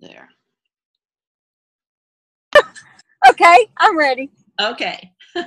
There. 0.00 0.28
Okay, 3.28 3.66
I'm 3.76 3.98
ready. 3.98 4.30
Okay. 4.58 5.12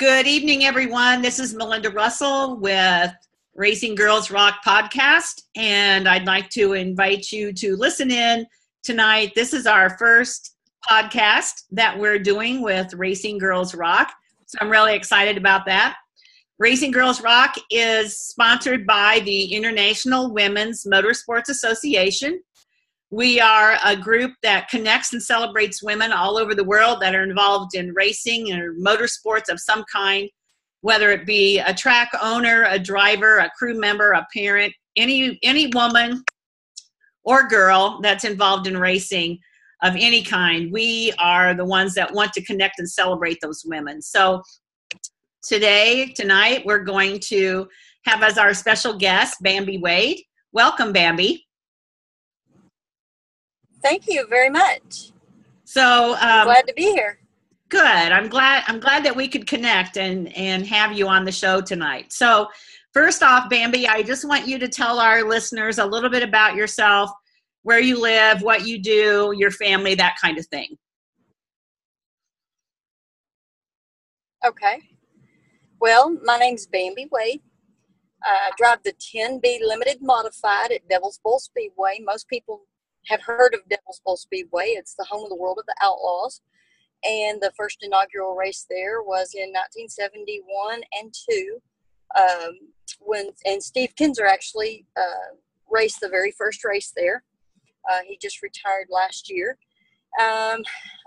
Good 0.00 0.26
evening, 0.26 0.64
everyone. 0.64 1.22
This 1.22 1.38
is 1.38 1.54
Melinda 1.54 1.90
Russell 1.90 2.56
with 2.56 3.12
Racing 3.54 3.94
Girls 3.94 4.32
Rock 4.32 4.56
podcast, 4.66 5.42
and 5.54 6.08
I'd 6.08 6.26
like 6.26 6.50
to 6.50 6.72
invite 6.72 7.30
you 7.30 7.52
to 7.52 7.76
listen 7.76 8.10
in 8.10 8.44
tonight. 8.82 9.30
This 9.36 9.52
is 9.52 9.64
our 9.64 9.96
first 9.96 10.56
podcast 10.90 11.62
that 11.70 11.96
we're 11.96 12.18
doing 12.18 12.60
with 12.60 12.92
Racing 12.94 13.38
Girls 13.38 13.76
Rock, 13.76 14.12
so 14.46 14.58
I'm 14.60 14.70
really 14.70 14.96
excited 14.96 15.36
about 15.36 15.66
that. 15.66 15.98
Racing 16.60 16.90
Girls 16.90 17.22
Rock 17.22 17.54
is 17.70 18.18
sponsored 18.18 18.84
by 18.84 19.20
the 19.20 19.54
International 19.54 20.32
Women's 20.32 20.84
Motorsports 20.84 21.48
Association. 21.48 22.42
We 23.12 23.38
are 23.38 23.76
a 23.84 23.96
group 23.96 24.32
that 24.42 24.68
connects 24.68 25.12
and 25.12 25.22
celebrates 25.22 25.84
women 25.84 26.10
all 26.10 26.36
over 26.36 26.56
the 26.56 26.64
world 26.64 27.00
that 27.00 27.14
are 27.14 27.22
involved 27.22 27.76
in 27.76 27.94
racing 27.94 28.52
or 28.52 28.74
motorsports 28.74 29.48
of 29.48 29.60
some 29.60 29.84
kind, 29.90 30.28
whether 30.80 31.12
it 31.12 31.26
be 31.26 31.60
a 31.60 31.72
track 31.72 32.10
owner, 32.20 32.66
a 32.68 32.78
driver, 32.78 33.38
a 33.38 33.52
crew 33.56 33.78
member, 33.78 34.10
a 34.10 34.26
parent, 34.34 34.74
any 34.96 35.38
any 35.44 35.68
woman 35.68 36.24
or 37.22 37.46
girl 37.46 38.00
that's 38.02 38.24
involved 38.24 38.66
in 38.66 38.76
racing 38.76 39.38
of 39.84 39.94
any 39.94 40.24
kind. 40.24 40.72
We 40.72 41.12
are 41.20 41.54
the 41.54 41.64
ones 41.64 41.94
that 41.94 42.12
want 42.12 42.32
to 42.32 42.44
connect 42.44 42.80
and 42.80 42.90
celebrate 42.90 43.38
those 43.40 43.62
women. 43.64 44.02
So 44.02 44.42
today, 45.42 46.12
tonight, 46.14 46.64
we're 46.64 46.84
going 46.84 47.20
to 47.24 47.68
have 48.04 48.22
as 48.22 48.38
our 48.38 48.54
special 48.54 48.96
guest 48.96 49.36
Bambi 49.42 49.78
Wade. 49.78 50.22
Welcome, 50.52 50.92
Bambi. 50.92 51.46
Thank 53.82 54.04
you 54.08 54.26
very 54.28 54.50
much. 54.50 55.12
So 55.64 56.14
um, 56.20 56.44
Glad 56.46 56.66
to 56.66 56.74
be 56.74 56.90
here. 56.92 57.20
good. 57.68 57.80
I'm 57.82 58.28
glad. 58.28 58.64
I'm 58.66 58.80
glad 58.80 59.04
that 59.04 59.14
we 59.14 59.28
could 59.28 59.46
connect 59.46 59.96
and 59.98 60.34
and 60.36 60.66
have 60.66 60.92
you 60.96 61.06
on 61.06 61.24
the 61.24 61.32
show 61.32 61.60
tonight. 61.60 62.12
So 62.12 62.48
first 62.92 63.22
off, 63.22 63.48
Bambi, 63.50 63.86
I 63.86 64.02
just 64.02 64.26
want 64.26 64.48
you 64.48 64.58
to 64.58 64.68
tell 64.68 64.98
our 64.98 65.22
listeners 65.22 65.78
a 65.78 65.84
little 65.84 66.10
bit 66.10 66.22
about 66.22 66.56
yourself, 66.56 67.10
where 67.62 67.78
you 67.80 68.00
live, 68.00 68.42
what 68.42 68.66
you 68.66 68.78
do, 68.80 69.34
your 69.36 69.50
family, 69.50 69.94
that 69.96 70.16
kind 70.20 70.38
of 70.38 70.46
thing. 70.46 70.76
Okay. 74.46 74.87
Well, 75.80 76.18
my 76.24 76.36
name's 76.38 76.66
Bambi 76.66 77.06
Wade. 77.12 77.40
I 78.24 78.50
drive 78.58 78.82
the 78.82 78.94
10B 78.94 79.60
Limited 79.60 79.98
Modified 80.02 80.72
at 80.72 80.88
Devil's 80.88 81.20
Bowl 81.22 81.38
Speedway. 81.38 82.00
Most 82.04 82.26
people 82.26 82.62
have 83.06 83.22
heard 83.22 83.54
of 83.54 83.60
Devil's 83.70 84.00
Bowl 84.04 84.16
Speedway. 84.16 84.70
It's 84.70 84.96
the 84.96 85.04
home 85.04 85.22
of 85.22 85.28
the 85.28 85.36
World 85.36 85.58
of 85.60 85.66
the 85.66 85.76
Outlaws. 85.80 86.40
And 87.04 87.40
the 87.40 87.52
first 87.56 87.78
inaugural 87.82 88.34
race 88.34 88.66
there 88.68 89.02
was 89.02 89.34
in 89.34 89.52
1971 89.52 90.80
and 91.00 91.14
2 91.30 91.58
um, 92.16 92.58
when 92.98 93.28
and 93.46 93.62
Steve 93.62 93.94
Kinser 93.94 94.26
actually 94.28 94.84
uh, 94.96 95.36
raced 95.70 96.00
the 96.00 96.08
very 96.08 96.32
first 96.32 96.64
race 96.64 96.92
there. 96.96 97.22
Uh, 97.88 98.00
he 98.04 98.18
just 98.20 98.42
retired 98.42 98.88
last 98.90 99.30
year. 99.30 99.56
Um, 100.20 100.62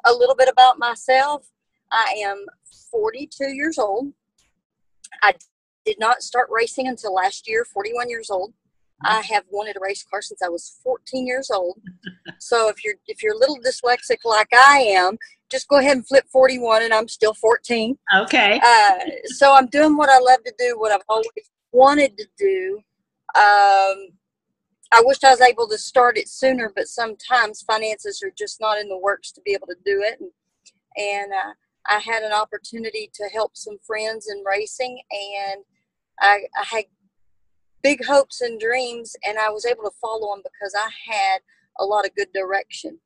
a 0.05 0.13
little 0.13 0.35
bit 0.35 0.47
about 0.47 0.79
myself. 0.79 1.49
I 1.91 2.21
am 2.23 2.45
42 2.89 3.49
years 3.49 3.77
old. 3.77 4.13
I 5.21 5.33
did 5.85 5.97
not 5.99 6.21
start 6.21 6.47
racing 6.51 6.87
until 6.87 7.13
last 7.13 7.47
year, 7.47 7.65
41 7.65 8.09
years 8.09 8.29
old. 8.29 8.53
I 9.03 9.21
have 9.31 9.43
wanted 9.49 9.77
a 9.77 9.79
race 9.81 10.03
car 10.03 10.21
since 10.21 10.41
I 10.43 10.49
was 10.49 10.79
14 10.83 11.25
years 11.25 11.49
old. 11.49 11.79
So 12.39 12.69
if 12.69 12.83
you're 12.83 12.95
if 13.07 13.23
you're 13.23 13.33
a 13.33 13.37
little 13.37 13.57
dyslexic 13.57 14.17
like 14.23 14.49
I 14.53 14.79
am, 14.79 15.17
just 15.49 15.67
go 15.67 15.79
ahead 15.79 15.97
and 15.97 16.07
flip 16.07 16.25
41 16.31 16.83
and 16.83 16.93
I'm 16.93 17.07
still 17.07 17.33
14. 17.33 17.97
Okay. 18.15 18.59
Uh, 18.63 18.99
so 19.25 19.53
I'm 19.53 19.67
doing 19.67 19.97
what 19.97 20.09
I 20.09 20.19
love 20.19 20.43
to 20.45 20.53
do, 20.57 20.75
what 20.77 20.91
I've 20.91 21.01
always 21.09 21.27
wanted 21.71 22.17
to 22.17 22.27
do. 22.37 22.79
Um, 23.35 24.09
I 24.93 25.01
wished 25.05 25.23
I 25.23 25.31
was 25.31 25.41
able 25.41 25.67
to 25.69 25.77
start 25.77 26.17
it 26.17 26.27
sooner, 26.27 26.71
but 26.75 26.87
sometimes 26.87 27.61
finances 27.61 28.21
are 28.23 28.33
just 28.37 28.59
not 28.59 28.77
in 28.77 28.89
the 28.89 28.97
works 28.97 29.31
to 29.33 29.41
be 29.41 29.53
able 29.53 29.67
to 29.67 29.77
do 29.85 30.03
it. 30.03 30.19
And, 30.19 30.29
and 30.97 31.31
uh, 31.31 31.53
I 31.87 31.99
had 31.99 32.23
an 32.23 32.31
opportunity 32.31 33.09
to 33.13 33.23
help 33.25 33.55
some 33.55 33.77
friends 33.85 34.27
in 34.29 34.43
racing, 34.43 35.01
and 35.11 35.63
I, 36.19 36.41
I 36.59 36.65
had 36.65 36.85
big 37.81 38.05
hopes 38.05 38.41
and 38.41 38.59
dreams, 38.59 39.15
and 39.27 39.37
I 39.39 39.49
was 39.49 39.65
able 39.65 39.83
to 39.83 39.91
follow 40.01 40.33
them 40.33 40.43
because 40.43 40.73
I 40.75 40.89
had 41.11 41.39
a 41.79 41.85
lot 41.85 42.05
of 42.05 42.15
good 42.15 42.31
direction. 42.33 42.99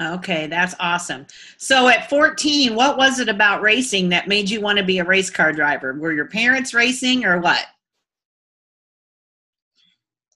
Okay, 0.00 0.46
that's 0.46 0.74
awesome. 0.80 1.26
So 1.58 1.88
at 1.88 2.08
14, 2.08 2.74
what 2.74 2.96
was 2.96 3.20
it 3.20 3.28
about 3.28 3.62
racing 3.62 4.08
that 4.08 4.26
made 4.26 4.50
you 4.50 4.60
want 4.60 4.78
to 4.78 4.84
be 4.84 4.98
a 4.98 5.04
race 5.04 5.30
car 5.30 5.52
driver? 5.52 5.94
Were 5.94 6.12
your 6.12 6.26
parents 6.26 6.74
racing 6.74 7.24
or 7.24 7.40
what? 7.40 7.64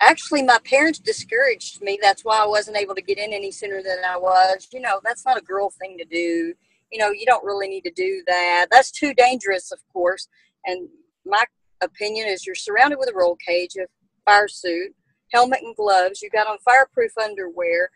Actually, 0.01 0.43
my 0.43 0.59
parents 0.65 0.99
discouraged 0.99 1.81
me. 1.83 1.99
That's 2.01 2.25
why 2.25 2.39
I 2.39 2.47
wasn't 2.47 2.77
able 2.77 2.95
to 2.95 3.03
get 3.03 3.19
in 3.19 3.33
any 3.33 3.51
sooner 3.51 3.83
than 3.83 3.99
I 4.07 4.17
was. 4.17 4.69
You 4.73 4.81
know, 4.81 5.01
that's 5.03 5.25
not 5.25 5.39
a 5.39 5.43
girl 5.43 5.71
thing 5.71 5.97
to 5.99 6.05
do. 6.05 6.55
You 6.97 7.03
know, 7.03 7.11
you 7.11 7.27
don't 7.27 7.45
really 7.45 7.69
need 7.69 7.83
to 7.83 7.93
do 7.95 8.23
that. 8.27 8.69
That's 8.71 8.91
too 8.91 9.13
dangerous, 9.13 9.71
of 9.71 9.81
course. 9.93 10.29
And 10.65 10.89
my 11.27 11.45
opinion 11.83 12.27
is 12.27 12.47
you're 12.47 12.55
surrounded 12.55 12.99
with 12.99 13.11
a 13.11 13.15
roll 13.15 13.37
cage, 13.47 13.77
a 13.77 13.85
fire 14.25 14.49
suit, 14.49 14.95
helmet 15.31 15.61
and 15.63 15.77
gloves. 15.77 16.23
You 16.23 16.31
got 16.31 16.47
on 16.47 16.57
fireproof 16.65 17.13
underwear, 17.23 17.91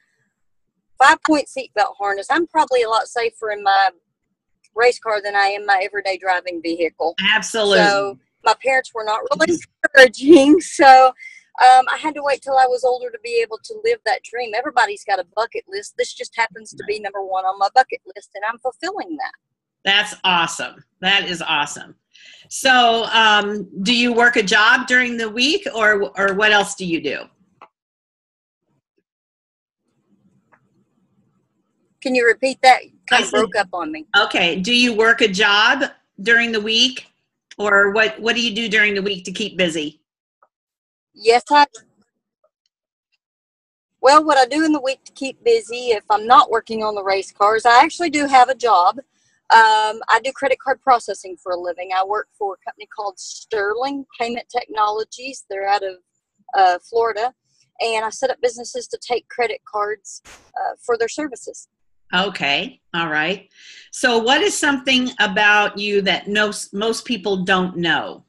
five 1.02 1.16
point 1.26 1.46
seatbelt 1.48 1.96
harness. 1.98 2.26
I'm 2.30 2.46
probably 2.46 2.82
a 2.82 2.90
lot 2.90 3.08
safer 3.08 3.50
in 3.50 3.62
my 3.62 3.88
race 4.76 4.98
car 4.98 5.22
than 5.22 5.34
I 5.34 5.46
am 5.46 5.64
my 5.64 5.80
everyday 5.82 6.18
driving 6.18 6.60
vehicle. 6.62 7.14
Absolutely. 7.32 7.78
So 7.78 8.18
my 8.44 8.54
parents 8.62 8.90
were 8.94 9.04
not 9.04 9.20
really 9.32 9.58
encouraging. 9.94 10.60
So 10.60 11.14
um, 11.60 11.84
I 11.92 11.98
had 11.98 12.14
to 12.14 12.22
wait 12.22 12.40
till 12.40 12.56
I 12.56 12.66
was 12.66 12.84
older 12.84 13.10
to 13.10 13.18
be 13.22 13.40
able 13.42 13.58
to 13.64 13.74
live 13.84 13.98
that 14.06 14.22
dream. 14.22 14.52
Everybody's 14.56 15.04
got 15.04 15.18
a 15.18 15.26
bucket 15.36 15.64
list. 15.68 15.94
This 15.98 16.14
just 16.14 16.34
happens 16.34 16.70
to 16.70 16.82
be 16.88 16.98
number 16.98 17.22
one 17.22 17.44
on 17.44 17.58
my 17.58 17.68
bucket 17.74 18.00
list, 18.16 18.30
and 18.34 18.44
I'm 18.50 18.58
fulfilling 18.60 19.16
that. 19.16 19.32
That's 19.84 20.14
awesome. 20.24 20.82
That 21.00 21.28
is 21.28 21.42
awesome. 21.42 21.96
So, 22.48 23.04
um, 23.12 23.68
do 23.82 23.94
you 23.94 24.12
work 24.12 24.36
a 24.36 24.42
job 24.42 24.86
during 24.86 25.18
the 25.18 25.28
week, 25.28 25.66
or 25.74 26.10
or 26.18 26.34
what 26.34 26.50
else 26.50 26.74
do 26.74 26.86
you 26.86 27.02
do? 27.02 27.20
Can 32.00 32.14
you 32.14 32.26
repeat 32.26 32.58
that? 32.62 32.80
Kind 33.08 33.24
of 33.24 33.30
broke 33.30 33.56
up 33.56 33.68
on 33.74 33.92
me. 33.92 34.06
Okay. 34.18 34.56
Do 34.56 34.74
you 34.74 34.94
work 34.94 35.20
a 35.20 35.28
job 35.28 35.90
during 36.22 36.52
the 36.52 36.60
week, 36.60 37.06
or 37.58 37.90
what? 37.92 38.18
What 38.18 38.34
do 38.34 38.40
you 38.40 38.54
do 38.54 38.68
during 38.68 38.94
the 38.94 39.02
week 39.02 39.24
to 39.24 39.32
keep 39.32 39.58
busy? 39.58 40.00
Yes, 41.14 41.42
I. 41.50 41.66
Well, 44.02 44.24
what 44.24 44.38
I 44.38 44.46
do 44.46 44.64
in 44.64 44.72
the 44.72 44.80
week 44.80 45.04
to 45.04 45.12
keep 45.12 45.42
busy, 45.44 45.90
if 45.90 46.04
I'm 46.08 46.26
not 46.26 46.50
working 46.50 46.82
on 46.82 46.94
the 46.94 47.02
race 47.02 47.32
cars, 47.32 47.66
I 47.66 47.82
actually 47.82 48.10
do 48.10 48.26
have 48.26 48.48
a 48.48 48.54
job. 48.54 48.98
Um, 49.52 50.00
I 50.08 50.20
do 50.22 50.32
credit 50.32 50.58
card 50.60 50.80
processing 50.80 51.36
for 51.42 51.52
a 51.52 51.58
living. 51.58 51.90
I 51.94 52.04
work 52.04 52.28
for 52.38 52.54
a 52.54 52.64
company 52.64 52.86
called 52.86 53.18
Sterling 53.18 54.06
Payment 54.18 54.46
Technologies. 54.48 55.44
They're 55.50 55.68
out 55.68 55.82
of 55.82 55.96
uh, 56.56 56.78
Florida, 56.88 57.34
and 57.80 58.04
I 58.04 58.10
set 58.10 58.30
up 58.30 58.38
businesses 58.40 58.86
to 58.88 58.98
take 59.06 59.28
credit 59.28 59.60
cards 59.70 60.22
uh, 60.56 60.76
for 60.80 60.96
their 60.96 61.08
services. 61.08 61.68
Okay. 62.14 62.80
All 62.94 63.08
right. 63.08 63.48
So, 63.92 64.18
what 64.18 64.40
is 64.40 64.56
something 64.56 65.10
about 65.20 65.78
you 65.78 66.00
that 66.02 66.28
no, 66.28 66.52
most 66.72 67.04
people 67.04 67.44
don't 67.44 67.76
know? 67.76 68.24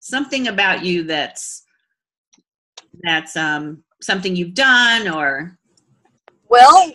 Something 0.00 0.48
about 0.48 0.84
you 0.84 1.02
that's 1.02 1.65
that's 3.02 3.36
um, 3.36 3.82
something 4.00 4.36
you've 4.36 4.54
done, 4.54 5.08
or 5.08 5.58
Well, 6.48 6.92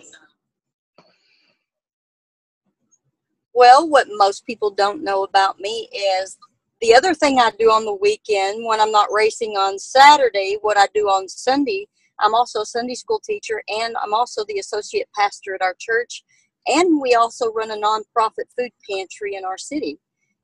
well, 3.54 3.88
what 3.88 4.06
most 4.10 4.46
people 4.46 4.70
don't 4.70 5.04
know 5.04 5.24
about 5.24 5.60
me 5.60 5.88
is 5.94 6.38
the 6.80 6.94
other 6.94 7.14
thing 7.14 7.38
I 7.38 7.52
do 7.58 7.70
on 7.70 7.84
the 7.84 7.94
weekend 7.94 8.64
when 8.66 8.80
I'm 8.80 8.90
not 8.90 9.12
racing 9.12 9.52
on 9.52 9.78
Saturday, 9.78 10.58
what 10.62 10.76
I 10.76 10.88
do 10.94 11.06
on 11.06 11.28
Sunday, 11.28 11.86
I'm 12.18 12.34
also 12.34 12.62
a 12.62 12.66
Sunday 12.66 12.94
school 12.94 13.20
teacher 13.24 13.62
and 13.68 13.94
I'm 14.02 14.14
also 14.14 14.44
the 14.44 14.58
associate 14.58 15.08
pastor 15.14 15.54
at 15.54 15.62
our 15.62 15.76
church. 15.78 16.24
And 16.66 17.00
we 17.00 17.14
also 17.14 17.52
run 17.52 17.72
a 17.72 17.76
nonprofit 17.76 18.46
food 18.56 18.70
pantry 18.88 19.34
in 19.34 19.44
our 19.44 19.58
city, 19.58 19.98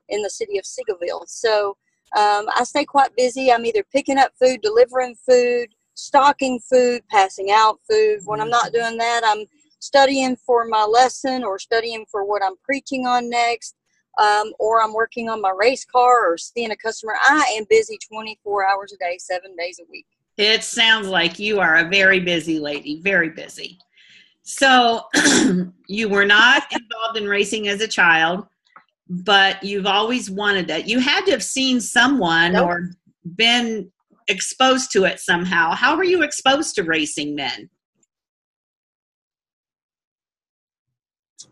in 0.08 0.22
the 0.22 0.30
city 0.30 0.58
of 0.58 0.64
Seagoville. 0.64 1.24
So 1.26 1.76
um, 2.16 2.46
I 2.56 2.64
stay 2.64 2.84
quite 2.84 3.14
busy. 3.16 3.52
I'm 3.52 3.66
either 3.66 3.84
picking 3.92 4.18
up 4.18 4.32
food, 4.40 4.60
delivering 4.62 5.14
food, 5.28 5.68
stocking 5.94 6.60
food, 6.60 7.02
passing 7.10 7.50
out 7.50 7.80
food. 7.88 8.20
When 8.24 8.40
I'm 8.40 8.50
not 8.50 8.72
doing 8.72 8.96
that, 8.98 9.22
I'm 9.24 9.44
studying 9.80 10.36
for 10.36 10.66
my 10.66 10.84
lesson 10.84 11.44
or 11.44 11.58
studying 11.58 12.06
for 12.10 12.24
what 12.24 12.42
I'm 12.42 12.56
preaching 12.64 13.06
on 13.06 13.28
next, 13.28 13.74
um, 14.18 14.52
or 14.58 14.82
I'm 14.82 14.92
working 14.92 15.28
on 15.28 15.40
my 15.40 15.52
race 15.56 15.84
car 15.84 16.32
or 16.32 16.38
seeing 16.38 16.70
a 16.70 16.76
customer. 16.76 17.14
I 17.20 17.54
am 17.56 17.64
busy 17.68 17.98
24 18.10 18.68
hours 18.68 18.92
a 18.92 18.96
day, 18.96 19.18
seven 19.18 19.54
days 19.56 19.80
a 19.80 19.90
week. 19.90 20.06
It 20.36 20.62
sounds 20.62 21.08
like 21.08 21.38
you 21.38 21.60
are 21.60 21.76
a 21.76 21.88
very 21.88 22.20
busy 22.20 22.58
lady, 22.60 23.00
very 23.00 23.30
busy. 23.30 23.78
So 24.42 25.02
you 25.88 26.08
were 26.08 26.24
not 26.24 26.62
involved 26.72 27.18
in 27.18 27.28
racing 27.28 27.68
as 27.68 27.80
a 27.80 27.88
child, 27.88 28.46
but 29.08 29.62
you've 29.62 29.86
always 29.86 30.30
wanted 30.30 30.70
it. 30.70 30.86
You 30.86 31.00
had 31.00 31.24
to 31.26 31.30
have 31.32 31.42
seen 31.42 31.80
someone 31.80 32.52
nope. 32.52 32.66
or 32.66 32.90
been 33.36 33.90
exposed 34.28 34.92
to 34.92 35.04
it 35.04 35.20
somehow. 35.20 35.72
How 35.72 35.96
were 35.96 36.04
you 36.04 36.22
exposed 36.22 36.74
to 36.74 36.82
racing 36.82 37.36
then? 37.36 37.70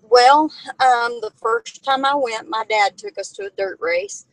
Well, 0.02 0.52
um, 0.80 1.18
the 1.20 1.32
first 1.36 1.84
time 1.84 2.04
I 2.04 2.14
went, 2.14 2.48
my 2.48 2.64
dad 2.68 2.96
took 2.96 3.18
us 3.18 3.30
to 3.32 3.46
a 3.46 3.50
dirt 3.56 3.78
race. 3.80 4.26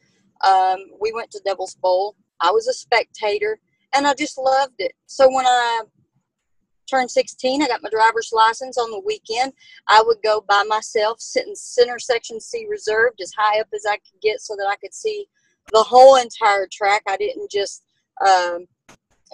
Um, 0.45 0.77
we 0.99 1.11
went 1.11 1.31
to 1.31 1.41
Devil's 1.45 1.75
Bowl. 1.75 2.15
I 2.41 2.51
was 2.51 2.67
a 2.67 2.73
spectator, 2.73 3.59
and 3.93 4.05
I 4.05 4.13
just 4.13 4.37
loved 4.37 4.75
it. 4.79 4.93
So 5.07 5.27
when 5.33 5.45
I 5.45 5.81
turned 6.89 7.11
16, 7.11 7.61
I 7.61 7.67
got 7.67 7.83
my 7.83 7.89
driver's 7.89 8.31
license 8.33 8.77
on 8.77 8.91
the 8.91 9.01
weekend. 9.05 9.53
I 9.87 10.03
would 10.05 10.17
go 10.23 10.43
by 10.47 10.63
myself, 10.67 11.19
sit 11.19 11.47
in 11.47 11.55
center 11.55 11.99
section 11.99 12.39
C 12.39 12.65
reserved 12.69 13.21
as 13.21 13.33
high 13.37 13.59
up 13.59 13.67
as 13.73 13.85
I 13.87 13.95
could 13.95 14.21
get 14.21 14.41
so 14.41 14.55
that 14.55 14.67
I 14.69 14.75
could 14.77 14.93
see 14.93 15.27
the 15.71 15.83
whole 15.83 16.17
entire 16.17 16.67
track. 16.71 17.03
I 17.07 17.17
didn't 17.17 17.49
just 17.51 17.83
um, 18.25 18.65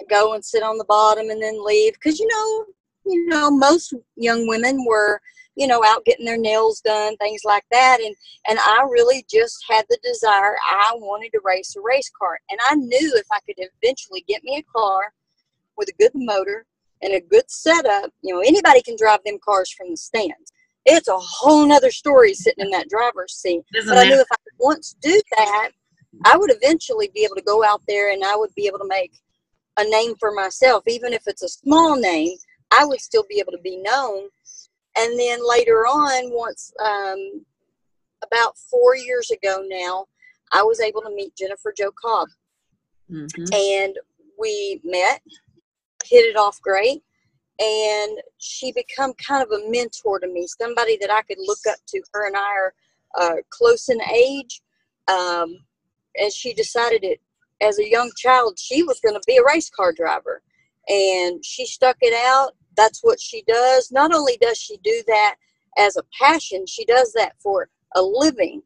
go 0.08 0.34
and 0.34 0.44
sit 0.44 0.62
on 0.62 0.78
the 0.78 0.84
bottom 0.84 1.30
and 1.30 1.42
then 1.42 1.64
leave 1.64 1.94
because 1.94 2.18
you 2.18 2.26
know, 2.26 2.64
you 3.06 3.26
know, 3.26 3.50
most 3.50 3.94
young 4.16 4.46
women 4.46 4.84
were 4.86 5.20
you 5.56 5.66
know 5.66 5.82
out 5.84 6.04
getting 6.04 6.24
their 6.24 6.38
nails 6.38 6.80
done 6.80 7.16
things 7.16 7.42
like 7.44 7.64
that 7.70 7.98
and 8.00 8.14
and 8.48 8.58
i 8.60 8.82
really 8.88 9.24
just 9.30 9.62
had 9.68 9.84
the 9.90 9.98
desire 10.02 10.56
i 10.70 10.92
wanted 10.94 11.28
to 11.30 11.40
race 11.44 11.74
a 11.76 11.80
race 11.80 12.10
car 12.18 12.38
and 12.50 12.60
i 12.68 12.74
knew 12.76 13.12
if 13.16 13.26
i 13.32 13.38
could 13.44 13.56
eventually 13.58 14.24
get 14.28 14.44
me 14.44 14.56
a 14.56 14.78
car 14.78 15.12
with 15.76 15.88
a 15.88 16.02
good 16.02 16.12
motor 16.14 16.64
and 17.02 17.14
a 17.14 17.20
good 17.20 17.48
setup 17.50 18.10
you 18.22 18.34
know 18.34 18.40
anybody 18.40 18.82
can 18.82 18.96
drive 18.96 19.20
them 19.24 19.38
cars 19.44 19.70
from 19.70 19.90
the 19.90 19.96
stands 19.96 20.52
it's 20.86 21.08
a 21.08 21.16
whole 21.16 21.66
nother 21.66 21.90
story 21.90 22.32
sitting 22.32 22.64
in 22.64 22.70
that 22.70 22.88
driver's 22.88 23.34
seat 23.34 23.62
Isn't 23.74 23.94
but 23.94 23.98
i 23.98 24.08
knew 24.08 24.20
if 24.20 24.26
i 24.32 24.36
could 24.36 24.58
once 24.58 24.96
do 25.02 25.20
that 25.36 25.70
I 26.24 26.36
would 26.36 26.50
eventually 26.52 27.10
be 27.14 27.24
able 27.24 27.36
to 27.36 27.42
go 27.42 27.64
out 27.64 27.82
there 27.86 28.12
and 28.12 28.24
I 28.24 28.36
would 28.36 28.54
be 28.54 28.66
able 28.66 28.78
to 28.78 28.88
make 28.88 29.12
a 29.76 29.84
name 29.84 30.14
for 30.18 30.32
myself, 30.32 30.84
even 30.86 31.12
if 31.12 31.22
it's 31.26 31.42
a 31.42 31.48
small 31.48 31.96
name. 31.96 32.36
I 32.72 32.84
would 32.84 33.00
still 33.00 33.24
be 33.28 33.40
able 33.40 33.52
to 33.52 33.62
be 33.62 33.78
known. 33.78 34.28
And 34.96 35.18
then 35.18 35.38
later 35.48 35.86
on, 35.86 36.32
once 36.32 36.72
um, 36.84 37.44
about 38.24 38.56
four 38.58 38.96
years 38.96 39.30
ago 39.30 39.64
now, 39.66 40.06
I 40.52 40.62
was 40.62 40.80
able 40.80 41.00
to 41.02 41.14
meet 41.14 41.36
Jennifer 41.36 41.72
Jo 41.76 41.90
Cobb, 42.00 42.28
mm-hmm. 43.10 43.44
and 43.52 43.96
we 44.38 44.80
met, 44.84 45.22
hit 46.04 46.24
it 46.24 46.36
off 46.36 46.60
great, 46.62 47.02
and 47.58 48.18
she 48.38 48.72
become 48.72 49.12
kind 49.14 49.42
of 49.42 49.50
a 49.50 49.70
mentor 49.70 50.18
to 50.18 50.26
me, 50.26 50.46
somebody 50.46 50.96
that 51.00 51.10
I 51.10 51.22
could 51.22 51.38
look 51.46 51.58
up 51.68 51.78
to. 51.88 52.02
Her 52.12 52.26
and 52.26 52.36
I 52.36 52.40
are 52.40 52.74
uh, 53.18 53.36
close 53.50 53.88
in 53.88 54.00
age. 54.02 54.62
Um, 55.08 55.58
and 56.16 56.32
she 56.32 56.54
decided 56.54 57.04
it 57.04 57.20
as 57.60 57.78
a 57.78 57.88
young 57.88 58.10
child 58.16 58.58
she 58.58 58.82
was 58.82 59.00
going 59.00 59.14
to 59.14 59.20
be 59.26 59.36
a 59.36 59.44
race 59.44 59.70
car 59.70 59.92
driver. 59.92 60.42
And 60.88 61.44
she 61.44 61.66
stuck 61.66 61.96
it 62.00 62.14
out. 62.14 62.52
That's 62.76 63.00
what 63.02 63.20
she 63.20 63.42
does. 63.46 63.90
Not 63.92 64.14
only 64.14 64.38
does 64.40 64.58
she 64.58 64.78
do 64.78 65.02
that 65.06 65.36
as 65.78 65.96
a 65.96 66.02
passion 66.18 66.66
she 66.66 66.84
does 66.84 67.12
that 67.12 67.34
for 67.40 67.68
a 67.94 68.02
living. 68.02 68.62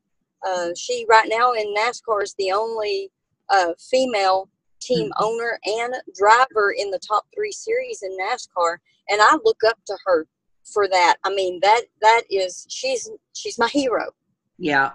Uh, 0.47 0.69
she 0.77 1.07
right 1.09 1.29
now 1.29 1.53
in 1.53 1.75
nascar 1.75 2.23
is 2.23 2.35
the 2.39 2.53
only 2.53 3.11
uh, 3.49 3.73
female 3.91 4.49
team 4.87 5.11
mm-hmm. 5.11 5.25
owner 5.25 5.59
and 5.65 5.95
driver 6.17 6.75
in 6.77 6.91
the 6.91 6.99
top 6.99 7.27
three 7.35 7.53
series 7.53 8.03
in 8.03 8.11
nascar 8.19 8.77
and 9.09 9.21
i 9.21 9.37
look 9.45 9.59
up 9.67 9.79
to 9.87 9.97
her 10.05 10.27
for 10.73 10.89
that 10.89 11.17
i 11.25 11.35
mean 11.35 11.59
that 11.63 11.83
that 12.01 12.23
is 12.31 12.67
she's 12.69 13.11
she's 13.33 13.59
my 13.59 13.69
hero 13.69 14.11
yeah 14.59 14.91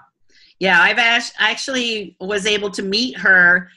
yeah, 0.60 0.82
I've 0.82 1.00
actually 1.40 2.18
was 2.20 2.46
able 2.46 2.70
to 2.72 2.84
meet 2.84 3.18
her. 3.18 3.70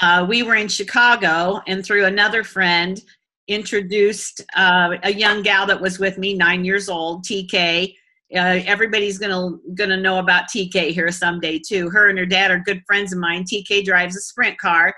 Uh, 0.00 0.24
we 0.28 0.42
were 0.42 0.54
in 0.54 0.68
Chicago, 0.68 1.60
and 1.66 1.84
through 1.84 2.06
another 2.06 2.42
friend, 2.44 3.00
introduced 3.48 4.40
uh, 4.56 4.96
a 5.02 5.12
young 5.12 5.42
gal 5.42 5.66
that 5.66 5.80
was 5.80 5.98
with 5.98 6.16
me, 6.16 6.34
nine 6.34 6.64
years 6.64 6.88
old, 6.88 7.24
TK. 7.24 7.94
Uh, 8.34 8.62
everybody's 8.64 9.18
gonna 9.18 9.58
gonna 9.74 9.96
know 9.96 10.18
about 10.18 10.44
TK 10.44 10.92
here 10.92 11.10
someday 11.10 11.58
too. 11.58 11.90
Her 11.90 12.08
and 12.08 12.18
her 12.18 12.26
dad 12.26 12.50
are 12.50 12.60
good 12.60 12.82
friends 12.86 13.12
of 13.12 13.18
mine. 13.18 13.44
TK 13.44 13.84
drives 13.84 14.16
a 14.16 14.20
sprint 14.20 14.56
car, 14.56 14.94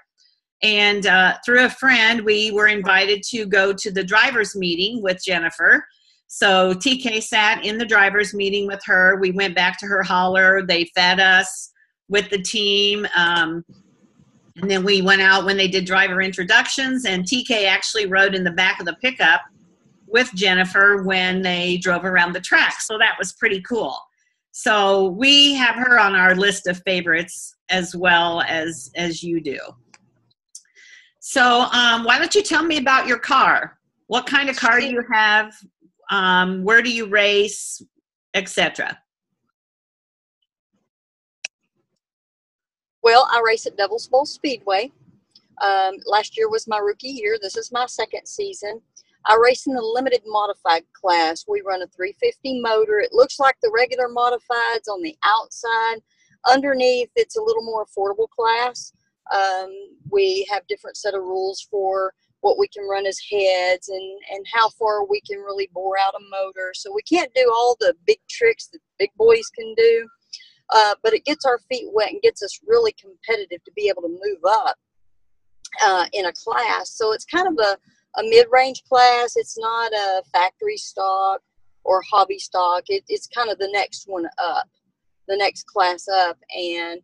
and 0.63 1.07
uh, 1.07 1.35
through 1.45 1.65
a 1.65 1.71
friend, 1.71 2.23
we 2.23 2.51
were 2.53 2.69
invited 2.69 3.23
to 3.31 3.47
go 3.47 3.73
to 3.73 3.91
the 3.91 4.05
drivers' 4.05 4.55
meeting 4.55 5.03
with 5.03 5.23
Jennifer 5.25 5.85
so 6.35 6.73
TK 6.73 7.23
sat 7.23 7.63
in 7.63 7.77
the 7.77 7.85
driver's 7.85 8.33
meeting 8.33 8.67
with 8.67 8.81
her. 8.87 9.19
We 9.21 9.33
went 9.33 9.55
back 9.55 9.79
to 9.81 9.87
her 9.87 10.03
hauler. 10.03 10.65
They 10.65 10.87
fed 10.95 11.21
us 11.21 11.71
with 12.09 12.31
the 12.31 12.41
team. 12.41 13.07
Um, 13.15 13.63
and 14.57 14.71
then 14.71 14.83
we 14.83 15.03
went 15.03 15.21
out 15.21 15.45
when 15.45 15.59
they 15.59 15.69
did 15.69 15.85
driver 15.85 16.23
introductions. 16.23 17.05
And 17.05 17.27
TK 17.27 17.67
actually 17.67 18.07
rode 18.07 18.35
in 18.35 18.45
the 18.45 18.51
back 18.51 18.81
of 18.81 18.87
the 18.87 18.97
pickup 19.03 19.43
with 20.07 20.33
Jennifer 20.35 21.03
when 21.03 21.43
they 21.43 21.77
drove 21.77 22.07
around 22.07 22.33
the 22.33 22.41
track. 22.41 22.81
So 22.81 22.97
that 22.97 23.17
was 23.19 23.35
pretty 23.35 23.61
cool. 23.61 23.95
So 24.53 25.09
we 25.09 25.53
have 25.53 25.75
her 25.75 26.01
on 26.01 26.15
our 26.15 26.35
list 26.35 26.67
of 26.67 26.81
favorites 26.87 27.57
as 27.69 27.95
well 27.95 28.41
as 28.49 28.91
as 28.97 29.23
you 29.23 29.39
do. 29.43 29.59
So 31.25 31.67
um, 31.73 32.05
why 32.05 32.19
don't 32.19 32.35
you 32.35 32.43
tell 32.43 32.65
me 32.65 32.79
about 32.79 33.07
your 33.07 33.19
car? 33.19 33.79
What 34.09 34.27
kind 34.27 34.51
of 34.51 34.57
car 34.57 34.81
do 34.81 34.87
you 34.87 35.05
have? 35.13 35.55
um, 36.13 36.63
where 36.63 36.83
do 36.83 36.93
you 36.93 37.07
race, 37.07 37.83
etc. 38.35 38.99
Well, 43.03 43.27
I 43.33 43.43
race 43.45 43.67
at 43.67 43.77
Devil's 43.77 44.07
Bowl 44.07 44.27
Speedway. 44.27 44.93
Um, 45.63 45.95
last 46.07 46.37
year 46.37 46.49
was 46.51 46.69
my 46.69 46.79
rookie 46.79 47.09
year. 47.09 47.39
This 47.41 47.57
is 47.57 47.73
my 47.73 47.87
second 47.87 48.27
season. 48.27 48.81
I 49.27 49.39
race 49.43 49.67
in 49.67 49.75
the 49.75 49.83
limited 49.83 50.23
modified 50.27 50.85
class. 50.93 51.45
We 51.49 51.63
run 51.63 51.83
a 51.83 51.87
350 51.87 52.61
motor. 52.61 52.99
It 52.99 53.13
looks 53.13 53.39
like 53.39 53.57
the 53.63 53.73
regular 53.75 54.09
modifieds 54.09 54.89
on 54.91 55.03
the 55.03 55.17
outside. 55.25 56.03
Underneath, 56.47 57.11
it's 57.17 57.37
a 57.37 57.43
little 57.43 57.63
more 57.63 57.87
affordable 57.87 58.29
class. 58.29 58.93
Um, 59.35 59.71
we 60.11 60.47
have 60.51 60.67
different 60.67 60.97
set 60.97 61.15
of 61.15 61.23
rules 61.23 61.67
for 61.71 62.13
what 62.41 62.59
we 62.59 62.67
can 62.69 62.89
run 62.89 63.07
as 63.07 63.19
heads 63.31 63.89
and 63.89 64.21
and 64.33 64.45
how 64.53 64.69
far 64.71 65.07
we 65.07 65.21
can 65.21 65.39
really 65.39 65.69
bore 65.73 65.97
out 65.99 66.15
a 66.15 66.23
motor. 66.31 66.73
So 66.75 66.93
we 66.93 67.03
can't 67.03 67.33
do 67.35 67.51
all 67.55 67.77
the 67.79 67.95
big 68.07 68.19
tricks 68.29 68.69
that 68.73 68.81
big 68.99 69.11
boys 69.17 69.49
can 69.57 69.75
do. 69.77 70.09
Uh, 70.71 70.95
but 71.03 71.13
it 71.13 71.25
gets 71.25 71.45
our 71.45 71.59
feet 71.71 71.89
wet 71.93 72.11
and 72.11 72.23
gets 72.23 72.43
us 72.43 72.59
really 72.67 72.95
competitive 73.01 73.63
to 73.65 73.73
be 73.77 73.89
able 73.89 74.03
to 74.03 74.09
move 74.09 74.41
up 74.49 74.77
uh, 75.85 76.07
in 76.13 76.27
a 76.27 76.33
class. 76.33 76.91
So 76.91 77.13
it's 77.13 77.27
kind 77.27 77.47
of 77.47 77.55
a, 77.59 77.77
a 78.19 78.23
mid-range 78.23 78.83
class. 78.89 79.37
It's 79.37 79.59
not 79.59 79.93
a 79.93 80.23
factory 80.33 80.79
stock 80.79 81.43
or 81.85 82.03
hobby 82.11 82.39
stock. 82.39 82.85
It, 82.89 83.05
it's 83.09 83.27
kind 83.27 83.51
of 83.51 83.59
the 83.59 83.69
next 83.71 84.05
one 84.07 84.27
up 84.39 84.67
the 85.29 85.37
next 85.37 85.67
class 85.67 86.09
up. 86.09 86.39
And 86.57 87.01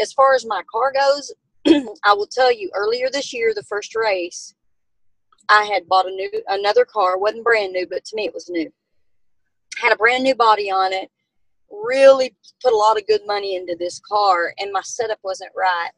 as 0.00 0.12
far 0.12 0.34
as 0.34 0.46
my 0.46 0.62
car 0.70 0.92
goes 0.92 1.32
I 2.04 2.14
will 2.14 2.26
tell 2.26 2.52
you 2.52 2.70
earlier 2.74 3.08
this 3.10 3.32
year, 3.32 3.52
the 3.54 3.62
first 3.62 3.94
race, 3.94 4.54
I 5.48 5.64
had 5.64 5.88
bought 5.88 6.06
a 6.06 6.10
new 6.10 6.30
another 6.48 6.84
car, 6.84 7.18
wasn't 7.18 7.44
brand 7.44 7.72
new, 7.72 7.86
but 7.86 8.04
to 8.06 8.16
me 8.16 8.26
it 8.26 8.34
was 8.34 8.48
new. 8.48 8.72
Had 9.78 9.92
a 9.92 9.96
brand 9.96 10.22
new 10.22 10.34
body 10.34 10.70
on 10.70 10.92
it. 10.92 11.10
Really 11.70 12.34
put 12.62 12.72
a 12.72 12.76
lot 12.76 12.96
of 12.96 13.06
good 13.06 13.22
money 13.26 13.56
into 13.56 13.76
this 13.78 14.00
car, 14.00 14.54
and 14.58 14.72
my 14.72 14.82
setup 14.82 15.18
wasn't 15.22 15.52
right. 15.56 15.90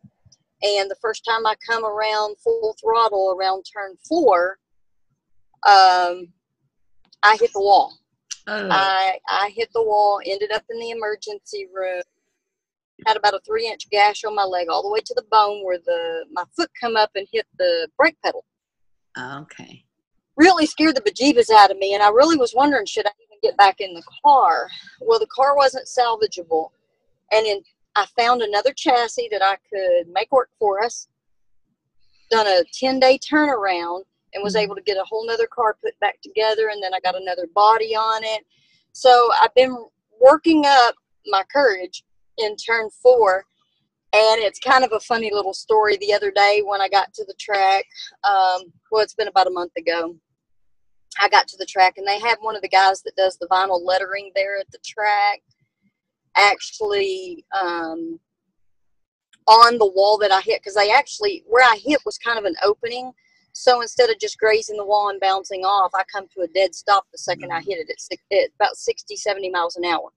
And 0.62 0.90
the 0.90 0.96
first 1.00 1.24
time 1.24 1.46
I 1.46 1.54
come 1.68 1.84
around 1.84 2.36
full 2.38 2.76
throttle 2.80 3.36
around 3.36 3.64
turn 3.64 3.96
four, 4.08 4.58
um, 5.66 6.28
I 7.22 7.36
hit 7.38 7.52
the 7.52 7.60
wall. 7.60 7.98
Oh. 8.46 8.68
I 8.70 9.18
I 9.28 9.52
hit 9.54 9.68
the 9.72 9.82
wall. 9.82 10.20
Ended 10.24 10.52
up 10.52 10.64
in 10.70 10.78
the 10.78 10.90
emergency 10.90 11.68
room. 11.72 12.02
Had 13.06 13.16
about 13.16 13.34
a 13.34 13.40
three 13.40 13.68
inch 13.68 13.90
gash 13.90 14.24
on 14.24 14.34
my 14.34 14.44
leg, 14.44 14.68
all 14.68 14.82
the 14.82 14.90
way 14.90 15.00
to 15.00 15.14
the 15.14 15.24
bone, 15.30 15.64
where 15.64 15.78
the 15.78 16.24
my 16.32 16.44
foot 16.56 16.70
come 16.80 16.96
up 16.96 17.10
and 17.14 17.26
hit 17.32 17.46
the 17.58 17.88
brake 17.96 18.16
pedal. 18.24 18.44
Okay. 19.18 19.84
Really 20.36 20.66
scared 20.66 20.96
the 20.96 21.00
bejeebus 21.00 21.50
out 21.50 21.70
of 21.70 21.78
me, 21.78 21.94
and 21.94 22.02
I 22.02 22.08
really 22.10 22.36
was 22.36 22.54
wondering 22.54 22.86
should 22.86 23.06
I 23.06 23.10
even 23.20 23.38
get 23.42 23.56
back 23.56 23.80
in 23.80 23.94
the 23.94 24.02
car. 24.24 24.68
Well, 25.00 25.18
the 25.18 25.26
car 25.26 25.56
wasn't 25.56 25.88
salvageable, 25.88 26.70
and 27.32 27.46
in 27.46 27.62
I 27.94 28.06
found 28.18 28.40
another 28.40 28.72
chassis 28.72 29.28
that 29.30 29.42
I 29.42 29.56
could 29.68 30.12
make 30.12 30.32
work 30.32 30.50
for 30.58 30.82
us. 30.82 31.08
Done 32.30 32.46
a 32.46 32.62
ten 32.72 32.98
day 32.98 33.18
turnaround 33.18 34.02
and 34.34 34.42
was 34.42 34.54
mm-hmm. 34.54 34.64
able 34.64 34.74
to 34.76 34.82
get 34.82 34.96
a 34.96 35.04
whole 35.04 35.26
nother 35.26 35.46
car 35.46 35.76
put 35.82 35.98
back 36.00 36.20
together, 36.22 36.68
and 36.68 36.82
then 36.82 36.94
I 36.94 37.00
got 37.00 37.20
another 37.20 37.46
body 37.54 37.94
on 37.94 38.24
it. 38.24 38.44
So 38.92 39.30
I've 39.40 39.54
been 39.54 39.76
working 40.20 40.64
up 40.66 40.94
my 41.26 41.42
courage 41.52 42.04
in 42.38 42.56
turn 42.56 42.88
four 43.02 43.44
And 44.14 44.40
it's 44.42 44.58
kind 44.58 44.84
of 44.84 44.92
a 44.92 45.00
funny 45.00 45.30
little 45.32 45.54
story. 45.54 45.96
The 45.96 46.12
other 46.12 46.30
day 46.30 46.62
when 46.64 46.80
I 46.80 46.88
got 46.88 47.14
to 47.14 47.24
the 47.24 47.34
track, 47.40 47.84
um, 48.24 48.72
well, 48.90 49.02
it's 49.02 49.14
been 49.14 49.28
about 49.28 49.46
a 49.46 49.50
month 49.50 49.72
ago. 49.76 50.16
I 51.20 51.28
got 51.28 51.48
to 51.48 51.56
the 51.58 51.66
track 51.66 51.94
and 51.96 52.06
they 52.06 52.18
had 52.18 52.36
one 52.40 52.56
of 52.56 52.62
the 52.62 52.68
guys 52.68 53.02
that 53.02 53.16
does 53.16 53.36
the 53.38 53.48
vinyl 53.48 53.84
lettering 53.84 54.32
there 54.34 54.58
at 54.58 54.70
the 54.70 54.78
track 54.84 55.42
actually 56.36 57.44
um, 57.60 58.18
on 59.46 59.78
the 59.78 59.90
wall 59.94 60.18
that 60.18 60.32
I 60.32 60.40
hit 60.40 60.60
because 60.60 60.74
they 60.74 60.90
actually 60.90 61.44
where 61.46 61.64
I 61.64 61.76
hit 61.76 62.00
was 62.04 62.18
kind 62.18 62.38
of 62.38 62.44
an 62.44 62.56
opening. 62.62 63.12
So 63.54 63.82
instead 63.82 64.08
of 64.08 64.18
just 64.18 64.38
grazing 64.38 64.78
the 64.78 64.86
wall 64.86 65.10
and 65.10 65.20
bouncing 65.20 65.62
off, 65.62 65.90
I 65.94 66.04
come 66.10 66.26
to 66.34 66.42
a 66.42 66.48
dead 66.48 66.74
stop 66.74 67.04
the 67.12 67.18
second 67.18 67.52
I 67.52 67.60
hit 67.60 67.78
it 67.78 67.90
at, 67.90 68.38
at 68.38 68.48
about 68.58 68.76
60, 68.76 69.14
70 69.16 69.50
miles 69.50 69.76
an 69.76 69.84
hour. 69.84 70.10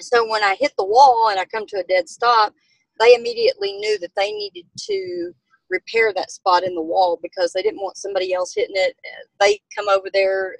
So 0.00 0.28
when 0.28 0.42
I 0.42 0.54
hit 0.54 0.72
the 0.76 0.84
wall 0.84 1.28
and 1.30 1.38
I 1.40 1.44
come 1.44 1.66
to 1.66 1.78
a 1.78 1.84
dead 1.84 2.08
stop, 2.08 2.54
they 3.00 3.14
immediately 3.14 3.72
knew 3.74 3.98
that 3.98 4.14
they 4.16 4.32
needed 4.32 4.66
to 4.76 5.32
repair 5.70 6.12
that 6.14 6.30
spot 6.30 6.64
in 6.64 6.74
the 6.74 6.82
wall 6.82 7.18
because 7.22 7.52
they 7.52 7.62
didn't 7.62 7.82
want 7.82 7.96
somebody 7.96 8.32
else 8.32 8.54
hitting 8.54 8.76
it. 8.76 8.96
They 9.40 9.60
come 9.76 9.88
over 9.88 10.08
there. 10.12 10.56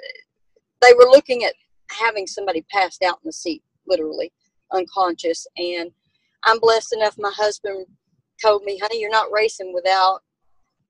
They 0.83 0.93
were 0.93 1.11
looking 1.11 1.45
at 1.45 1.55
having 1.91 2.27
somebody 2.27 2.65
passed 2.71 3.03
out 3.03 3.19
in 3.23 3.29
the 3.29 3.33
seat, 3.33 3.63
literally 3.87 4.33
unconscious. 4.73 5.47
And 5.57 5.91
I'm 6.45 6.61
blessed 6.61 6.93
enough. 6.93 7.17
My 7.19 7.33
husband 7.35 7.87
told 8.41 8.65
me, 8.65 8.79
"Honey, 8.79 9.01
you're 9.01 9.11
not 9.11 9.33
racing 9.33 9.73
without 9.73 10.23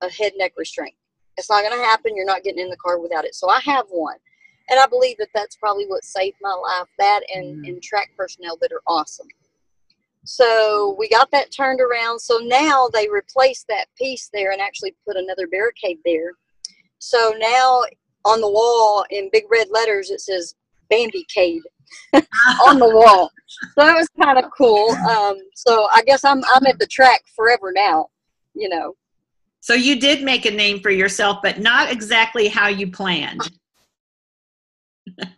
a 0.03 0.11
head 0.11 0.33
neck 0.37 0.53
restraint. 0.57 0.97
It's 1.37 1.49
not 1.49 1.63
going 1.63 1.79
to 1.79 1.87
happen. 1.87 2.17
You're 2.17 2.27
not 2.27 2.43
getting 2.43 2.61
in 2.61 2.71
the 2.71 2.77
car 2.77 2.99
without 2.99 3.25
it." 3.25 3.35
So 3.35 3.49
I 3.49 3.61
have 3.61 3.87
one, 3.89 4.19
and 4.71 4.79
I 4.79 4.87
believe 4.87 5.17
that 5.19 5.29
that's 5.35 5.57
probably 5.57 5.87
what 5.87 6.05
saved 6.05 6.37
my 6.41 6.53
life. 6.53 6.89
That 6.99 7.21
and 7.35 7.65
mm. 7.65 7.69
and 7.69 7.83
track 7.83 8.11
personnel 8.17 8.59
that 8.61 8.73
are 8.73 8.83
awesome. 8.87 9.29
So 10.25 10.95
we 10.99 11.09
got 11.09 11.31
that 11.31 11.53
turned 11.53 11.81
around. 11.81 12.19
So 12.21 12.39
now 12.39 12.89
they 12.93 13.09
replaced 13.09 13.67
that 13.69 13.87
piece 13.97 14.29
there 14.33 14.53
and 14.53 14.61
actually 14.61 14.95
put 15.07 15.17
another 15.17 15.47
barricade 15.47 15.99
there. 16.05 16.33
So 16.99 17.35
now 17.39 17.83
on 18.25 18.41
the 18.41 18.51
wall 18.51 19.07
in 19.11 19.31
big 19.33 19.45
red 19.51 19.69
letters 19.71 20.11
it 20.11 20.21
says 20.21 20.55
Bambi 20.91 21.25
Cade 21.33 21.63
on 22.67 22.79
the 22.79 22.91
wall. 22.91 23.31
So 23.75 23.87
that 23.87 23.97
was 23.97 24.09
kind 24.23 24.39
of 24.39 24.51
cool. 24.57 24.91
Um, 24.91 25.37
so 25.55 25.89
I 25.93 26.03
guess 26.03 26.25
I'm 26.25 26.43
I'm 26.55 26.67
at 26.67 26.79
the 26.79 26.87
track 26.87 27.23
forever 27.35 27.73
now, 27.75 28.09
you 28.55 28.69
know. 28.69 28.95
So 29.61 29.75
you 29.75 29.99
did 29.99 30.23
make 30.23 30.47
a 30.47 30.51
name 30.51 30.81
for 30.81 30.91
yourself, 30.91 31.39
but 31.43 31.59
not 31.59 31.91
exactly 31.91 32.49
how 32.49 32.69
you 32.69 32.91
planned 32.91 33.51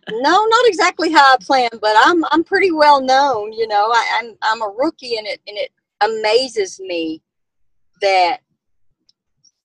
no, 0.09 0.45
not 0.45 0.67
exactly 0.67 1.11
how 1.11 1.33
I 1.33 1.37
planned, 1.39 1.79
but 1.81 1.95
I'm 1.97 2.23
I'm 2.31 2.43
pretty 2.43 2.71
well 2.71 3.01
known. 3.01 3.51
You 3.53 3.67
know, 3.67 3.87
I, 3.91 4.19
I'm 4.19 4.37
I'm 4.41 4.61
a 4.61 4.73
rookie, 4.77 5.17
and 5.17 5.27
it 5.27 5.41
and 5.47 5.57
it 5.57 5.71
amazes 6.01 6.79
me 6.79 7.21
that 8.01 8.37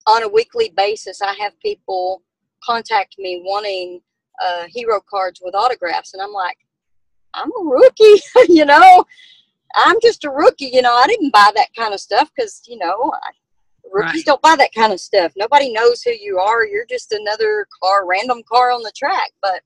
on 0.06 0.22
a 0.22 0.28
weekly 0.28 0.72
basis 0.76 1.20
I 1.20 1.34
have 1.34 1.58
people 1.60 2.22
contact 2.62 3.16
me 3.18 3.42
wanting 3.44 4.00
uh, 4.44 4.64
hero 4.68 5.00
cards 5.08 5.40
with 5.42 5.54
autographs, 5.54 6.14
and 6.14 6.22
I'm 6.22 6.32
like, 6.32 6.58
I'm 7.34 7.50
a 7.50 7.64
rookie. 7.64 8.22
you 8.48 8.64
know, 8.64 9.04
I'm 9.74 9.96
just 10.00 10.24
a 10.24 10.30
rookie. 10.30 10.70
You 10.72 10.82
know, 10.82 10.94
I 10.94 11.06
didn't 11.06 11.32
buy 11.32 11.50
that 11.54 11.74
kind 11.76 11.94
of 11.94 12.00
stuff 12.00 12.30
because 12.34 12.62
you 12.66 12.78
know. 12.78 13.12
I, 13.14 13.30
Rookies 13.92 14.14
right. 14.14 14.26
don't 14.26 14.42
buy 14.42 14.56
that 14.56 14.74
kind 14.74 14.92
of 14.92 14.98
stuff. 14.98 15.32
Nobody 15.36 15.72
knows 15.72 16.02
who 16.02 16.10
you 16.10 16.40
are. 16.40 16.66
You're 16.66 16.86
just 16.86 17.12
another 17.12 17.68
car, 17.80 18.04
random 18.04 18.42
car 18.42 18.72
on 18.72 18.82
the 18.82 18.92
track. 18.96 19.30
But 19.40 19.62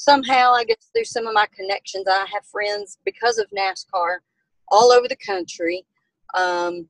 somehow, 0.00 0.52
I 0.52 0.64
guess 0.64 0.90
through 0.94 1.04
some 1.04 1.26
of 1.26 1.34
my 1.34 1.46
connections, 1.54 2.06
I 2.08 2.24
have 2.32 2.46
friends 2.46 2.96
because 3.04 3.36
of 3.36 3.46
NASCAR 3.50 4.18
all 4.68 4.92
over 4.92 5.06
the 5.06 5.16
country. 5.16 5.84
Um, 6.34 6.88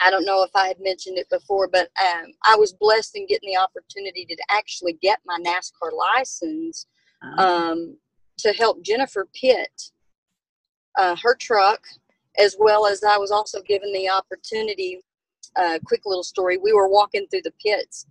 I 0.00 0.10
don't 0.10 0.24
know 0.24 0.42
if 0.42 0.50
I 0.56 0.66
had 0.66 0.80
mentioned 0.80 1.18
it 1.18 1.30
before, 1.30 1.68
but 1.68 1.88
um, 2.02 2.32
I 2.44 2.56
was 2.56 2.72
blessed 2.72 3.16
in 3.16 3.26
getting 3.26 3.50
the 3.50 3.60
opportunity 3.60 4.24
to 4.24 4.36
actually 4.50 4.94
get 4.94 5.20
my 5.24 5.38
NASCAR 5.38 5.92
license 5.96 6.86
uh-huh. 7.22 7.42
um, 7.42 7.96
to 8.38 8.52
help 8.52 8.82
Jennifer 8.82 9.28
pit 9.32 9.92
uh, 10.98 11.14
her 11.22 11.36
truck, 11.36 11.86
as 12.38 12.56
well 12.58 12.86
as 12.86 13.04
I 13.04 13.18
was 13.18 13.30
also 13.30 13.62
given 13.62 13.92
the 13.92 14.08
opportunity. 14.08 15.00
Uh, 15.54 15.78
quick 15.84 16.02
little 16.06 16.24
story: 16.24 16.58
we 16.58 16.72
were 16.72 16.88
walking 16.88 17.26
through 17.28 17.42
the 17.42 17.54
pits, 17.64 18.06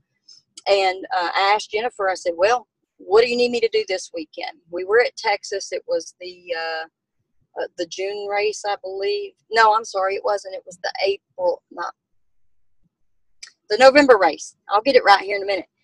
and 0.68 1.06
uh, 1.16 1.30
I 1.36 1.52
asked 1.54 1.72
Jennifer. 1.72 2.10
I 2.10 2.16
said, 2.16 2.34
"Well, 2.36 2.68
what 2.98 3.22
do 3.22 3.30
you 3.30 3.38
need 3.38 3.52
me 3.52 3.60
to 3.60 3.70
do 3.72 3.84
this 3.88 4.12
weekend? 4.14 4.58
We 4.70 4.84
were 4.84 5.02
at 5.02 5.16
Texas. 5.16 5.72
It 5.72 5.84
was 5.88 6.16
the 6.20 6.54
uh, 6.58 6.86
uh, 7.62 7.68
the 7.78 7.88
June 7.88 8.28
race, 8.28 8.64
I 8.68 8.76
believe. 8.84 9.34
No, 9.52 9.76
I'm 9.76 9.86
sorry, 9.86 10.16
it 10.16 10.24
wasn't. 10.24 10.56
It 10.56 10.64
was 10.66 10.78
the 10.84 10.92
April, 11.04 11.62
not 11.72 11.94
the 13.70 13.78
November 13.78 14.18
race. 14.18 14.56
I'll 14.70 14.82
get 14.82 14.96
it 14.96 15.04
right 15.04 15.22
here 15.22 15.38
in 15.38 15.44
a 15.44 15.46
minute. 15.46 15.68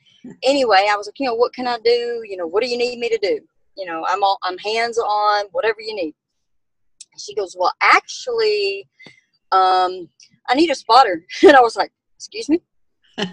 Anyway, 0.42 0.88
I 0.90 0.96
was 0.96 1.06
like, 1.06 1.20
you 1.20 1.26
know, 1.26 1.36
what 1.36 1.54
can 1.54 1.68
I 1.68 1.78
do? 1.84 2.24
You 2.26 2.38
know, 2.38 2.48
what 2.48 2.64
do 2.64 2.70
you 2.70 2.78
need 2.78 2.98
me 2.98 3.10
to 3.10 3.18
do? 3.18 3.42
You 3.76 3.86
know, 3.86 4.06
I'm 4.08 4.24
all 4.24 4.38
I'm 4.44 4.58
hands 4.58 4.98
on, 4.98 5.48
whatever 5.52 5.82
you 5.82 5.94
need. 5.94 6.16
She 7.18 7.36
goes, 7.36 7.58
well, 7.60 7.74
actually, 7.82 8.88
um, 9.52 10.08
I 10.48 10.56
need 10.56 10.70
a 10.70 10.76
spotter, 10.76 11.26
and 11.44 11.58
I 11.58 11.60
was 11.60 11.76
like, 11.76 11.92
excuse 12.16 12.48
me. 12.48 12.62
uh, 13.18 13.26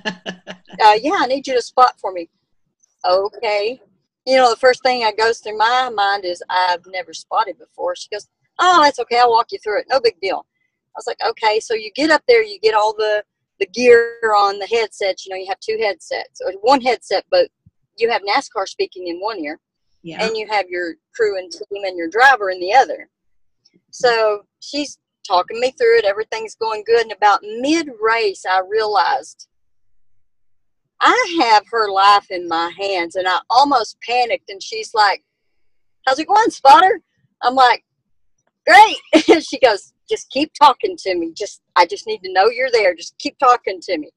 yeah, 1.01 1.19
I 1.19 1.27
need 1.29 1.47
you 1.47 1.55
to 1.55 1.63
spot 1.63 1.95
for 2.01 2.11
me 2.11 2.29
okay. 3.05 3.81
You 4.27 4.37
know, 4.37 4.51
the 4.51 4.57
first 4.57 4.83
thing 4.83 5.01
that 5.01 5.17
goes 5.17 5.39
through 5.39 5.59
my 5.59 5.91
mind 5.95 6.25
is 6.25 6.43
I've 6.51 6.85
never 6.87 7.13
spotted 7.13 7.59
before. 7.59 7.97
She 7.97 8.09
goes, 8.11 8.29
oh, 8.59 8.83
that's 8.83 8.99
okay. 9.01 9.19
I'll 9.19 9.31
walk 9.31 9.49
you 9.51 9.59
through 9.59 9.81
it. 9.81 9.87
No 9.89 10.01
big 10.01 10.21
deal. 10.21 10.47
I 10.95 10.99
was 10.99 11.07
like, 11.07 11.19
okay. 11.27 11.61
So 11.61 11.75
you 11.75 11.91
get 11.95 12.11
up 12.11 12.23
there, 12.29 12.45
you 12.45 12.59
get 12.61 12.75
all 12.75 12.95
the 12.95 13.25
the 13.59 13.67
gear 13.67 14.19
on 14.37 14.59
the 14.59 14.67
headsets. 14.67 15.27
You 15.27 15.31
know, 15.31 15.41
you 15.41 15.47
have 15.49 15.61
two 15.61 15.79
headsets 15.81 16.41
or 16.45 16.53
one 16.63 16.81
headset, 16.81 17.25
but 17.31 17.49
you 17.97 18.11
have 18.11 18.23
NASCAR 18.23 18.67
speaking 18.67 19.09
in 19.09 19.21
one 19.21 19.39
ear, 19.39 19.61
yeah. 20.03 20.25
and 20.25 20.37
you 20.37 20.47
have 20.49 20.67
your 20.69 20.95
crew 21.15 21.39
and 21.39 21.53
team 21.53 21.85
and 21.85 21.97
your 21.97 22.09
driver 22.09 22.51
in 22.51 22.59
the 22.59 22.73
other. 22.73 23.09
So 23.91 24.45
she's 24.61 24.99
talking 25.27 25.61
me 25.61 25.73
through 25.73 25.99
it. 25.99 26.05
Everything's 26.05 26.55
going 26.55 26.83
good. 26.87 27.03
And 27.03 27.13
about 27.13 27.41
mid 27.43 27.91
race, 28.01 28.45
I 28.51 28.63
realized 28.69 29.49
I 31.01 31.39
have 31.43 31.65
her 31.71 31.91
life 31.91 32.27
in 32.31 32.49
my 32.49 32.73
hands 32.79 33.17
and 33.17 33.27
I 33.27 33.39
almost 33.49 33.97
panicked 34.07 34.51
and 34.51 34.63
she's 34.63 34.93
like, 34.95 35.23
How's 36.07 36.19
it 36.19 36.29
going, 36.29 36.51
spotter? 36.51 37.01
I'm 37.43 37.55
like, 37.55 37.85
Great. 38.67 38.97
And 39.29 39.45
she 39.45 39.59
goes, 39.59 39.93
Just 40.09 40.31
keep 40.31 40.53
talking 40.55 40.97
to 40.99 41.15
me. 41.15 41.33
Just 41.37 41.63
I 41.77 41.87
just 41.87 42.07
need 42.07 42.21
to 42.25 42.33
know 42.33 42.49
you're 42.49 42.71
there. 42.71 42.95
Just 42.95 43.17
keep 43.19 43.39
talking 43.39 43.81
to 43.83 43.99
me. 43.99 44.11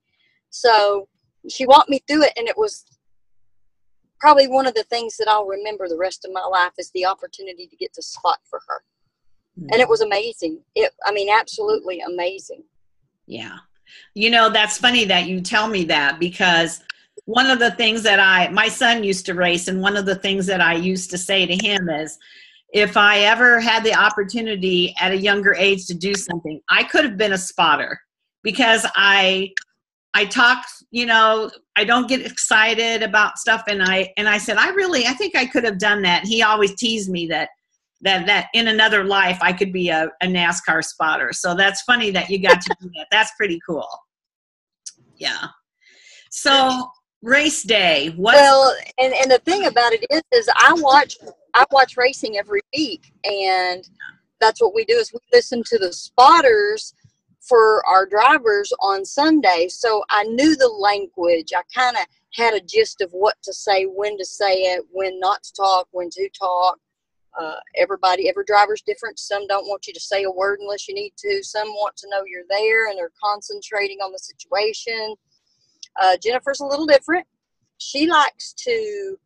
So 0.50 1.08
she 1.50 1.66
walked 1.66 1.90
me 1.90 2.02
through 2.08 2.24
it 2.24 2.34
and 2.38 2.48
it 2.48 2.58
was 2.58 2.86
probably 4.20 4.48
one 4.48 4.66
of 4.66 4.74
the 4.74 4.84
things 4.84 5.18
that 5.18 5.28
I'll 5.28 5.46
remember 5.46 5.88
the 5.88 5.98
rest 5.98 6.26
of 6.26 6.32
my 6.32 6.46
life 6.46 6.72
is 6.78 6.92
the 6.94 7.06
opportunity 7.06 7.68
to 7.68 7.76
get 7.76 7.94
to 7.94 8.02
spot 8.02 8.38
for 8.50 8.62
her. 8.68 8.84
Mm-hmm. 9.60 9.70
And 9.72 9.82
it 9.82 9.90
was 9.90 10.02
amazing. 10.02 10.62
It 10.76 10.92
I 11.06 11.12
mean 11.12 11.30
absolutely 11.30 12.02
amazing. 12.02 12.64
Yeah. 13.26 13.58
You 14.16 14.30
know, 14.30 14.50
that's 14.50 14.78
funny 14.78 15.06
that 15.06 15.28
you 15.28 15.42
tell 15.42 15.68
me 15.68 15.84
that 15.86 16.20
because 16.20 16.82
one 17.26 17.50
of 17.50 17.60
the 17.60 17.72
things 17.72 18.04
that 18.04 18.20
I, 18.20 18.50
my 18.50 18.68
son 18.68 19.04
used 19.04 19.26
to 19.28 19.34
race, 19.34 19.68
and 19.68 19.82
one 19.82 19.96
of 19.96 20.06
the 20.06 20.16
things 20.16 20.46
that 20.48 20.62
I 20.62 20.76
used 20.76 21.10
to 21.12 21.18
say 21.18 21.46
to 21.46 21.66
him 21.66 21.90
is, 21.90 22.18
if 22.74 22.98
I 22.98 23.20
ever 23.20 23.60
had 23.60 23.84
the 23.84 23.94
opportunity 23.94 24.96
at 25.00 25.12
a 25.12 25.18
younger 25.18 25.54
age 25.54 25.86
to 25.86 25.94
do 25.94 26.16
something, 26.16 26.60
I 26.70 26.84
could 26.84 27.06
have 27.06 27.18
been 27.18 27.34
a 27.34 27.38
spotter 27.38 28.02
because 28.42 28.86
I, 28.96 29.54
I 30.14 30.26
talk, 30.26 30.66
you 30.92 31.06
know, 31.06 31.50
I 31.76 31.86
don't 31.86 32.10
get 32.10 32.26
excited 32.26 33.04
about 33.04 33.38
stuff, 33.38 33.64
and 33.68 33.82
I, 33.82 34.12
and 34.18 34.28
I 34.28 34.38
said, 34.38 34.58
I 34.58 34.70
really, 34.72 35.06
I 35.06 35.14
think 35.14 35.36
I 35.36 35.46
could 35.46 35.64
have 35.64 35.78
done 35.78 36.02
that. 36.02 36.26
He 36.26 36.42
always 36.42 36.76
teased 36.76 37.10
me 37.10 37.28
that 37.28 37.50
that 38.04 38.26
that 38.28 38.48
in 38.54 38.68
another 38.68 39.04
life 39.04 39.40
I 39.42 39.54
could 39.54 39.74
be 39.74 39.90
a, 39.90 40.10
a 40.22 40.28
NASCAR 40.28 40.84
spotter. 40.84 41.34
So 41.34 41.56
that's 41.56 41.82
funny 41.82 42.12
that 42.12 42.30
you 42.30 42.40
got 42.40 42.62
to 42.62 42.76
do 42.82 42.90
that. 42.96 43.08
That's 43.12 43.32
pretty 43.38 43.60
cool. 43.68 43.88
Yeah. 45.18 45.48
So 46.30 46.90
race 47.22 47.64
day. 47.64 48.14
Well, 48.18 48.76
and 49.00 49.14
and 49.14 49.32
the 49.32 49.40
thing 49.40 49.66
about 49.66 49.94
it 49.94 50.06
is, 50.10 50.22
is 50.32 50.50
I 50.56 50.74
watch 50.78 51.18
I 51.54 51.66
watch 51.72 51.98
racing 51.98 52.38
every 52.38 52.62
week, 52.76 53.12
and 53.24 53.88
that's 54.40 54.62
what 54.62 54.76
we 54.76 54.86
do 54.86 54.96
is 54.96 55.12
we 55.14 55.20
listen 55.32 55.64
to 55.68 55.80
the 55.80 55.94
spotters 55.94 56.94
for 57.40 57.86
our 57.86 58.06
drivers 58.06 58.72
on 58.82 59.06
Sunday. 59.06 59.68
So 59.70 60.04
I 60.10 60.24
knew 60.24 60.56
the 60.56 60.68
language. 60.68 61.52
I 61.56 61.62
kind 61.74 61.98
of 61.98 62.06
had 62.34 62.54
a 62.54 62.62
gist 62.62 63.02
of 63.02 63.12
what 63.12 63.36
to 63.44 63.54
say, 63.54 63.84
when 63.84 64.18
to 64.18 64.26
say 64.26 64.54
it, 64.54 64.86
when 64.92 65.20
not 65.20 65.44
to 65.44 65.54
talk, 65.54 65.88
when 65.92 66.10
to 66.12 66.30
talk. 66.30 66.80
Uh, 67.40 67.56
everybody, 67.76 68.30
every 68.30 68.46
driver's 68.46 68.82
different. 68.82 69.18
Some 69.18 69.48
don't 69.48 69.68
want 69.68 69.88
you 69.88 69.94
to 69.94 70.00
say 70.00 70.24
a 70.24 70.32
word 70.32 70.60
unless 70.62 70.88
you 70.88 70.94
need 70.94 71.14
to. 71.18 71.44
Some 71.44 71.68
want 71.70 71.96
to 71.98 72.10
know 72.10 72.24
you're 72.28 72.44
there 72.50 72.90
and 72.90 72.98
they're 72.98 73.12
concentrating 73.24 74.00
on 74.00 74.12
the 74.12 74.20
situation. 74.20 75.16
Uh, 76.02 76.18
Jennifer's 76.22 76.60
a 76.60 76.66
little 76.66 76.86
different. 76.86 77.26
She 77.78 78.08
likes 78.08 78.54
to, 78.54 79.18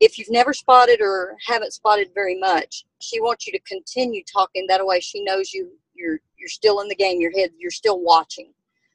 if 0.00 0.18
you've 0.18 0.30
never 0.30 0.52
spotted 0.52 1.00
or 1.00 1.36
haven't 1.46 1.72
spotted 1.72 2.10
very 2.14 2.38
much, 2.38 2.84
she 3.00 3.20
wants 3.20 3.46
you 3.46 3.52
to 3.52 3.60
continue 3.60 4.22
talking. 4.30 4.66
That 4.68 4.84
way 4.84 5.00
she 5.00 5.22
knows 5.22 5.52
you 5.52 5.70
you're 5.94 6.20
you're 6.38 6.48
still 6.48 6.80
in 6.80 6.88
the 6.88 6.94
game. 6.94 7.20
Your 7.20 7.32
head, 7.32 7.50
you're 7.58 7.70
still 7.70 8.00
watching. 8.00 8.52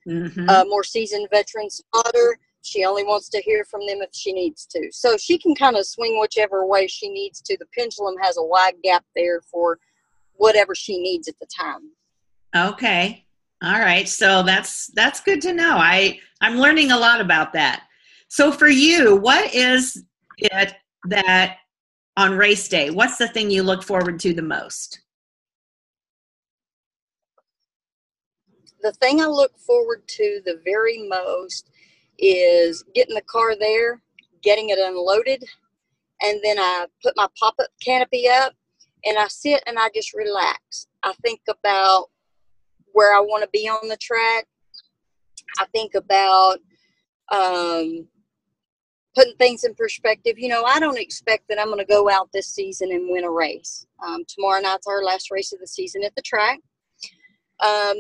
Mhm. 0.08 0.50
Uh, 0.50 0.66
more 0.66 0.84
seasoned 0.84 1.28
veteran 1.32 1.70
spotter, 1.70 2.40
she 2.62 2.86
only 2.86 3.04
wants 3.04 3.30
to 3.30 3.42
hear 3.42 3.66
from 3.66 3.86
them 3.88 4.02
if 4.02 4.10
she 4.14 4.34
needs 4.34 4.66
to. 4.68 4.90
So 4.92 5.18
she 5.18 5.38
can 5.38 5.56
kind 5.56 5.76
of 5.76 5.86
swing 5.86 6.20
whichever 6.20 6.66
way 6.66 6.88
she 6.88 7.10
needs 7.10 7.42
to. 7.42 7.58
The 7.58 7.66
pendulum 7.78 8.16
has 8.22 8.38
a 8.38 8.44
wide 8.44 8.76
gap 8.84 9.04
there 9.16 9.42
for 9.42 9.80
whatever 10.34 10.76
she 10.76 11.00
needs 11.00 11.28
at 11.28 11.40
the 11.40 11.48
time. 11.48 11.92
Okay. 12.56 13.26
All 13.64 13.80
right. 13.80 14.08
So 14.08 14.44
that's 14.44 14.88
that's 14.94 15.22
good 15.22 15.42
to 15.44 15.54
know. 15.54 15.78
I 15.78 16.20
I'm 16.42 16.58
learning 16.58 16.92
a 16.92 16.98
lot 16.98 17.22
about 17.22 17.54
that. 17.54 17.84
So 18.28 18.52
for 18.52 18.68
you, 18.70 19.16
what 19.16 19.54
is 19.54 20.04
it 20.38 20.74
that 21.06 21.58
on 22.18 22.38
race 22.38 22.68
day, 22.68 22.90
what's 22.90 23.18
the 23.18 23.28
thing 23.28 23.52
you 23.52 23.64
look 23.64 23.84
forward 23.84 24.20
to 24.22 24.34
the 24.34 24.42
most? 24.42 25.02
the 28.82 28.92
thing 28.94 29.22
I 29.22 29.26
look 29.26 29.58
forward 29.58 30.08
to 30.08 30.42
the 30.46 30.60
very 30.64 31.08
most 31.08 31.70
is 32.22 32.84
getting 32.94 33.16
the 33.16 33.22
car 33.22 33.56
there, 33.60 34.02
getting 34.44 34.70
it 34.70 34.80
unloaded, 34.80 35.44
and 36.22 36.40
then 36.44 36.60
I 36.60 36.86
put 37.04 37.14
my 37.18 37.28
pop 37.40 37.56
up 37.60 37.70
canopy 37.84 38.28
up 38.30 38.54
and 39.06 39.18
I 39.18 39.28
sit 39.28 39.64
and 39.66 39.78
I 39.80 39.90
just 39.94 40.14
relax. 40.14 40.88
I 41.04 41.14
think 41.24 41.42
about 41.50 42.10
where 42.94 43.16
I 43.16 43.22
want 43.22 43.44
to 43.44 43.50
be 43.52 43.68
on 43.68 43.88
the 43.88 43.98
track. 43.98 44.46
I 45.60 45.66
think 45.74 45.96
about 45.96 46.60
um, 47.32 48.08
putting 49.16 49.36
things 49.38 49.64
in 49.64 49.74
perspective. 49.76 50.36
You 50.38 50.50
know, 50.50 50.64
I 50.64 50.80
don't 50.80 51.00
expect 51.00 51.46
that 51.50 51.60
I'm 51.60 51.68
going 51.68 51.80
to 51.80 51.86
go 51.86 52.10
out 52.10 52.30
this 52.32 52.48
season 52.48 52.92
and 52.92 53.10
win 53.10 53.24
a 53.24 53.32
race. 53.32 53.86
Um, 54.06 54.24
tomorrow 54.28 54.62
night's 54.62 54.88
our 54.88 55.04
last 55.04 55.32
race 55.32 55.52
of 55.54 55.60
the 55.60 55.68
season 55.68 56.04
at 56.04 56.16
the 56.16 56.22
track. 56.22 56.60
Um, 57.60 57.98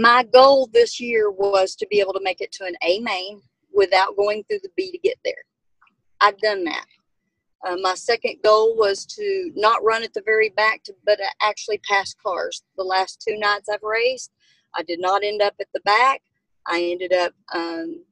my 0.00 0.24
goal 0.24 0.68
this 0.72 1.00
year 1.00 1.30
was 1.30 1.74
to 1.76 1.86
be 1.90 2.00
able 2.00 2.12
to 2.12 2.22
make 2.22 2.40
it 2.40 2.52
to 2.52 2.64
an 2.64 2.74
A 2.82 3.00
main 3.00 3.40
without 3.72 4.16
going 4.16 4.42
through 4.44 4.60
the 4.62 4.70
B 4.76 4.90
to 4.90 4.98
get 4.98 5.18
there. 5.24 5.44
I've 6.20 6.38
done 6.38 6.64
that. 6.64 6.86
Uh, 7.66 7.76
my 7.80 7.94
second 7.94 8.36
goal 8.44 8.76
was 8.76 9.04
to 9.06 9.50
not 9.54 9.82
run 9.82 10.02
at 10.02 10.14
the 10.14 10.22
very 10.24 10.50
back, 10.50 10.82
to, 10.84 10.94
but 11.04 11.18
actually 11.42 11.78
pass 11.78 12.14
cars. 12.14 12.62
The 12.76 12.84
last 12.84 13.24
two 13.26 13.36
nights 13.38 13.68
I've 13.68 13.82
raced, 13.82 14.30
I 14.74 14.82
did 14.82 15.00
not 15.00 15.24
end 15.24 15.42
up 15.42 15.54
at 15.60 15.68
the 15.74 15.80
back. 15.80 16.22
I 16.66 16.82
ended 16.82 17.12
up 17.12 17.32
um, 17.54 18.04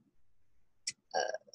uh, 1.15 1.55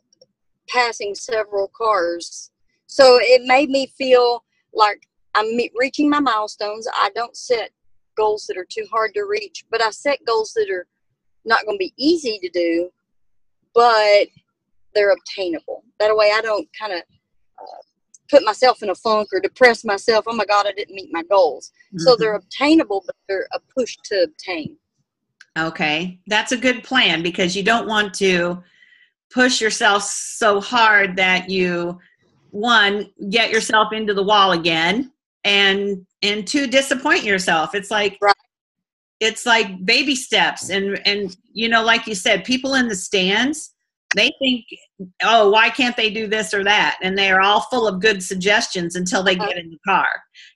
passing 0.67 1.15
several 1.15 1.69
cars. 1.75 2.51
So 2.87 3.19
it 3.21 3.41
made 3.45 3.69
me 3.69 3.87
feel 3.97 4.43
like 4.73 5.07
I'm 5.35 5.57
reaching 5.77 6.09
my 6.09 6.19
milestones. 6.19 6.87
I 6.93 7.09
don't 7.15 7.35
set 7.35 7.71
goals 8.19 8.45
that 8.47 8.57
are 8.57 8.67
too 8.69 8.85
hard 8.91 9.13
to 9.13 9.23
reach, 9.23 9.65
but 9.71 9.81
I 9.81 9.89
set 9.91 10.19
goals 10.27 10.51
that 10.53 10.69
are 10.69 10.85
not 11.45 11.65
going 11.65 11.77
to 11.77 11.85
be 11.87 11.93
easy 11.97 12.37
to 12.39 12.49
do, 12.49 12.89
but 13.73 14.27
they're 14.93 15.13
obtainable. 15.13 15.83
That 15.99 16.15
way 16.15 16.31
I 16.35 16.41
don't 16.41 16.67
kind 16.77 16.93
of 16.93 16.99
uh, 16.99 17.81
put 18.29 18.43
myself 18.43 18.83
in 18.83 18.89
a 18.89 18.95
funk 18.95 19.29
or 19.31 19.39
depress 19.39 19.85
myself. 19.85 20.25
Oh 20.27 20.35
my 20.35 20.45
God, 20.45 20.67
I 20.67 20.73
didn't 20.73 20.95
meet 20.95 21.09
my 21.11 21.23
goals. 21.23 21.71
So 21.97 22.13
Mhm. 22.13 22.17
they're 22.19 22.35
obtainable, 22.35 23.03
but 23.05 23.15
they're 23.27 23.47
a 23.53 23.59
push 23.75 23.97
to 24.05 24.23
obtain. 24.23 24.77
Okay. 25.57 26.19
That's 26.27 26.51
a 26.51 26.57
good 26.57 26.83
plan 26.83 27.23
because 27.23 27.55
you 27.55 27.63
don't 27.63 27.87
want 27.87 28.13
to 28.15 28.63
push 29.31 29.61
yourself 29.61 30.03
so 30.03 30.59
hard 30.59 31.15
that 31.17 31.49
you 31.49 31.99
one 32.51 33.11
get 33.29 33.51
yourself 33.51 33.93
into 33.93 34.13
the 34.13 34.23
wall 34.23 34.53
again 34.53 35.11
and 35.43 36.05
and 36.21 36.47
to 36.47 36.67
disappoint 36.67 37.23
yourself. 37.23 37.73
It's 37.75 37.91
like 37.91 38.17
Right. 38.21 38.35
it's 39.19 39.45
like 39.45 39.85
baby 39.85 40.15
steps 40.15 40.69
and 40.69 40.99
and 41.05 41.35
you 41.51 41.69
know 41.69 41.83
like 41.83 42.07
you 42.07 42.15
said 42.15 42.43
people 42.43 42.75
in 42.75 42.87
the 42.87 42.95
stands 42.95 43.73
they 44.15 44.31
think 44.39 44.65
oh 45.23 45.49
why 45.49 45.69
can't 45.69 45.95
they 45.95 46.09
do 46.09 46.25
this 46.27 46.53
or 46.53 46.63
that 46.63 46.97
and 47.01 47.17
they 47.17 47.29
are 47.29 47.41
all 47.41 47.61
full 47.61 47.87
of 47.87 48.01
good 48.01 48.23
suggestions 48.23 48.95
until 48.95 49.21
they 49.21 49.35
get 49.35 49.57
in 49.57 49.69
the 49.69 49.77
car 49.85 50.09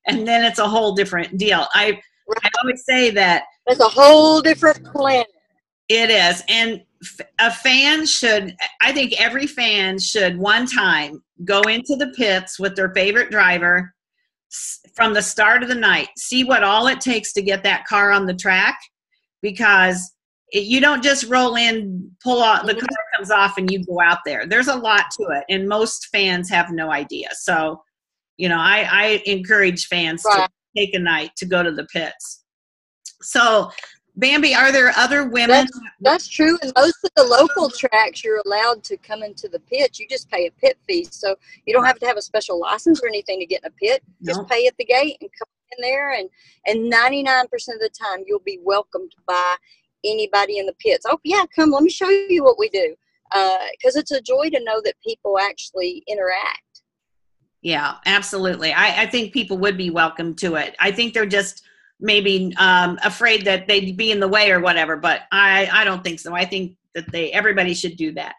and 0.08 0.28
then 0.28 0.44
it's 0.44 0.60
a 0.60 0.68
whole 0.68 0.96
different 0.96 1.38
deal 1.38 1.68
i 1.76 2.00
i 2.44 2.50
always 2.64 2.84
say 2.86 3.10
that 3.12 3.44
it's 3.68 3.80
a 3.80 3.88
whole 3.88 4.42
different 4.42 4.84
planet. 4.86 5.28
it 5.90 6.10
is. 6.10 6.44
And 6.50 6.82
a 7.40 7.52
fan 7.52 8.06
should, 8.06 8.56
I 8.82 8.92
think 8.92 9.20
every 9.20 9.48
fan 9.48 10.00
should 10.00 10.38
one 10.38 10.66
time 10.66 11.22
go 11.46 11.62
into 11.62 11.96
the 11.96 12.14
pits 12.18 12.60
with 12.60 12.76
their 12.76 12.94
favorite 12.94 13.32
driver 13.32 13.94
from 14.96 15.14
the 15.14 15.22
start 15.22 15.64
of 15.64 15.70
the 15.70 15.76
night, 15.76 16.10
see 16.18 16.44
what 16.44 16.64
all 16.64 16.88
it 16.88 17.02
takes 17.02 17.34
to 17.34 17.42
get 17.42 17.64
that 17.64 17.86
car 17.86 18.12
on 18.12 18.26
the 18.26 18.34
track 18.34 18.78
because 19.42 20.14
it, 20.52 20.64
you 20.64 20.80
don't 20.80 21.04
just 21.04 21.26
roll 21.30 21.56
in, 21.56 22.12
pull 22.24 22.44
out, 22.44 22.66
the 22.66 22.74
Mhm. 22.74 22.80
car 22.80 22.98
comes 23.16 23.32
off, 23.32 23.58
and 23.58 23.72
you 23.72 23.84
go 23.86 24.00
out 24.00 24.20
there. 24.26 24.46
There's 24.46 24.68
a 24.68 24.76
lot 24.76 25.06
to 25.18 25.24
it, 25.32 25.44
and 25.50 25.68
most 25.68 26.08
fans 26.12 26.50
have 26.50 26.70
no 26.72 26.92
idea. 26.92 27.30
So, 27.34 27.84
you 28.38 28.48
know, 28.50 28.60
I, 28.60 28.88
I 28.90 29.24
encourage 29.26 29.88
fans 29.88 30.24
to 30.24 30.48
take 30.78 30.94
a 30.94 31.00
night 31.00 31.32
to 31.38 31.46
go 31.46 31.64
to 31.64 31.72
the 31.72 31.86
pits. 31.86 32.44
So, 33.22 33.72
Bambi, 34.16 34.54
are 34.54 34.72
there 34.72 34.92
other 34.96 35.26
women? 35.28 35.68
That's 36.00 36.28
true. 36.28 36.58
And 36.62 36.72
most 36.78 36.98
of 37.04 37.10
the 37.16 37.24
local 37.24 37.70
tracks, 37.70 38.24
you're 38.24 38.42
allowed 38.46 38.84
to 38.84 38.98
come 38.98 39.24
into 39.24 39.48
the 39.48 39.60
pit. 39.60 40.00
You 40.00 40.08
just 40.08 40.30
pay 40.30 40.46
a 40.46 40.52
pit 40.52 40.78
fee. 40.88 41.08
So 41.10 41.36
you 41.66 41.74
don't 41.74 41.86
have 41.86 41.98
to 42.00 42.06
have 42.06 42.18
a 42.18 42.22
special 42.22 42.60
license 42.60 43.02
or 43.02 43.08
anything 43.08 43.40
to 43.40 43.46
get 43.46 43.64
in 43.64 43.68
a 43.68 43.72
pit. 43.72 44.04
Just 44.24 44.48
pay 44.48 44.68
at 44.68 44.78
the 44.78 44.86
gate 44.86 45.18
and 45.22 45.30
come 45.38 45.48
in 45.78 45.82
there. 45.82 46.14
And, 46.14 46.30
and 46.68 46.94
99% 46.94 47.44
of 47.44 47.80
the 47.80 47.90
time, 47.90 48.24
you'll 48.28 48.40
be 48.40 48.60
welcomed 48.62 49.14
by 49.28 49.56
anybody 50.06 50.60
in 50.60 50.68
the 50.68 50.76
pits. 50.80 51.06
Oh, 51.10 51.20
yeah, 51.24 51.46
come, 51.56 51.72
let 51.72 51.82
me 51.82 51.90
show 51.90 52.10
you 52.10 52.44
what 52.44 52.60
we 52.60 52.70
do. 52.70 52.96
Uh, 53.32 53.58
because 53.72 53.96
it's 53.96 54.12
a 54.12 54.22
joy 54.22 54.50
to 54.50 54.64
know 54.64 54.80
that 54.84 54.94
people 55.04 55.40
actually 55.40 56.04
interact. 56.08 56.82
Yeah, 57.64 57.96
absolutely. 58.06 58.74
I, 58.74 59.04
I 59.04 59.06
think 59.08 59.34
people 59.34 59.58
would 59.58 59.78
be 59.78 59.90
welcome 59.90 60.36
to 60.36 60.56
it. 60.56 60.76
I 60.80 60.92
think 60.92 61.14
they're 61.14 61.26
just 61.26 61.64
maybe 62.04 62.54
um, 62.58 63.00
afraid 63.04 63.46
that 63.46 63.68
they'd 63.68 63.98
be 63.98 64.12
in 64.12 64.20
the 64.20 64.28
way 64.28 64.52
or 64.52 64.60
whatever, 64.60 64.98
but 64.98 65.22
I, 65.32 65.68
I 65.72 65.84
don't 65.86 66.04
think 66.04 66.20
so. 66.20 66.36
I 66.36 66.46
think 66.46 66.76
that 66.94 67.12
they 67.12 67.32
everybody 67.32 67.74
should 67.74 67.96
do 67.98 68.12
that. 68.14 68.36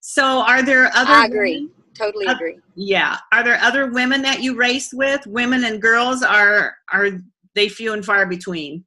So, 0.00 0.24
are 0.24 0.62
there 0.62 0.86
other? 0.96 1.10
I 1.12 1.26
agree. 1.26 1.54
women- 1.54 1.70
Totally 1.96 2.26
Uh, 2.26 2.34
agree. 2.34 2.58
Yeah. 2.74 3.18
Are 3.30 3.44
there 3.44 3.56
other 3.62 3.86
women 3.86 4.20
that 4.22 4.42
you 4.42 4.56
race 4.56 4.92
with? 4.92 5.24
Women 5.28 5.62
and 5.64 5.80
girls 5.80 6.24
are 6.24 6.74
are 6.92 7.10
they 7.54 7.68
few 7.68 7.92
and 7.92 8.04
far 8.04 8.26
between? 8.26 8.84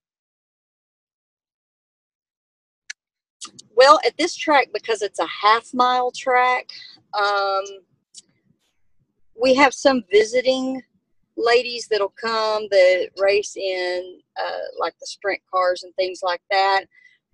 Well, 3.77 3.99
at 4.05 4.17
this 4.17 4.35
track, 4.35 4.67
because 4.73 5.01
it's 5.01 5.19
a 5.19 5.27
half 5.27 5.73
mile 5.73 6.11
track, 6.11 6.67
um, 7.13 7.63
we 9.41 9.53
have 9.55 9.73
some 9.73 10.03
visiting 10.11 10.81
ladies 11.37 11.87
that'll 11.89 12.13
come 12.19 12.67
that 12.71 13.09
race 13.17 13.55
in 13.55 14.19
uh, 14.39 14.79
like 14.79 14.95
the 14.99 15.07
sprint 15.07 15.39
cars 15.49 15.83
and 15.83 15.93
things 15.95 16.21
like 16.23 16.41
that. 16.51 16.85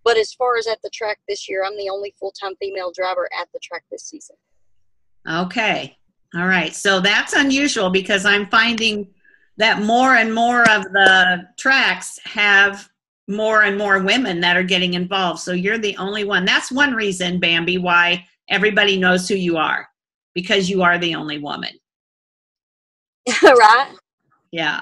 But 0.04 0.18
as 0.18 0.34
far 0.34 0.58
as 0.58 0.68
at 0.68 0.82
the 0.84 0.90
track 0.90 1.20
this 1.28 1.48
year, 1.48 1.64
I'm 1.66 1.78
the 1.78 1.90
only 1.90 2.14
full 2.20 2.34
time 2.40 2.54
female 2.60 2.92
driver 2.94 3.30
at 3.40 3.48
the 3.54 3.60
track 3.64 3.84
this 3.90 4.04
season. 4.04 4.36
Okay. 5.30 5.98
All 6.36 6.48
right. 6.48 6.76
So 6.76 7.00
that's 7.00 7.34
unusual 7.34 7.90
because 7.90 8.26
I'm 8.26 8.48
finding 8.48 9.08
that 9.58 9.82
more 9.82 10.16
and 10.16 10.34
more 10.34 10.62
of 10.70 10.84
the 10.84 11.48
tracks 11.58 12.20
have 12.26 12.90
more 13.28 13.64
and 13.64 13.78
more 13.78 14.02
women 14.02 14.42
that 14.42 14.58
are 14.58 14.64
getting 14.64 14.96
involved. 14.96 15.40
So 15.40 15.54
you're 15.54 15.78
the 15.78 15.96
only 15.98 16.26
one. 16.26 16.44
That's 16.44 16.72
one 16.72 16.94
reason, 16.94 17.40
Bambi, 17.40 17.78
why 17.78 18.26
everybody 18.50 18.98
knows 18.98 19.30
who 19.30 19.36
you 19.36 19.58
are 19.58 19.88
because 20.34 20.70
you 20.70 20.82
are 20.82 20.98
the 20.98 21.16
only 21.16 21.38
woman. 21.38 21.72
right? 23.44 23.94
Yeah. 24.52 24.82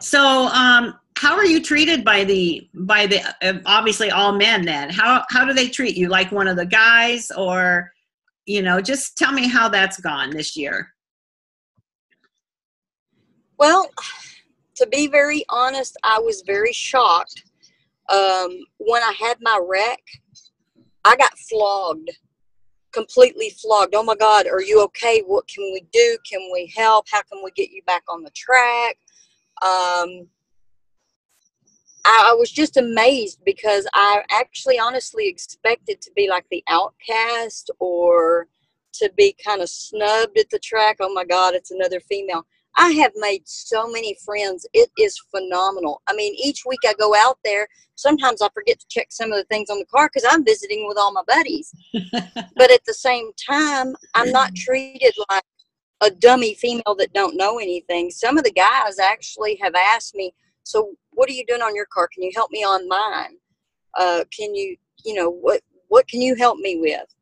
So, 0.00 0.46
um, 0.48 0.94
how 1.16 1.34
are 1.34 1.44
you 1.44 1.60
treated 1.60 2.04
by 2.04 2.22
the 2.24 2.68
by 2.72 3.06
the 3.06 3.20
uh, 3.42 3.58
obviously 3.66 4.10
all 4.10 4.32
men? 4.32 4.64
Then 4.64 4.90
how 4.90 5.24
how 5.30 5.44
do 5.44 5.52
they 5.52 5.68
treat 5.68 5.96
you? 5.96 6.08
Like 6.08 6.30
one 6.30 6.46
of 6.46 6.56
the 6.56 6.66
guys, 6.66 7.30
or 7.36 7.92
you 8.46 8.62
know, 8.62 8.80
just 8.80 9.18
tell 9.18 9.32
me 9.32 9.48
how 9.48 9.68
that's 9.68 10.00
gone 10.00 10.30
this 10.30 10.56
year. 10.56 10.94
Well, 13.58 13.90
to 14.76 14.86
be 14.86 15.08
very 15.08 15.44
honest, 15.48 15.96
I 16.04 16.20
was 16.20 16.42
very 16.46 16.72
shocked 16.72 17.42
um, 18.08 18.60
when 18.78 19.02
I 19.02 19.12
had 19.18 19.38
my 19.40 19.60
wreck. 19.66 20.00
I 21.04 21.16
got 21.16 21.36
flogged, 21.50 22.10
completely 22.98 23.50
flogged. 23.50 23.94
Oh 23.94 24.02
my 24.02 24.16
God, 24.16 24.48
are 24.48 24.60
you 24.60 24.82
okay? 24.82 25.22
What 25.24 25.46
can 25.46 25.62
we 25.72 25.86
do? 25.92 26.18
Can 26.28 26.40
we 26.52 26.72
help? 26.76 27.06
How 27.10 27.22
can 27.22 27.44
we 27.44 27.52
get 27.52 27.70
you 27.70 27.80
back 27.86 28.02
on 28.08 28.24
the 28.24 28.30
track? 28.30 28.96
Um, 29.62 30.26
I, 32.04 32.30
I 32.30 32.34
was 32.36 32.50
just 32.50 32.76
amazed 32.76 33.38
because 33.44 33.86
I 33.94 34.22
actually 34.32 34.80
honestly 34.80 35.28
expected 35.28 36.00
to 36.00 36.10
be 36.16 36.28
like 36.28 36.46
the 36.50 36.64
outcast 36.68 37.70
or 37.78 38.48
to 38.94 39.12
be 39.16 39.36
kind 39.44 39.62
of 39.62 39.68
snubbed 39.68 40.36
at 40.36 40.50
the 40.50 40.58
track. 40.58 40.96
Oh 40.98 41.14
my 41.14 41.24
God, 41.24 41.54
it's 41.54 41.70
another 41.70 42.00
female. 42.00 42.46
I 42.78 42.90
have 42.92 43.12
made 43.16 43.42
so 43.44 43.88
many 43.88 44.16
friends. 44.24 44.64
It 44.72 44.88
is 44.96 45.20
phenomenal. 45.32 46.00
I 46.06 46.14
mean, 46.14 46.32
each 46.40 46.62
week 46.64 46.78
I 46.86 46.94
go 46.94 47.12
out 47.14 47.38
there. 47.44 47.66
Sometimes 47.96 48.40
I 48.40 48.48
forget 48.54 48.78
to 48.78 48.86
check 48.88 49.08
some 49.10 49.32
of 49.32 49.36
the 49.36 49.44
things 49.44 49.68
on 49.68 49.80
the 49.80 49.84
car 49.86 50.08
because 50.08 50.26
I'm 50.30 50.44
visiting 50.44 50.86
with 50.86 50.96
all 50.96 51.12
my 51.12 51.24
buddies. 51.26 51.74
but 52.12 52.70
at 52.70 52.84
the 52.86 52.94
same 52.94 53.32
time, 53.34 53.96
I'm 54.14 54.30
not 54.30 54.54
treated 54.54 55.12
like 55.28 55.42
a 56.00 56.10
dummy 56.12 56.54
female 56.54 56.94
that 56.98 57.12
don't 57.12 57.36
know 57.36 57.58
anything. 57.58 58.12
Some 58.12 58.38
of 58.38 58.44
the 58.44 58.52
guys 58.52 59.00
actually 59.00 59.58
have 59.60 59.74
asked 59.74 60.14
me, 60.14 60.32
"So, 60.62 60.92
what 61.10 61.28
are 61.28 61.32
you 61.32 61.44
doing 61.46 61.62
on 61.62 61.74
your 61.74 61.86
car? 61.86 62.08
Can 62.14 62.22
you 62.22 62.30
help 62.32 62.52
me 62.52 62.62
on 62.62 62.86
mine? 62.86 63.38
Uh, 63.98 64.22
can 64.30 64.54
you, 64.54 64.76
you 65.04 65.14
know, 65.14 65.28
what 65.28 65.62
what 65.88 66.06
can 66.06 66.22
you 66.22 66.36
help 66.36 66.58
me 66.58 66.78
with?" 66.78 67.12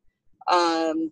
Um, 0.52 1.10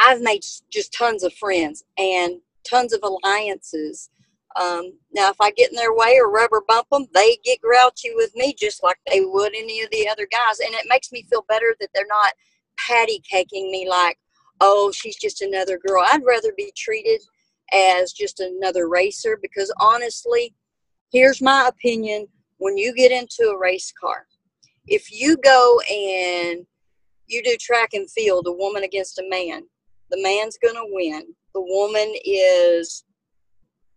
I've 0.00 0.22
made 0.22 0.42
just 0.70 0.94
tons 0.94 1.22
of 1.22 1.34
friends 1.34 1.84
and 1.98 2.40
tons 2.68 2.92
of 2.92 3.00
alliances. 3.02 4.10
Um, 4.60 4.92
now, 5.12 5.30
if 5.30 5.36
I 5.40 5.50
get 5.50 5.70
in 5.70 5.76
their 5.76 5.94
way 5.94 6.18
or 6.18 6.30
rubber 6.30 6.62
bump 6.66 6.88
them, 6.90 7.06
they 7.12 7.38
get 7.44 7.60
grouchy 7.60 8.12
with 8.14 8.34
me 8.34 8.54
just 8.58 8.82
like 8.82 8.96
they 9.06 9.20
would 9.20 9.54
any 9.54 9.82
of 9.82 9.90
the 9.90 10.08
other 10.08 10.26
guys. 10.30 10.60
And 10.60 10.74
it 10.74 10.86
makes 10.88 11.12
me 11.12 11.26
feel 11.30 11.44
better 11.48 11.76
that 11.80 11.90
they're 11.94 12.06
not 12.08 12.32
patty 12.78 13.22
caking 13.30 13.70
me 13.70 13.88
like, 13.88 14.18
oh, 14.60 14.90
she's 14.92 15.16
just 15.16 15.42
another 15.42 15.78
girl. 15.86 16.02
I'd 16.06 16.24
rather 16.24 16.52
be 16.56 16.72
treated 16.76 17.20
as 17.72 18.12
just 18.12 18.40
another 18.40 18.88
racer 18.88 19.38
because 19.42 19.72
honestly, 19.78 20.54
here's 21.12 21.42
my 21.42 21.68
opinion 21.68 22.28
when 22.58 22.76
you 22.78 22.94
get 22.94 23.12
into 23.12 23.50
a 23.50 23.58
race 23.58 23.92
car, 24.00 24.26
if 24.86 25.12
you 25.12 25.36
go 25.36 25.80
and 25.90 26.64
you 27.26 27.42
do 27.42 27.56
track 27.60 27.90
and 27.92 28.10
field, 28.10 28.46
a 28.46 28.52
woman 28.52 28.84
against 28.84 29.18
a 29.18 29.28
man, 29.28 29.64
the 30.10 30.22
man's 30.22 30.58
going 30.62 30.76
to 30.76 30.86
win. 30.88 31.34
The 31.56 31.62
woman 31.62 32.12
is 32.22 33.02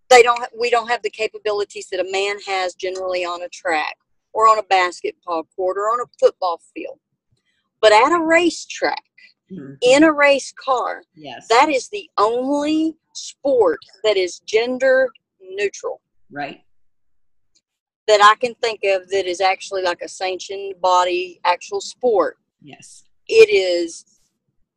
they 0.09 0.23
don't 0.23 0.39
we 0.57 0.69
don't 0.69 0.87
have 0.87 1.01
the 1.01 1.09
capabilities 1.09 1.89
that 1.91 1.99
a 1.99 2.09
man 2.09 2.37
has 2.47 2.73
generally 2.73 3.25
on 3.25 3.41
a 3.41 3.49
track 3.49 3.97
or 4.31 4.47
on 4.47 4.59
a 4.59 4.63
basketball 4.63 5.43
court 5.57 5.75
or 5.75 5.91
on 5.91 5.99
a 5.99 6.09
football 6.17 6.61
field. 6.73 6.99
But 7.81 7.91
at 7.91 8.13
a 8.13 8.23
racetrack, 8.23 9.03
mm-hmm. 9.51 9.73
in 9.81 10.05
a 10.05 10.13
race 10.13 10.53
car, 10.57 11.03
yes. 11.15 11.49
that 11.49 11.67
is 11.67 11.89
the 11.89 12.09
only 12.17 12.95
sport 13.13 13.79
that 14.05 14.15
is 14.15 14.39
gender 14.39 15.09
neutral. 15.41 15.99
Right. 16.31 16.61
That 18.07 18.21
I 18.23 18.35
can 18.39 18.55
think 18.55 18.85
of 18.85 19.09
that 19.09 19.25
is 19.25 19.41
actually 19.41 19.81
like 19.81 20.01
a 20.01 20.07
sanctioned 20.07 20.75
body 20.79 21.41
actual 21.43 21.81
sport. 21.81 22.37
Yes. 22.61 23.03
It 23.27 23.49
is 23.49 24.05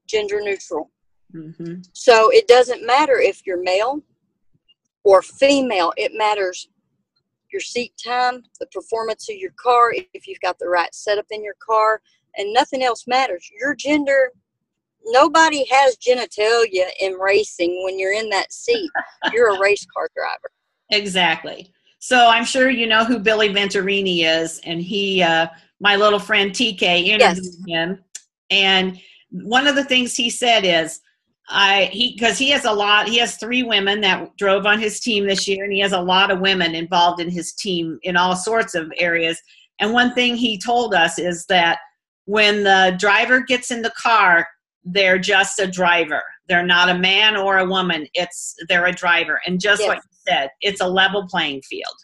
gender 0.08 0.40
neutral. 0.42 0.90
Mm-hmm. 1.34 1.82
So 1.92 2.30
it 2.30 2.46
doesn't 2.48 2.86
matter 2.86 3.18
if 3.18 3.46
you're 3.46 3.62
male 3.62 4.02
or 5.04 5.22
female, 5.22 5.92
it 5.96 6.12
matters 6.14 6.68
your 7.52 7.60
seat 7.60 7.92
time, 8.02 8.42
the 8.60 8.66
performance 8.66 9.28
of 9.28 9.36
your 9.36 9.52
car, 9.56 9.92
if 10.14 10.26
you've 10.26 10.40
got 10.40 10.58
the 10.58 10.68
right 10.68 10.94
setup 10.94 11.26
in 11.30 11.44
your 11.44 11.56
car, 11.64 12.00
and 12.36 12.52
nothing 12.52 12.82
else 12.82 13.06
matters. 13.06 13.50
Your 13.60 13.74
gender, 13.74 14.32
nobody 15.04 15.66
has 15.70 15.96
genitalia 15.96 16.86
in 17.00 17.12
racing 17.14 17.82
when 17.84 17.98
you're 17.98 18.14
in 18.14 18.30
that 18.30 18.52
seat. 18.52 18.90
You're 19.32 19.54
a 19.54 19.60
race 19.60 19.86
car 19.94 20.08
driver. 20.16 20.50
Exactly. 20.90 21.72
So 21.98 22.26
I'm 22.26 22.44
sure 22.44 22.70
you 22.70 22.86
know 22.86 23.04
who 23.04 23.18
Billy 23.18 23.50
Venturini 23.50 24.24
is, 24.24 24.60
and 24.64 24.80
he, 24.80 25.22
uh, 25.22 25.48
my 25.80 25.96
little 25.96 26.18
friend 26.18 26.50
TK, 26.50 27.06
interviewed 27.06 27.44
yes. 27.44 27.58
him, 27.66 27.98
and 28.50 28.98
one 29.30 29.66
of 29.66 29.76
the 29.76 29.84
things 29.84 30.14
he 30.14 30.28
said 30.28 30.64
is, 30.64 31.00
I 31.48 31.90
he 31.92 32.12
because 32.12 32.38
he 32.38 32.50
has 32.50 32.64
a 32.64 32.72
lot. 32.72 33.08
He 33.08 33.18
has 33.18 33.36
three 33.36 33.62
women 33.62 34.00
that 34.02 34.36
drove 34.36 34.64
on 34.64 34.78
his 34.78 35.00
team 35.00 35.26
this 35.26 35.48
year, 35.48 35.64
and 35.64 35.72
he 35.72 35.80
has 35.80 35.92
a 35.92 36.00
lot 36.00 36.30
of 36.30 36.40
women 36.40 36.74
involved 36.74 37.20
in 37.20 37.30
his 37.30 37.52
team 37.52 37.98
in 38.02 38.16
all 38.16 38.36
sorts 38.36 38.74
of 38.74 38.92
areas. 38.96 39.40
And 39.80 39.92
one 39.92 40.14
thing 40.14 40.36
he 40.36 40.58
told 40.58 40.94
us 40.94 41.18
is 41.18 41.44
that 41.46 41.78
when 42.26 42.62
the 42.62 42.94
driver 42.98 43.40
gets 43.40 43.70
in 43.70 43.82
the 43.82 43.92
car, 44.00 44.46
they're 44.84 45.18
just 45.18 45.58
a 45.58 45.66
driver. 45.66 46.22
They're 46.48 46.66
not 46.66 46.88
a 46.88 46.98
man 46.98 47.36
or 47.36 47.58
a 47.58 47.66
woman. 47.66 48.06
It's 48.14 48.54
they're 48.68 48.86
a 48.86 48.92
driver. 48.92 49.40
And 49.46 49.60
just 49.60 49.80
yes. 49.80 49.88
what 49.88 49.96
you 49.96 50.18
said, 50.28 50.50
it's 50.60 50.80
a 50.80 50.86
level 50.86 51.26
playing 51.28 51.62
field. 51.62 51.96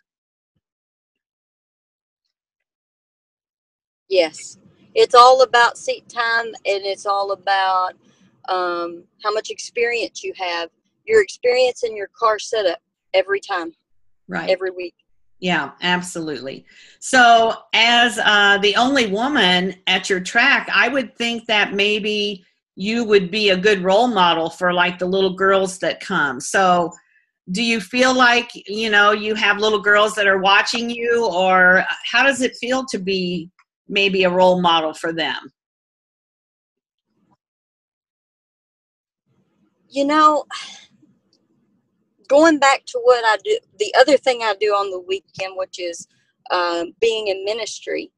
Yes. 4.09 4.59
It's 4.95 5.15
all 5.15 5.43
about 5.43 5.79
seat 5.79 6.09
time 6.09 6.47
and 6.47 6.85
it's 6.85 7.07
all 7.07 7.33
about 7.33 7.93
um, 8.49 9.05
how 9.23 9.33
much 9.33 9.51
experience 9.51 10.23
you 10.25 10.33
have, 10.37 10.71
your 11.07 11.23
experience 11.23 11.83
in 11.85 11.97
your 11.97 12.09
car 12.19 12.39
setup 12.39 12.79
every 13.15 13.41
time, 13.41 13.73
right? 14.29 14.51
Every 14.51 14.71
week. 14.71 14.95
Yeah, 15.41 15.71
absolutely. 15.83 16.67
So, 16.99 17.55
as 17.73 18.19
uh, 18.19 18.59
the 18.59 18.75
only 18.75 19.07
woman 19.07 19.77
at 19.87 20.11
your 20.11 20.21
track, 20.21 20.69
I 20.75 20.89
would 20.89 21.17
think 21.17 21.47
that 21.47 21.75
maybe 21.75 22.45
you 22.75 23.05
would 23.05 23.31
be 23.31 23.51
a 23.51 23.57
good 23.57 23.83
role 23.83 24.09
model 24.09 24.51
for 24.51 24.73
like 24.73 24.99
the 24.99 25.07
little 25.07 25.35
girls 25.35 25.79
that 25.79 26.01
come. 26.01 26.41
So, 26.41 26.93
do 27.53 27.63
you 27.63 27.81
feel 27.81 28.15
like 28.15 28.51
you 28.69 28.91
know 28.91 29.13
you 29.13 29.35
have 29.37 29.59
little 29.59 29.81
girls 29.81 30.15
that 30.17 30.27
are 30.27 30.39
watching 30.39 30.91
you, 30.91 31.27
or 31.33 31.85
how 32.11 32.25
does 32.25 32.43
it 32.43 32.57
feel 32.57 32.85
to 32.87 32.99
be 32.99 33.49
maybe 33.89 34.25
a 34.25 34.31
role 34.31 34.61
model 34.61 34.93
for 34.93 35.13
them? 35.13 35.53
You 39.91 40.05
know, 40.05 40.45
going 42.29 42.59
back 42.59 42.85
to 42.87 43.01
what 43.03 43.25
I 43.25 43.39
do, 43.45 43.59
the 43.79 43.95
other 43.99 44.17
thing 44.17 44.41
I 44.43 44.55
do 44.61 44.69
on 44.69 44.91
the 44.91 45.01
weekend, 45.01 45.55
which 45.57 45.79
is 45.79 46.07
um, 46.51 46.93
being 47.01 47.29
in 47.29 47.45
ministry, 47.45 48.13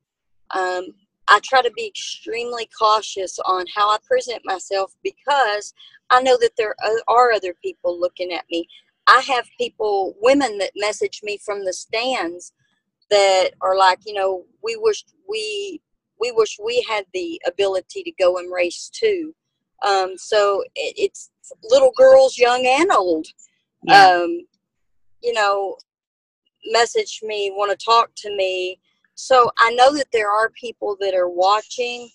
um, 0.50 0.86
I 1.28 1.38
try 1.44 1.62
to 1.62 1.70
be 1.70 1.86
extremely 1.86 2.68
cautious 2.76 3.38
on 3.44 3.64
how 3.74 3.88
I 3.88 3.98
present 4.04 4.42
myself 4.44 4.92
because 5.04 5.72
I 6.10 6.20
know 6.22 6.36
that 6.40 6.56
there 6.56 6.74
are 7.08 7.32
other 7.32 7.54
people 7.62 7.98
looking 7.98 8.32
at 8.32 8.44
me. 8.50 8.66
I 9.06 9.20
have 9.20 9.46
people, 9.56 10.16
women 10.20 10.58
that 10.58 10.72
message 10.74 11.20
me 11.22 11.38
from 11.44 11.64
the 11.64 11.72
stands 11.72 12.52
that 13.10 13.50
are 13.60 13.76
like, 13.76 14.00
you 14.06 14.14
know, 14.14 14.44
we 14.62 14.76
wish 14.76 15.04
we 15.28 15.80
we 16.20 16.32
wish 16.32 16.58
we 16.62 16.84
had 16.88 17.06
the 17.14 17.40
ability 17.46 18.02
to 18.02 18.12
go 18.12 18.38
and 18.38 18.52
race 18.52 18.90
too. 18.92 19.34
Um, 19.86 20.14
so 20.16 20.62
it, 20.74 20.94
it's 20.96 21.30
little 21.64 21.92
girls, 21.96 22.38
young 22.38 22.64
and 22.66 22.90
old. 22.90 23.26
Yeah. 23.82 24.06
Um, 24.06 24.40
you 25.22 25.32
know, 25.32 25.76
message 26.66 27.20
me, 27.22 27.52
want 27.54 27.70
to 27.70 27.84
talk 27.84 28.10
to 28.16 28.36
me. 28.36 28.80
So 29.14 29.50
I 29.58 29.70
know 29.72 29.94
that 29.94 30.08
there 30.12 30.30
are 30.30 30.50
people 30.50 30.96
that 31.00 31.14
are 31.14 31.28
watching. 31.28 32.08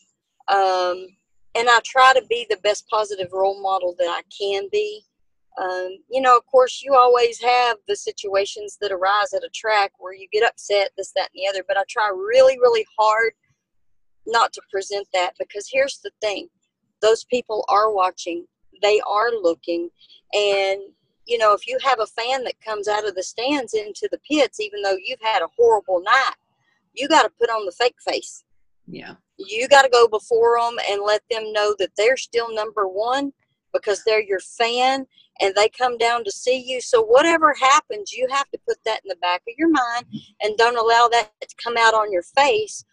Um, 0.48 1.08
and 1.56 1.70
I 1.70 1.80
try 1.84 2.14
to 2.14 2.26
be 2.30 2.46
the 2.50 2.58
best 2.58 2.88
positive 2.88 3.30
role 3.32 3.62
model 3.62 3.96
that 3.98 4.10
I 4.10 4.22
can 4.38 4.68
be. 4.72 5.02
Um, 5.58 5.90
you 6.10 6.20
know, 6.20 6.36
of 6.36 6.46
course, 6.48 6.82
you 6.84 6.96
always 6.96 7.42
have 7.42 7.78
the 7.88 7.96
situations 7.96 8.78
that 8.82 8.92
arise 8.92 9.34
at 9.34 9.44
a 9.44 9.50
track 9.56 9.94
where 10.00 10.14
you 10.14 10.28
get 10.34 10.44
upset, 10.44 10.90
this, 10.98 11.14
that, 11.16 11.30
and 11.34 11.42
the 11.42 11.48
other. 11.48 11.64
But 11.66 11.78
I 11.78 11.84
try 11.88 12.10
really, 12.10 12.60
really 12.60 12.86
hard 13.00 13.32
not 14.28 14.52
to 14.54 14.62
present 14.70 15.08
that 15.14 15.32
because 15.40 15.70
here's 15.72 16.00
the 16.00 16.12
thing 16.22 16.50
those 17.06 17.24
people 17.26 17.64
are 17.70 17.94
watching 17.94 18.46
they 18.82 19.00
are 19.08 19.32
looking 19.42 19.90
and 20.34 20.80
you 21.26 21.38
know 21.38 21.54
if 21.54 21.68
you 21.68 21.78
have 21.84 22.00
a 22.00 22.06
fan 22.06 22.44
that 22.44 22.60
comes 22.62 22.88
out 22.88 23.08
of 23.08 23.16
the 23.16 23.24
stands 23.24 23.74
into 23.74 24.08
the 24.12 24.20
pits 24.30 24.60
even 24.60 24.82
though 24.82 24.98
you've 25.04 25.22
had 25.22 25.42
a 25.42 25.48
horrible 25.58 26.02
night 26.02 26.36
you 26.96 27.08
got 27.08 27.24
to 27.24 27.32
put 27.40 27.50
on 27.50 27.66
the 27.66 27.72
fake 27.72 27.96
face. 28.02 28.44
Yeah. 28.88 29.16
You 29.38 29.68
got 29.68 29.84
to 29.84 29.90
go 29.90 30.08
before 30.08 30.60
them 30.60 30.78
and 30.90 31.02
let 31.06 31.22
them 31.30 31.52
know 31.52 31.76
that 31.80 31.92
they're 31.98 32.18
still 32.18 32.54
number 32.54 32.88
one 32.88 33.34
because 33.74 34.04
they're 34.06 34.24
your 34.24 34.40
fan 34.40 35.06
and 35.42 35.54
they 35.54 35.68
come 35.70 35.98
down 35.98 36.24
to 36.24 36.32
see 36.32 36.64
you. 36.66 36.80
So 36.80 37.02
whatever 37.02 37.54
happens 37.60 38.14
you 38.14 38.28
have 38.32 38.50
to 38.52 38.60
put 38.68 38.78
that 38.86 39.02
in 39.04 39.10
the 39.10 39.18
back 39.18 39.42
of 39.42 39.56
your 39.58 39.70
mind 39.70 40.06
and 40.42 40.58
don't 40.58 40.78
allow 40.78 41.10
that 41.12 41.32
to 41.42 41.56
come 41.62 41.76
out 41.78 41.94
on 41.94 42.12
your 42.12 42.24
face 42.24 42.86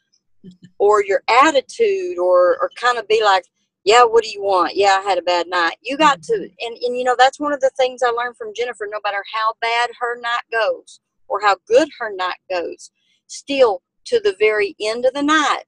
or 0.79 1.05
your 1.05 1.23
attitude 1.29 2.19
or 2.19 2.59
or 2.61 2.71
kind 2.75 2.99
of 2.99 3.07
be 3.07 3.23
like 3.23 3.45
yeah 3.85 4.05
what 4.05 4.25
do 4.25 4.31
you 4.31 4.43
want? 4.43 4.75
Yeah 4.75 5.01
i 5.05 5.09
had 5.09 5.19
a 5.19 5.23
bad 5.23 5.49
night. 5.49 5.77
You 5.83 5.97
got 5.97 6.23
to 6.25 6.33
mm-hmm. 6.33 6.67
and, 6.67 6.77
and 6.77 6.97
you 6.97 7.05
know 7.05 7.17
that's 7.19 7.41
one 7.41 7.53
of 7.53 7.61
the 7.61 7.71
things 7.77 8.03
i 8.03 8.11
learned 8.11 8.37
from 8.37 8.55
jennifer 8.55 8.89
no 8.91 9.01
matter 9.05 9.23
how 9.33 9.55
bad 9.61 9.91
her 10.01 10.21
night 10.21 10.45
goes 10.51 11.01
or 11.29 11.41
how 11.41 11.57
good 11.67 11.89
her 11.99 12.15
night 12.15 12.39
goes 12.51 12.91
still 13.27 13.83
to 14.05 14.21
the 14.21 14.37
very 14.39 14.75
end 14.81 15.05
of 15.05 15.15
the 15.15 15.23
night 15.23 15.65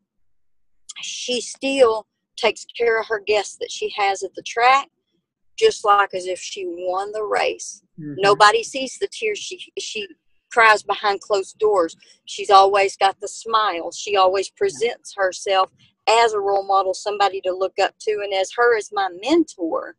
she 1.01 1.41
still 1.41 2.07
takes 2.37 2.67
care 2.77 3.01
of 3.01 3.07
her 3.07 3.21
guests 3.21 3.57
that 3.57 3.71
she 3.71 3.93
has 3.97 4.23
at 4.23 4.35
the 4.35 4.43
track 4.43 4.89
just 5.57 5.85
like 5.85 6.15
as 6.15 6.27
if 6.27 6.41
she 6.41 6.65
won 6.67 7.13
the 7.13 7.23
race. 7.23 7.83
Mm-hmm. 8.01 8.15
nobody 8.19 8.65
sees 8.65 8.99
the 8.99 9.07
tears 9.07 9.39
she 9.39 9.73
she 9.79 10.09
cries 10.55 10.83
behind 10.85 11.21
closed 11.21 11.59
doors. 11.59 11.97
She's 12.27 12.51
always 12.51 12.97
got 12.97 13.21
the 13.21 13.29
smile. 13.29 13.91
She 13.91 14.17
always 14.17 14.51
presents 14.51 15.15
herself 15.17 15.71
as 16.09 16.33
a 16.33 16.41
role 16.41 16.67
model, 16.67 16.95
somebody 16.95 17.41
to 17.43 17.53
look 17.53 17.79
up 17.81 17.95
to, 18.01 18.21
and 18.23 18.33
as 18.35 18.51
her 18.57 18.77
as 18.77 18.91
my 18.93 19.09
mentor, 19.23 19.97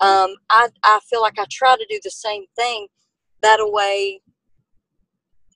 um, 0.00 0.34
I, 0.50 0.68
I 0.82 1.00
feel 1.08 1.20
like 1.20 1.38
I 1.38 1.46
try 1.50 1.76
to 1.76 1.86
do 1.88 2.00
the 2.02 2.10
same 2.10 2.44
thing 2.56 2.86
that 3.42 3.58
way 3.60 4.20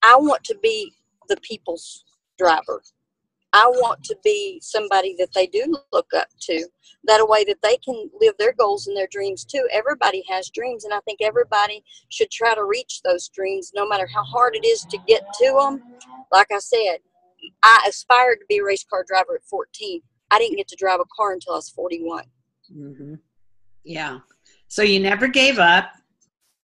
I 0.03 0.17
want 0.17 0.45
to 0.45 0.57
be 0.63 0.93
the 1.29 1.37
people's 1.39 2.05
driver. 2.39 2.83
I 3.53 3.67
want 3.67 4.05
to 4.05 4.17
be 4.23 4.61
somebody 4.63 5.17
that 5.19 5.33
they 5.35 5.47
do 5.47 5.75
look 5.93 6.09
up 6.15 6.29
to. 6.43 6.67
That 7.05 7.21
a 7.21 7.25
way 7.25 7.45
that 7.45 7.63
they 7.63 7.77
can 7.79 8.11
live 8.21 8.35
their 8.39 8.53
goals 8.53 8.87
and 8.87 8.97
their 8.97 9.09
dreams 9.11 9.45
too. 9.45 9.67
Everybody 9.73 10.25
has 10.29 10.51
dreams, 10.51 10.85
and 10.85 10.93
I 10.93 11.01
think 11.01 11.21
everybody 11.23 11.83
should 12.09 12.31
try 12.31 12.55
to 12.55 12.65
reach 12.65 13.01
those 13.03 13.29
dreams, 13.29 13.73
no 13.75 13.89
matter 13.89 14.09
how 14.13 14.25
hard 14.25 14.57
it 14.57 14.67
is 14.67 14.83
to 14.91 14.99
get 15.07 15.23
to 15.41 15.57
them. 15.59 15.83
Like 16.33 16.49
I 16.53 16.59
said, 16.59 16.99
I 17.63 17.85
aspired 17.89 18.37
to 18.41 18.47
be 18.49 18.59
a 18.59 18.65
race 18.65 18.85
car 18.89 19.05
driver 19.07 19.37
at 19.37 19.45
14. 19.45 20.01
I 20.31 20.39
didn't 20.39 20.57
get 20.57 20.69
to 20.69 20.77
drive 20.77 21.01
a 21.01 21.05
car 21.17 21.33
until 21.33 21.55
I 21.55 21.57
was 21.57 21.69
41. 21.71 22.25
Mm-hmm. 22.75 23.15
Yeah. 23.85 24.19
So 24.69 24.83
you 24.83 25.01
never 25.01 25.29
gave 25.29 25.59
up. 25.59 25.91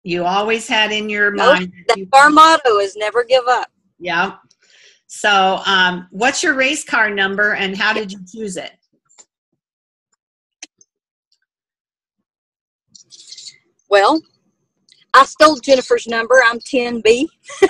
You 0.03 0.25
always 0.25 0.67
had 0.67 0.91
in 0.91 1.09
your 1.09 1.31
nope, 1.31 1.59
mind. 1.59 1.73
That 1.87 1.97
you- 1.97 2.09
our 2.13 2.29
motto 2.29 2.77
is 2.79 2.95
never 2.95 3.23
give 3.23 3.45
up. 3.47 3.69
Yeah. 3.99 4.35
So, 5.07 5.61
um, 5.65 6.07
what's 6.09 6.41
your 6.41 6.55
race 6.55 6.83
car 6.83 7.09
number 7.09 7.53
and 7.53 7.77
how 7.77 7.93
did 7.93 8.11
you 8.11 8.19
choose 8.29 8.57
it? 8.57 8.71
Well, 13.89 14.19
I 15.13 15.25
stole 15.25 15.57
Jennifer's 15.57 16.07
number. 16.07 16.41
I'm 16.43 16.59
10B. 16.59 17.27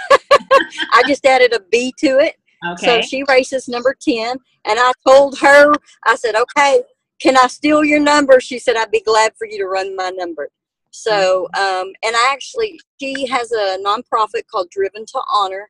I 0.94 1.04
just 1.06 1.26
added 1.26 1.54
a 1.54 1.60
B 1.70 1.94
to 1.98 2.20
it. 2.20 2.36
Okay. 2.66 2.86
So 2.86 3.02
she 3.02 3.24
races 3.28 3.68
number 3.68 3.96
10. 4.00 4.38
And 4.66 4.80
I 4.80 4.92
told 5.06 5.38
her, 5.40 5.74
I 6.06 6.16
said, 6.16 6.36
okay, 6.36 6.84
can 7.22 7.38
I 7.38 7.48
steal 7.48 7.84
your 7.84 8.00
number? 8.00 8.40
She 8.40 8.60
said, 8.60 8.76
I'd 8.76 8.92
be 8.92 9.02
glad 9.02 9.34
for 9.38 9.48
you 9.48 9.58
to 9.60 9.66
run 9.66 9.96
my 9.96 10.10
number. 10.10 10.50
So, 10.92 11.46
um, 11.58 11.92
and 12.04 12.16
I 12.16 12.30
actually, 12.32 12.80
she 13.00 13.26
has 13.28 13.52
a 13.52 13.78
nonprofit 13.84 14.48
called 14.50 14.70
Driven 14.70 15.06
to 15.08 15.22
Honor. 15.34 15.70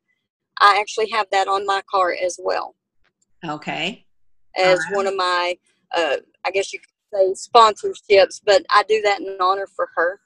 I 0.60 0.78
actually 0.80 1.10
have 1.10 1.28
that 1.32 1.48
on 1.48 1.66
my 1.66 1.82
car 1.90 2.14
as 2.14 2.40
well. 2.42 2.76
Okay. 3.48 4.06
As 4.58 4.80
right. 4.80 4.96
one 4.96 5.08
of 5.08 5.16
my, 5.16 5.58
uh, 5.96 6.18
I 6.46 6.52
guess 6.52 6.74
you 6.74 6.80
could 6.80 7.36
say 7.36 7.50
sponsorships, 7.50 8.42
but 8.46 8.66
I 8.70 8.84
do 8.88 9.02
that 9.02 9.22
in 9.22 9.38
honor 9.40 9.68
for 9.68 9.90
her. 9.96 10.20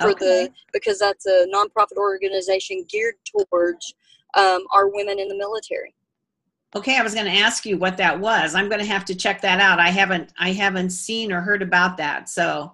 For 0.00 0.10
okay. 0.10 0.44
the 0.46 0.50
because 0.72 1.00
that's 1.00 1.26
a 1.26 1.46
nonprofit 1.52 1.96
organization 1.96 2.84
geared 2.88 3.16
towards 3.24 3.94
um, 4.34 4.64
our 4.72 4.88
women 4.88 5.18
in 5.18 5.26
the 5.26 5.36
military. 5.36 5.92
Okay, 6.76 6.98
I 6.98 7.02
was 7.02 7.14
going 7.14 7.26
to 7.26 7.40
ask 7.40 7.64
you 7.64 7.78
what 7.78 7.96
that 7.96 8.18
was. 8.18 8.54
I'm 8.54 8.68
going 8.68 8.80
to 8.80 8.86
have 8.86 9.04
to 9.06 9.14
check 9.14 9.40
that 9.40 9.60
out. 9.60 9.80
I 9.80 9.88
haven't 9.88 10.32
I 10.38 10.52
haven't 10.52 10.90
seen 10.90 11.32
or 11.32 11.40
heard 11.40 11.62
about 11.62 11.96
that, 11.96 12.28
so 12.28 12.72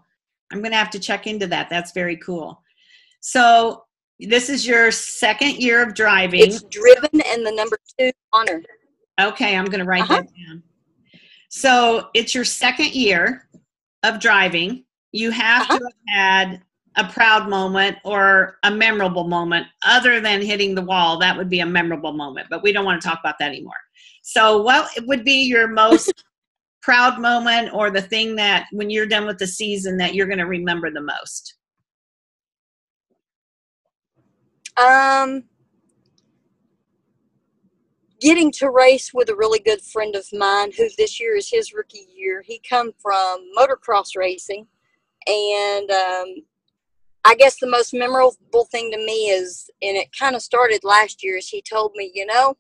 I'm 0.52 0.58
going 0.58 0.72
to 0.72 0.78
have 0.78 0.90
to 0.90 0.98
check 0.98 1.26
into 1.26 1.46
that. 1.48 1.70
That's 1.70 1.92
very 1.92 2.16
cool. 2.16 2.60
So 3.20 3.84
this 4.18 4.48
is 4.48 4.66
your 4.66 4.90
second 4.90 5.56
year 5.58 5.82
of 5.82 5.94
driving. 5.94 6.40
It's 6.40 6.62
driven 6.62 7.20
and 7.26 7.46
the 7.46 7.52
number 7.52 7.78
two 7.98 8.10
honor. 8.32 8.62
Okay, 9.20 9.56
I'm 9.56 9.66
going 9.66 9.78
to 9.78 9.84
write 9.84 10.02
uh-huh. 10.02 10.22
that 10.22 10.28
down. 10.46 10.62
So 11.48 12.08
it's 12.14 12.34
your 12.34 12.44
second 12.44 12.94
year 12.94 13.48
of 14.02 14.18
driving. 14.18 14.84
You 15.12 15.30
have 15.30 15.62
uh-huh. 15.62 15.78
to 15.78 15.84
have 15.84 15.92
had 16.08 16.62
a 16.96 17.04
proud 17.04 17.48
moment 17.48 17.96
or 18.04 18.58
a 18.62 18.70
memorable 18.70 19.26
moment 19.26 19.66
other 19.84 20.20
than 20.20 20.40
hitting 20.40 20.74
the 20.74 20.82
wall. 20.82 21.18
That 21.18 21.36
would 21.36 21.48
be 21.48 21.60
a 21.60 21.66
memorable 21.66 22.12
moment, 22.12 22.48
but 22.50 22.62
we 22.62 22.72
don't 22.72 22.84
want 22.84 23.00
to 23.00 23.08
talk 23.08 23.20
about 23.20 23.36
that 23.40 23.48
anymore. 23.48 23.72
So, 24.22 24.62
what 24.62 24.90
would 25.02 25.24
be 25.24 25.44
your 25.44 25.68
most 25.68 26.24
proud 26.82 27.20
moment 27.20 27.72
or 27.72 27.90
the 27.90 28.02
thing 28.02 28.36
that 28.36 28.66
when 28.72 28.90
you're 28.90 29.06
done 29.06 29.26
with 29.26 29.38
the 29.38 29.46
season 29.46 29.96
that 29.98 30.14
you're 30.14 30.26
going 30.26 30.38
to 30.38 30.46
remember 30.46 30.90
the 30.90 31.00
most? 31.00 31.56
Um, 34.76 35.44
getting 38.20 38.50
to 38.52 38.70
race 38.70 39.12
with 39.14 39.28
a 39.28 39.36
really 39.36 39.60
good 39.60 39.80
friend 39.82 40.16
of 40.16 40.26
mine 40.32 40.72
who 40.76 40.88
this 40.96 41.20
year 41.20 41.36
is 41.36 41.50
his 41.50 41.72
rookie 41.72 42.06
year. 42.16 42.42
He 42.42 42.60
come 42.68 42.92
from 43.00 43.46
motocross 43.56 44.16
racing, 44.16 44.66
and 45.26 45.90
um, 45.90 46.34
I 47.24 47.34
guess 47.34 47.58
the 47.58 47.66
most 47.66 47.94
memorable 47.94 48.66
thing 48.70 48.90
to 48.90 48.98
me 48.98 49.30
is, 49.30 49.70
and 49.82 49.96
it 49.96 50.08
kind 50.18 50.36
of 50.36 50.42
started 50.42 50.84
last 50.84 51.22
year, 51.22 51.38
is 51.38 51.48
he 51.48 51.62
told 51.62 51.92
me, 51.94 52.10
you 52.14 52.26
know, 52.26 52.56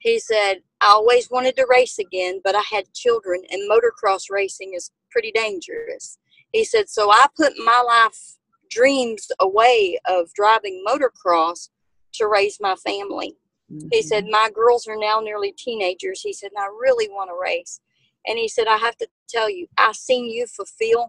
he 0.00 0.18
said, 0.18 0.62
I 0.80 0.88
always 0.88 1.30
wanted 1.30 1.56
to 1.56 1.66
race 1.68 1.98
again, 1.98 2.40
but 2.44 2.54
I 2.54 2.62
had 2.70 2.92
children, 2.92 3.42
and 3.50 3.70
motocross 3.70 4.24
racing 4.30 4.72
is 4.74 4.90
pretty 5.10 5.32
dangerous. 5.32 6.18
He 6.52 6.64
said, 6.64 6.88
so 6.88 7.10
I 7.10 7.26
put 7.36 7.52
my 7.58 7.82
life 7.86 8.38
dreams 8.70 9.28
away 9.40 9.98
of 10.06 10.32
driving 10.34 10.84
motocross 10.86 11.70
to 12.14 12.26
raise 12.26 12.58
my 12.60 12.74
family. 12.76 13.36
Mm-hmm. 13.72 13.88
He 13.92 14.02
said, 14.02 14.26
My 14.28 14.50
girls 14.54 14.86
are 14.86 14.96
now 14.96 15.20
nearly 15.20 15.52
teenagers. 15.56 16.22
He 16.22 16.32
said, 16.32 16.50
I 16.56 16.66
really 16.66 17.08
want 17.08 17.30
to 17.30 17.38
race. 17.40 17.80
And 18.26 18.38
he 18.38 18.48
said, 18.48 18.66
I 18.66 18.76
have 18.76 18.96
to 18.98 19.08
tell 19.28 19.48
you, 19.48 19.66
I 19.76 19.92
seen 19.92 20.30
you 20.30 20.46
fulfill 20.46 21.08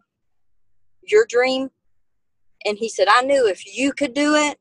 your 1.03 1.25
dream. 1.27 1.69
And 2.65 2.77
he 2.77 2.89
said, 2.89 3.07
I 3.09 3.21
knew 3.21 3.47
if 3.47 3.65
you 3.65 3.93
could 3.93 4.13
do 4.13 4.35
it, 4.35 4.57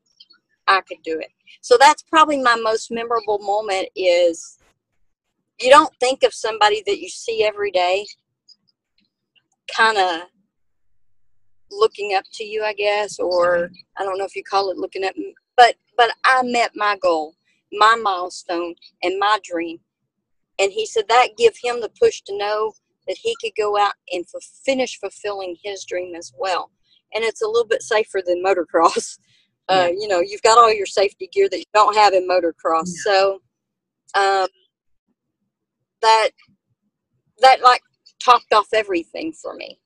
I 0.67 0.81
could 0.81 1.01
do 1.03 1.19
it. 1.19 1.29
So 1.61 1.77
that's 1.79 2.03
probably 2.03 2.41
my 2.41 2.55
most 2.55 2.91
memorable 2.91 3.39
moment 3.39 3.89
is 3.95 4.59
you 5.59 5.69
don't 5.69 5.93
think 5.99 6.23
of 6.23 6.33
somebody 6.33 6.83
that 6.85 6.99
you 6.99 7.09
see 7.09 7.43
every 7.43 7.71
day 7.71 8.05
kind 9.75 9.97
of 9.97 10.21
looking 11.71 12.15
up 12.15 12.23
to 12.33 12.43
you, 12.43 12.63
I 12.63 12.73
guess, 12.73 13.19
or 13.19 13.69
I 13.97 14.03
don't 14.03 14.17
know 14.17 14.25
if 14.25 14.35
you 14.35 14.43
call 14.43 14.71
it 14.71 14.77
looking 14.77 15.03
up, 15.03 15.13
but 15.57 15.75
but 15.97 16.11
I 16.25 16.41
met 16.43 16.71
my 16.75 16.97
goal, 17.01 17.35
my 17.71 17.95
milestone, 18.01 18.75
and 19.03 19.19
my 19.19 19.39
dream. 19.43 19.79
And 20.59 20.71
he 20.71 20.85
said 20.85 21.05
that 21.09 21.37
give 21.37 21.53
him 21.61 21.81
the 21.81 21.91
push 22.01 22.21
to 22.21 22.37
know 22.37 22.73
that 23.07 23.17
he 23.17 23.35
could 23.41 23.53
go 23.57 23.77
out 23.77 23.93
and 24.11 24.25
f- 24.33 24.43
finish 24.65 24.99
fulfilling 24.99 25.55
his 25.63 25.85
dream 25.85 26.15
as 26.15 26.33
well. 26.37 26.71
And 27.13 27.23
it's 27.23 27.41
a 27.41 27.47
little 27.47 27.67
bit 27.67 27.81
safer 27.81 28.21
than 28.25 28.43
motocross. 28.43 29.17
Uh, 29.71 29.87
you 29.95 30.07
know, 30.07 30.19
you've 30.19 30.41
got 30.41 30.57
all 30.57 30.73
your 30.73 30.87
safety 30.87 31.29
gear 31.31 31.47
that 31.47 31.59
you 31.59 31.65
don't 31.75 31.95
have 31.95 32.11
in 32.13 32.27
motocross. 32.27 32.87
Yeah. 32.87 33.03
So 33.03 33.33
um, 34.15 34.47
that 36.01 36.29
that 37.37 37.61
like 37.61 37.83
topped 38.19 38.51
off 38.51 38.65
everything 38.73 39.31
for 39.31 39.53
me 39.53 39.79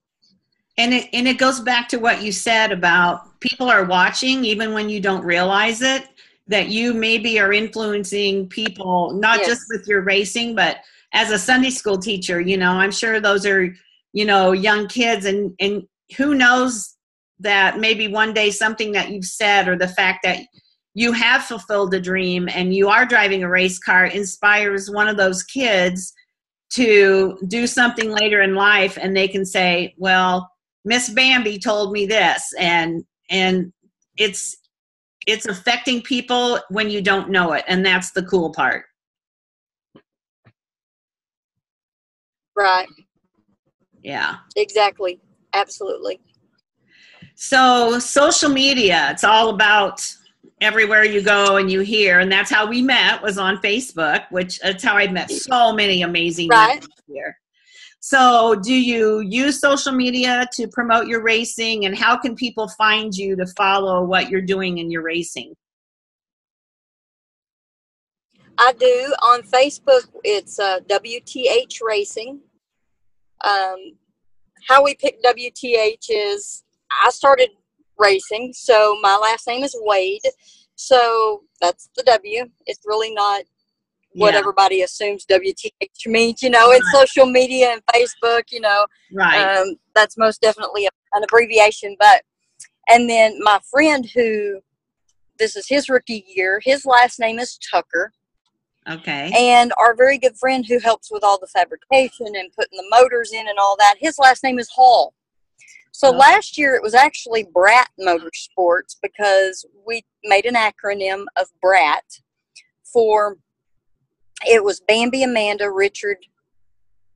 and 0.77 0.93
it 0.93 1.09
and 1.13 1.27
it 1.27 1.37
goes 1.37 1.59
back 1.59 1.87
to 1.89 1.97
what 1.97 2.21
you 2.21 2.31
said 2.31 2.71
about 2.71 3.39
people 3.39 3.69
are 3.69 3.85
watching 3.85 4.43
even 4.43 4.73
when 4.73 4.89
you 4.89 4.99
don't 4.99 5.23
realize 5.23 5.81
it 5.81 6.07
that 6.47 6.69
you 6.69 6.93
maybe 6.93 7.39
are 7.39 7.53
influencing 7.53 8.47
people 8.49 9.13
not 9.13 9.39
yes. 9.39 9.47
just 9.47 9.61
with 9.69 9.87
your 9.87 10.01
racing 10.01 10.55
but 10.55 10.77
as 11.13 11.31
a 11.31 11.37
sunday 11.37 11.69
school 11.69 11.97
teacher 11.97 12.39
you 12.41 12.57
know 12.57 12.71
i'm 12.71 12.91
sure 12.91 13.19
those 13.19 13.45
are 13.45 13.73
you 14.13 14.25
know 14.25 14.51
young 14.51 14.87
kids 14.87 15.25
and 15.25 15.53
and 15.59 15.83
who 16.17 16.33
knows 16.33 16.92
that 17.43 17.79
maybe 17.79 18.07
one 18.07 18.33
day 18.33 18.51
something 18.51 18.91
that 18.93 19.09
you've 19.09 19.25
said 19.25 19.67
or 19.67 19.77
the 19.77 19.87
fact 19.87 20.19
that 20.23 20.39
you 20.95 21.11
have 21.11 21.43
fulfilled 21.43 21.93
a 21.93 21.99
dream 21.99 22.47
and 22.49 22.75
you 22.75 22.89
are 22.89 23.05
driving 23.05 23.43
a 23.43 23.49
race 23.49 23.79
car 23.79 24.05
inspires 24.05 24.89
one 24.89 25.07
of 25.07 25.17
those 25.17 25.43
kids 25.43 26.13
to 26.71 27.37
do 27.47 27.67
something 27.67 28.09
later 28.09 28.41
in 28.41 28.55
life 28.55 28.97
and 28.99 29.15
they 29.15 29.27
can 29.27 29.45
say 29.45 29.93
well 29.97 30.49
Miss 30.85 31.09
Bambi 31.09 31.59
told 31.59 31.91
me 31.91 32.05
this, 32.05 32.53
and 32.59 33.03
and 33.29 33.71
it's 34.17 34.57
it's 35.25 35.45
affecting 35.45 36.01
people 36.01 36.59
when 36.69 36.89
you 36.89 37.01
don't 37.01 37.29
know 37.29 37.53
it, 37.53 37.63
and 37.67 37.85
that's 37.85 38.11
the 38.11 38.23
cool 38.23 38.51
part. 38.51 38.85
Right. 42.55 42.87
Yeah. 44.03 44.35
Exactly. 44.55 45.19
Absolutely. 45.53 46.19
So 47.35 47.99
social 47.99 48.49
media, 48.49 49.09
it's 49.11 49.23
all 49.23 49.49
about 49.49 50.05
everywhere 50.61 51.03
you 51.03 51.21
go 51.21 51.57
and 51.57 51.71
you 51.71 51.81
hear, 51.81 52.19
and 52.19 52.31
that's 52.31 52.49
how 52.49 52.65
we 52.67 52.81
met 52.81 53.21
was 53.21 53.37
on 53.37 53.57
Facebook, 53.57 54.25
which 54.31 54.59
that's 54.59 54.83
how 54.83 54.95
I 54.95 55.07
met 55.07 55.29
so 55.29 55.73
many 55.73 56.03
amazing 56.03 56.49
right. 56.49 56.85
here. 57.07 57.37
So, 57.99 58.55
do 58.61 58.73
you 58.73 59.21
use 59.21 59.61
social 59.61 59.93
media 59.93 60.45
to 60.53 60.67
promote 60.67 61.07
your 61.07 61.23
racing, 61.23 61.85
and 61.85 61.97
how 61.97 62.17
can 62.17 62.35
people 62.35 62.67
find 62.77 63.15
you 63.15 63.35
to 63.37 63.45
follow 63.57 64.03
what 64.03 64.29
you're 64.29 64.41
doing 64.41 64.77
in 64.77 64.91
your 64.91 65.03
racing? 65.03 65.53
I 68.57 68.73
do 68.73 69.15
on 69.21 69.41
Facebook. 69.43 70.07
It's 70.23 70.59
uh, 70.59 70.79
WTH 70.89 71.81
Racing. 71.81 72.39
Um, 73.43 73.97
how 74.67 74.83
we 74.83 74.95
pick 74.95 75.23
WTH 75.23 76.05
is 76.09 76.63
I 77.03 77.09
started 77.09 77.49
racing, 77.97 78.53
so 78.53 78.97
my 79.01 79.17
last 79.17 79.47
name 79.47 79.63
is 79.63 79.75
Wade. 79.81 80.21
So 80.75 81.43
that's 81.61 81.89
the 81.95 82.03
W. 82.03 82.45
It's 82.65 82.81
really 82.85 83.13
not 83.13 83.43
what 84.15 84.33
yeah. 84.33 84.39
everybody 84.39 84.81
assumes 84.81 85.25
WTH 85.25 85.71
means, 86.05 86.43
you 86.43 86.49
know, 86.49 86.71
in 86.71 86.81
social 86.91 87.25
media 87.25 87.71
and 87.71 87.81
Facebook, 87.93 88.43
you 88.51 88.59
know. 88.59 88.85
Right. 89.11 89.57
Um, 89.57 89.75
that's 89.95 90.17
most 90.17 90.41
definitely 90.41 90.85
a, 90.85 90.89
an 91.13 91.23
abbreviation. 91.23 91.95
But, 91.99 92.23
and 92.89 93.09
then 93.09 93.39
my 93.41 93.59
friend 93.71 94.07
who 94.13 94.61
this 95.39 95.55
is 95.55 95.67
his 95.67 95.89
rookie 95.89 96.25
year. 96.27 96.61
His 96.63 96.85
last 96.85 97.19
name 97.19 97.39
is 97.39 97.57
Tucker. 97.57 98.11
Okay. 98.89 99.31
And 99.35 99.71
our 99.77 99.95
very 99.95 100.17
good 100.17 100.37
friend 100.37 100.65
who 100.65 100.79
helps 100.79 101.11
with 101.11 101.23
all 101.23 101.39
the 101.39 101.47
fabrication 101.47 102.27
and 102.27 102.51
putting 102.57 102.77
the 102.77 102.87
motors 102.91 103.31
in 103.31 103.47
and 103.47 103.57
all 103.59 103.75
that, 103.79 103.95
his 103.99 104.17
last 104.19 104.43
name 104.43 104.59
is 104.59 104.69
Hall. 104.69 105.13
So 105.93 106.07
Oh. 106.07 106.17
last 106.17 106.57
year 106.57 106.75
it 106.75 106.81
was 106.81 106.95
actually 106.95 107.43
Brat 107.43 107.89
Motorsports 107.99 108.97
because 109.01 109.63
we 109.85 110.03
made 110.23 110.45
an 110.45 110.55
acronym 110.55 111.25
of 111.37 111.47
Brat 111.61 112.03
for 112.83 113.37
it 114.45 114.61
was 114.61 114.81
Bambi, 114.81 115.23
Amanda, 115.23 115.71
Richard, 115.71 116.17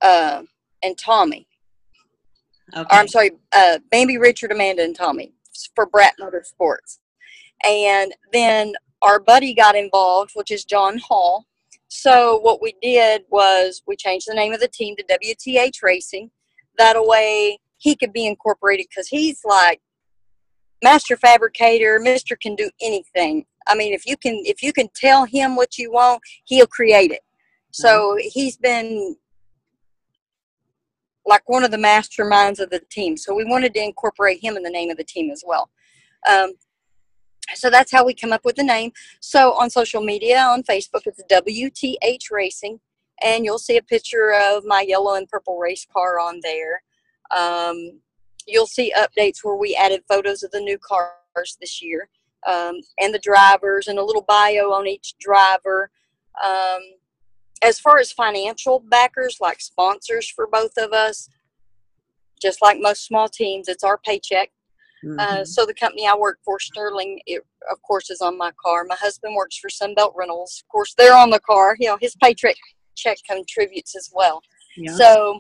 uh, 0.02 0.44
and 0.82 0.98
Tommy. 0.98 1.46
okay. 2.74 2.82
Or 2.96 3.00
I'm 3.00 3.08
sorry, 3.10 3.32
uh, 3.52 3.80
Bambi, 3.92 4.18
Richard, 4.18 4.52
Amanda, 4.52 4.84
and 4.84 4.96
Tommy 4.96 5.34
for 5.76 5.86
Brat 5.88 6.14
Motorsports. 6.22 7.00
And 7.66 8.14
then 8.32 8.74
our 9.02 9.20
buddy 9.20 9.54
got 9.54 9.76
involved, 9.76 10.32
which 10.36 10.52
is 10.52 10.64
John 10.64 11.00
Hall. 11.00 11.46
So 11.90 12.38
what 12.40 12.62
we 12.62 12.76
did 12.82 13.24
was 13.30 13.82
we 13.88 13.96
changed 13.98 14.28
the 14.30 14.36
name 14.36 14.54
of 14.54 14.60
the 14.62 14.68
team 14.70 14.96
to 14.98 15.04
WTH 15.04 15.82
Racing. 15.84 16.30
That 16.78 16.96
way 17.04 17.60
he 17.78 17.96
could 17.96 18.14
be 18.14 18.26
incorporated 18.26 18.88
because 18.90 19.08
he's 19.08 19.42
like 19.46 19.82
master 20.84 21.18
fabricator. 21.18 22.00
Mister 22.00 22.36
can 22.36 22.56
do 22.56 22.70
anything. 22.82 23.46
I 23.68 23.76
mean, 23.76 23.94
if 23.94 24.06
you 24.06 24.16
can, 24.18 24.42
if 24.46 24.64
you 24.64 24.72
can 24.72 24.90
tell 24.96 25.26
him 25.26 25.56
what 25.56 25.78
you 25.78 25.92
want, 25.92 26.22
he'll 26.46 26.68
create 26.68 27.12
it. 27.12 27.22
So 27.72 28.18
he's 28.20 28.58
been 28.58 29.16
like 31.26 31.48
one 31.50 31.64
of 31.64 31.72
the 31.72 31.78
masterminds 31.78 32.60
of 32.60 32.70
the 32.70 32.82
team. 32.90 33.18
So 33.18 33.36
we 33.36 33.44
wanted 33.44 33.74
to 33.74 33.84
incorporate 33.84 34.42
him 34.42 34.56
in 34.56 34.64
the 34.64 34.70
name 34.70 34.90
of 34.90 34.98
the 34.98 35.04
team 35.04 35.30
as 35.30 35.44
well. 35.46 35.70
Um, 36.28 36.54
so 37.54 37.70
that's 37.70 37.92
how 37.92 38.06
we 38.06 38.14
come 38.14 38.34
up 38.34 38.46
with 38.46 38.56
the 38.56 38.64
name. 38.64 38.92
So 39.20 39.54
on 39.54 39.70
social 39.70 40.02
media, 40.02 40.40
on 40.40 40.64
Facebook, 40.64 41.04
it's 41.06 41.22
WTH 41.30 42.32
Racing, 42.32 42.80
and 43.22 43.46
you'll 43.46 43.60
see 43.60 43.78
a 43.78 43.82
picture 43.84 44.34
of 44.34 44.64
my 44.66 44.82
yellow 44.82 45.16
and 45.16 45.28
purple 45.28 45.58
race 45.58 45.86
car 45.92 46.20
on 46.20 46.40
there. 46.44 46.82
Um, 47.36 48.00
you'll 48.46 48.68
see 48.68 48.94
updates 48.98 49.40
where 49.44 49.56
we 49.56 49.76
added 49.76 50.04
photos 50.08 50.44
of 50.44 50.52
the 50.52 50.60
new 50.62 50.78
cars 50.78 51.58
this 51.60 51.82
year 51.82 52.10
um, 52.48 52.76
and 53.00 53.14
the 53.14 53.20
drivers 53.20 53.88
and 53.88 54.00
a 54.00 54.04
little 54.04 54.22
bio 54.22 54.72
on 54.72 54.88
each 54.88 55.16
driver. 55.20 55.90
Um, 56.44 56.80
as 57.64 57.80
far 57.80 57.98
as 58.00 58.12
financial 58.12 58.80
backers, 58.80 59.38
like 59.42 59.60
sponsors 59.60 60.30
for 60.30 60.48
both 60.48 60.72
of 60.78 60.94
us, 60.94 61.28
just 62.42 62.62
like 62.62 62.78
most 62.80 63.06
small 63.06 63.28
teams, 63.28 63.68
it's 63.68 63.84
our 63.84 63.98
paycheck. 63.98 64.52
Uh, 65.20 65.42
Mhm. 65.42 65.48
so 65.48 65.66
the 65.66 65.74
company 65.74 66.08
I 66.08 66.16
work 66.16 66.40
for, 66.44 66.60
Sterling, 66.60 67.22
it, 67.26 67.44
of 67.72 67.82
course, 67.82 68.10
is 68.10 68.22
on 68.22 68.38
my 68.38 68.52
car. 68.64 68.84
My 68.84 68.96
husband 68.96 69.36
works 69.36 69.58
for 69.58 69.70
Sunbelt 69.70 70.14
Rentals. 70.16 70.62
Of 70.64 70.70
course, 70.70 70.94
they're 70.96 71.16
on 71.16 71.30
the 71.30 71.40
car. 71.40 71.76
You 71.80 71.90
know, 71.90 71.98
his 72.00 72.16
paycheck 72.16 72.56
check 72.96 73.18
contributes 73.30 73.96
as 73.96 74.10
well. 74.14 74.42
yeah. 74.76 74.92
So 74.94 75.40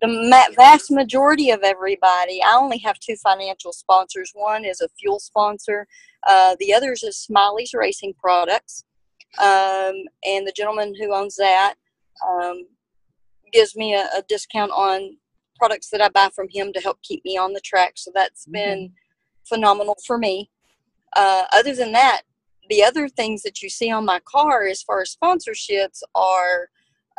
the 0.00 0.08
ma- 0.08 0.54
vast 0.54 0.90
majority 0.90 1.50
of 1.50 1.60
everybody, 1.62 2.42
I 2.42 2.56
only 2.56 2.78
have 2.78 2.98
two 2.98 3.16
financial 3.16 3.72
sponsors. 3.72 4.30
One 4.34 4.64
is 4.64 4.80
a 4.80 4.88
fuel 4.88 5.18
sponsor. 5.18 5.86
Uh, 6.26 6.56
the 6.60 6.74
other 6.74 6.92
is 6.92 7.02
Smiley's 7.16 7.72
Racing 7.72 8.14
Products. 8.20 8.84
Um, 9.38 9.94
and 10.24 10.46
the 10.46 10.54
gentleman 10.56 10.94
who 10.94 11.14
owns 11.14 11.36
that 11.36 11.74
um, 12.26 12.66
gives 13.52 13.76
me 13.76 13.94
a, 13.94 14.06
a 14.16 14.22
discount 14.28 14.72
on 14.72 15.16
products 15.58 15.88
that 15.90 16.02
I 16.02 16.08
buy 16.08 16.30
from 16.34 16.48
him 16.50 16.72
to 16.72 16.80
help 16.80 17.00
keep 17.02 17.24
me 17.24 17.36
on 17.38 17.52
the 17.52 17.60
track. 17.60 17.92
So 17.96 18.10
that's 18.14 18.46
been 18.46 18.92
phenomenal 19.44 19.96
for 20.06 20.18
me. 20.18 20.50
Uh, 21.14 21.44
other 21.52 21.74
than 21.74 21.92
that, 21.92 22.22
the 22.68 22.82
other 22.82 23.08
things 23.08 23.42
that 23.42 23.62
you 23.62 23.70
see 23.70 23.90
on 23.90 24.04
my 24.04 24.20
car 24.20 24.66
as 24.66 24.82
far 24.82 25.00
as 25.00 25.16
sponsorships 25.16 26.02
are 26.14 26.68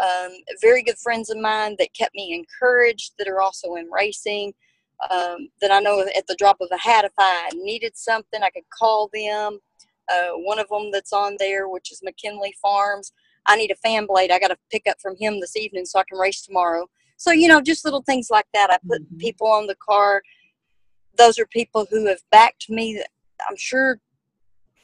um, 0.04 0.32
very 0.62 0.84
good 0.84 0.98
friends 0.98 1.30
of 1.30 1.38
mine 1.38 1.76
that 1.80 1.94
kept 1.94 2.16
me 2.16 2.34
encouraged 2.34 3.14
that 3.18 3.28
are 3.28 3.42
also 3.42 3.76
in 3.76 3.90
racing. 3.92 4.54
Um, 5.12 5.50
that 5.62 5.72
I 5.72 5.80
know 5.80 6.02
at 6.02 6.26
the 6.28 6.36
drop 6.40 6.58
of 6.60 6.70
a 6.72 6.78
hat, 6.78 7.06
if 7.06 7.14
I 7.20 7.50
needed 7.54 7.96
something, 7.96 8.42
I 8.42 8.50
could 8.50 8.68
call 8.72 9.10
them. 9.14 9.60
Uh, 10.12 10.30
one 10.38 10.58
of 10.58 10.68
them 10.70 10.90
that's 10.92 11.14
on 11.14 11.36
there, 11.38 11.70
which 11.70 11.92
is 11.92 12.02
McKinley 12.04 12.56
Farms. 12.62 13.12
I 13.46 13.58
need 13.58 13.70
a 13.72 13.76
fan 13.76 14.08
blade. 14.08 14.32
I 14.32 14.40
got 14.40 14.48
to 14.48 14.58
pick 14.72 14.88
up 14.90 15.00
from 15.00 15.16
him 15.18 15.40
this 15.40 15.56
evening 15.56 15.86
so 15.86 16.00
I 16.00 16.04
can 16.10 16.18
race 16.18 16.42
tomorrow. 16.42 16.88
So, 17.18 17.32
you 17.32 17.48
know, 17.48 17.62
just 17.62 17.86
little 17.86 18.02
things 18.02 18.30
like 18.32 18.48
that. 18.54 18.72
I 18.72 18.78
put 18.88 19.04
Mhm. 19.04 19.20
people 19.20 19.48
on 19.48 19.68
the 19.68 19.76
car. 19.76 20.24
Those 21.16 21.38
are 21.40 21.46
people 21.48 21.86
who 21.90 22.06
have 22.06 22.22
backed 22.32 22.70
me. 22.70 23.04
I'm 23.48 23.56
sure 23.56 24.00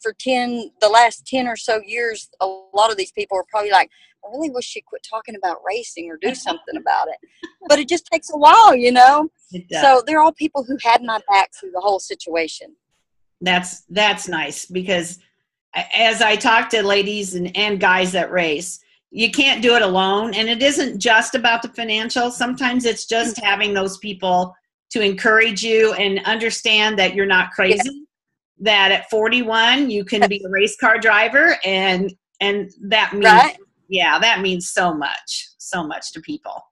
for 0.01 0.13
10, 0.13 0.73
the 0.81 0.89
last 0.89 1.25
10 1.25 1.47
or 1.47 1.55
so 1.55 1.81
years, 1.81 2.29
a 2.39 2.45
lot 2.45 2.91
of 2.91 2.97
these 2.97 3.11
people 3.11 3.37
are 3.37 3.45
probably 3.49 3.71
like, 3.71 3.89
I 4.25 4.31
really 4.31 4.49
wish 4.49 4.65
she'd 4.65 4.85
quit 4.85 5.05
talking 5.09 5.35
about 5.35 5.57
racing 5.65 6.09
or 6.09 6.17
do 6.21 6.33
something 6.47 6.77
about 6.77 7.07
it. 7.07 7.29
But 7.67 7.79
it 7.79 7.89
just 7.89 8.05
takes 8.11 8.29
a 8.33 8.37
while, 8.37 8.75
you 8.75 8.91
know? 8.91 9.29
So 9.81 10.01
they're 10.05 10.19
all 10.19 10.33
people 10.33 10.63
who 10.63 10.77
had 10.81 11.03
my 11.03 11.19
back 11.29 11.51
through 11.53 11.71
the 11.71 11.81
whole 11.81 11.99
situation. 11.99 12.75
that's 13.41 13.81
that's 13.89 14.27
nice 14.27 14.65
because 14.65 15.19
as 15.93 16.21
I 16.21 16.35
talk 16.35 16.69
to 16.69 16.83
ladies 16.83 17.35
and, 17.35 17.55
and 17.57 17.79
guys 17.79 18.11
that 18.11 18.31
race, 18.31 18.79
you 19.11 19.31
can't 19.31 19.61
do 19.61 19.75
it 19.75 19.81
alone. 19.81 20.33
And 20.33 20.49
it 20.49 20.61
isn't 20.61 20.99
just 20.99 21.35
about 21.35 21.61
the 21.61 21.69
financial. 21.69 22.31
Sometimes 22.31 22.85
it's 22.85 23.05
just 23.05 23.37
mm-hmm. 23.37 23.45
having 23.45 23.73
those 23.73 23.97
people 23.97 24.55
to 24.91 25.01
encourage 25.01 25.63
you 25.63 25.93
and 25.93 26.19
understand 26.25 26.97
that 26.99 27.15
you're 27.15 27.25
not 27.25 27.51
crazy. 27.51 28.05
That 28.59 28.91
at 28.91 29.09
41 29.09 29.89
you 29.89 30.05
can 30.05 30.27
be 30.29 30.43
a 30.45 30.49
race 30.49 30.77
car 30.77 30.97
driver, 30.97 31.57
and 31.65 32.13
and 32.39 32.71
that 32.83 33.13
means 33.13 33.25
Right? 33.25 33.57
Yeah, 33.93 34.17
that 34.17 34.41
means 34.41 34.71
so 34.71 34.91
much, 34.91 35.49
so 35.59 35.85
much 35.85 36.11
to 36.13 36.21
people. 36.21 36.65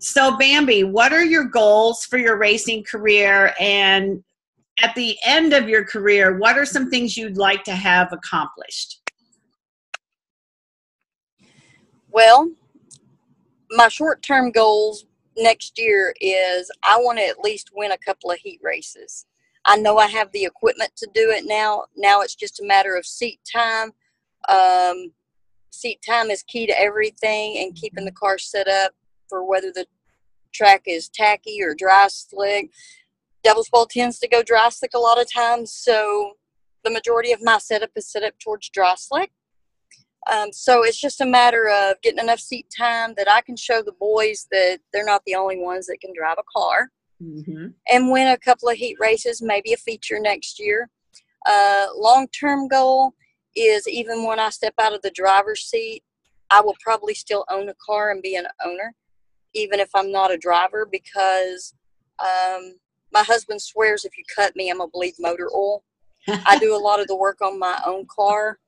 So, 0.00 0.38
Bambi, 0.38 0.84
what 0.84 1.12
are 1.12 1.24
your 1.24 1.44
goals 1.44 2.06
for 2.06 2.16
your 2.16 2.38
racing 2.38 2.82
career? 2.84 3.52
And 3.60 4.24
at 4.82 4.94
the 4.94 5.18
end 5.26 5.52
of 5.52 5.68
your 5.68 5.84
career, 5.84 6.38
what 6.38 6.56
are 6.56 6.64
some 6.64 6.90
things 6.90 7.14
you'd 7.14 7.36
like 7.36 7.62
to 7.64 7.72
have 7.72 8.10
accomplished? 8.10 9.02
Well, 12.10 12.50
my 13.72 13.88
short 13.88 14.22
term 14.22 14.50
goals 14.50 15.04
next 15.36 15.78
year 15.78 16.14
is 16.22 16.70
I 16.82 16.96
want 16.96 17.18
to 17.18 17.26
at 17.26 17.40
least 17.40 17.70
win 17.74 17.92
a 17.92 17.98
couple 17.98 18.30
of 18.30 18.38
heat 18.38 18.60
races. 18.62 19.26
I 19.66 19.76
know 19.76 19.98
I 19.98 20.06
have 20.06 20.32
the 20.32 20.46
equipment 20.46 20.92
to 20.96 21.08
do 21.12 21.30
it 21.30 21.44
now. 21.44 21.84
Now 21.98 22.22
it's 22.22 22.34
just 22.34 22.60
a 22.60 22.66
matter 22.66 22.96
of 22.96 23.04
seat 23.04 23.40
time. 23.52 23.92
Um, 24.48 25.12
seat 25.80 26.00
time 26.06 26.30
is 26.30 26.42
key 26.42 26.66
to 26.66 26.78
everything 26.78 27.58
and 27.58 27.74
keeping 27.74 28.04
the 28.04 28.12
car 28.12 28.38
set 28.38 28.68
up 28.68 28.92
for 29.28 29.44
whether 29.48 29.70
the 29.72 29.86
track 30.54 30.82
is 30.86 31.08
tacky 31.08 31.58
or 31.62 31.74
dry 31.74 32.06
slick. 32.08 32.70
Devil's 33.44 33.68
Bowl 33.68 33.86
tends 33.86 34.18
to 34.20 34.28
go 34.28 34.42
dry 34.42 34.68
slick 34.70 34.92
a 34.94 34.98
lot 34.98 35.20
of 35.20 35.30
times, 35.32 35.72
so 35.72 36.32
the 36.84 36.90
majority 36.90 37.32
of 37.32 37.40
my 37.42 37.58
setup 37.58 37.90
is 37.96 38.10
set 38.10 38.22
up 38.22 38.38
towards 38.38 38.68
dry 38.70 38.94
slick. 38.96 39.30
Um, 40.32 40.52
so 40.52 40.82
it's 40.82 41.00
just 41.00 41.20
a 41.20 41.26
matter 41.26 41.68
of 41.68 42.00
getting 42.02 42.18
enough 42.18 42.40
seat 42.40 42.66
time 42.76 43.14
that 43.16 43.30
I 43.30 43.42
can 43.42 43.56
show 43.56 43.82
the 43.82 43.92
boys 43.92 44.48
that 44.50 44.78
they're 44.92 45.04
not 45.04 45.22
the 45.24 45.36
only 45.36 45.58
ones 45.58 45.86
that 45.86 45.98
can 46.00 46.12
drive 46.16 46.38
a 46.38 46.58
car 46.58 46.90
Mm-hmm. 47.22 47.68
and 47.90 48.10
win 48.12 48.28
a 48.28 48.36
couple 48.36 48.68
of 48.68 48.76
heat 48.76 48.98
races, 49.00 49.40
maybe 49.40 49.72
a 49.72 49.78
feature 49.78 50.18
next 50.20 50.60
year. 50.60 50.90
Uh, 51.48 51.86
Long 51.96 52.28
term 52.28 52.68
goal 52.68 53.14
is 53.56 53.88
even 53.88 54.24
when 54.24 54.38
I 54.38 54.50
step 54.50 54.74
out 54.80 54.94
of 54.94 55.02
the 55.02 55.10
driver's 55.10 55.62
seat, 55.62 56.02
I 56.50 56.60
will 56.60 56.76
probably 56.80 57.14
still 57.14 57.44
own 57.50 57.68
a 57.68 57.74
car 57.84 58.10
and 58.10 58.22
be 58.22 58.36
an 58.36 58.46
owner, 58.64 58.94
even 59.54 59.80
if 59.80 59.88
I'm 59.94 60.12
not 60.12 60.32
a 60.32 60.38
driver, 60.38 60.86
because 60.90 61.74
um, 62.20 62.74
my 63.12 63.22
husband 63.22 63.60
swears 63.60 64.04
if 64.04 64.16
you 64.16 64.24
cut 64.34 64.54
me, 64.56 64.70
I'm 64.70 64.78
going 64.78 64.88
to 64.88 64.92
bleed 64.92 65.14
motor 65.18 65.50
oil. 65.54 65.82
I 66.28 66.58
do 66.58 66.74
a 66.74 66.78
lot 66.78 67.00
of 67.00 67.06
the 67.06 67.16
work 67.16 67.40
on 67.40 67.58
my 67.58 67.80
own 67.86 68.06
car. 68.14 68.58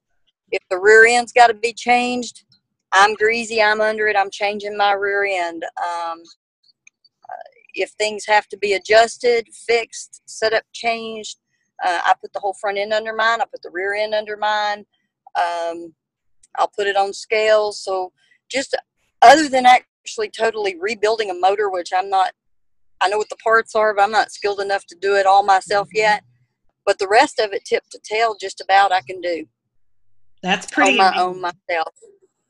If 0.50 0.62
the 0.70 0.78
rear 0.78 1.06
end's 1.06 1.32
got 1.32 1.48
to 1.48 1.54
be 1.54 1.72
changed, 1.72 2.44
I'm 2.92 3.14
greasy, 3.14 3.62
I'm 3.62 3.80
under 3.80 4.06
it, 4.06 4.16
I'm 4.16 4.30
changing 4.30 4.76
my 4.76 4.92
rear 4.92 5.24
end. 5.24 5.64
Um, 5.64 6.22
uh, 7.28 7.48
if 7.74 7.90
things 7.90 8.24
have 8.26 8.48
to 8.48 8.56
be 8.56 8.72
adjusted, 8.72 9.48
fixed, 9.66 10.22
set 10.26 10.54
up, 10.54 10.62
changed, 10.72 11.38
uh, 11.84 12.00
I 12.04 12.14
put 12.20 12.32
the 12.32 12.40
whole 12.40 12.54
front 12.54 12.78
end 12.78 12.92
under 12.92 13.14
mine, 13.14 13.40
I 13.40 13.44
put 13.50 13.62
the 13.62 13.70
rear 13.70 13.94
end 13.94 14.14
under 14.14 14.36
mine. 14.36 14.84
Um, 15.36 15.94
I'll 16.58 16.72
put 16.76 16.86
it 16.86 16.96
on 16.96 17.12
scales. 17.12 17.82
So 17.82 18.12
just 18.50 18.76
other 19.22 19.48
than 19.48 19.66
actually 19.66 20.30
totally 20.30 20.76
rebuilding 20.80 21.30
a 21.30 21.34
motor, 21.34 21.70
which 21.70 21.90
I'm 21.96 22.08
not, 22.08 22.32
I 23.00 23.08
know 23.08 23.18
what 23.18 23.28
the 23.28 23.36
parts 23.36 23.74
are, 23.74 23.94
but 23.94 24.02
I'm 24.02 24.10
not 24.10 24.32
skilled 24.32 24.60
enough 24.60 24.84
to 24.86 24.96
do 25.00 25.14
it 25.14 25.26
all 25.26 25.44
myself 25.44 25.88
yet. 25.92 26.24
But 26.84 26.98
the 26.98 27.08
rest 27.08 27.38
of 27.38 27.52
it, 27.52 27.64
tip 27.64 27.84
to 27.90 28.00
tail, 28.02 28.34
just 28.40 28.60
about 28.60 28.92
I 28.92 29.02
can 29.02 29.20
do 29.20 29.46
That's 30.42 30.66
pretty 30.66 30.92
on 30.92 30.96
my 30.96 31.08
amazing. 31.08 31.22
own 31.22 31.40
myself. 31.40 31.94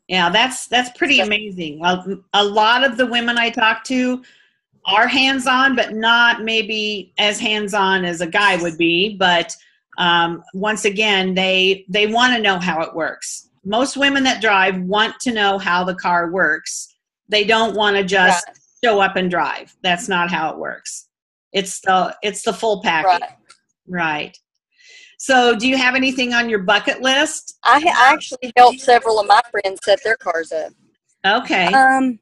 Yeah, 0.07 0.31
that's 0.31 0.69
that's 0.69 0.97
pretty 0.97 1.21
amazing. 1.21 1.81
Well, 1.81 2.23
a 2.33 2.43
lot 2.43 2.83
of 2.83 2.97
the 2.97 3.05
women 3.05 3.37
I 3.37 3.51
talk 3.51 3.85
to 3.85 4.23
are 4.89 5.07
hands-on, 5.07 5.77
but 5.77 5.93
not 5.95 6.43
maybe 6.43 7.13
as 7.19 7.39
hands-on 7.39 8.05
as 8.05 8.21
a 8.21 8.27
guy 8.27 8.57
would 8.57 8.79
be. 8.79 9.17
But 9.17 9.55
um, 9.99 10.43
once 10.55 10.85
again, 10.85 11.35
they 11.35 11.85
they 11.89 12.07
want 12.07 12.35
to 12.35 12.43
know 12.43 12.59
how 12.59 12.81
it 12.83 12.95
works. 12.95 13.51
Most 13.65 13.97
women 13.97 14.25
that 14.25 14.41
drive 14.41 14.81
want 14.81 15.19
to 15.21 15.33
know 15.33 15.59
how 15.59 15.85
the 15.85 15.95
car 15.95 16.31
works. 16.31 16.89
They 17.29 17.45
don't 17.45 17.77
want 17.77 17.97
to 17.97 18.03
just 18.05 18.47
Right. 18.49 18.57
show 18.83 19.01
up 19.01 19.17
and 19.17 19.31
drive. 19.31 19.77
That's 19.83 20.09
not 20.09 20.31
how 20.31 20.51
it 20.51 20.59
works. 20.59 21.09
It's 21.53 21.81
the 21.81 22.17
it's 22.23 22.43
the 22.43 22.53
full 22.53 22.83
package. 22.83 23.21
Right. 23.21 23.31
Right. 23.89 24.39
So, 25.21 25.57
do 25.57 25.67
you 25.67 25.77
have 25.77 25.97
anything 25.97 26.33
on 26.33 26.49
your 26.49 26.61
bucket 26.61 27.03
list? 27.03 27.59
I, 27.65 27.83
I 27.85 28.13
actually 28.13 28.53
helped 28.57 28.81
several 28.81 29.19
of 29.19 29.27
my 29.27 29.41
friends 29.51 29.81
set 29.83 30.03
their 30.05 30.17
cars 30.17 30.53
up. 30.53 30.73
Okay. 31.27 31.67
Um, 31.67 32.21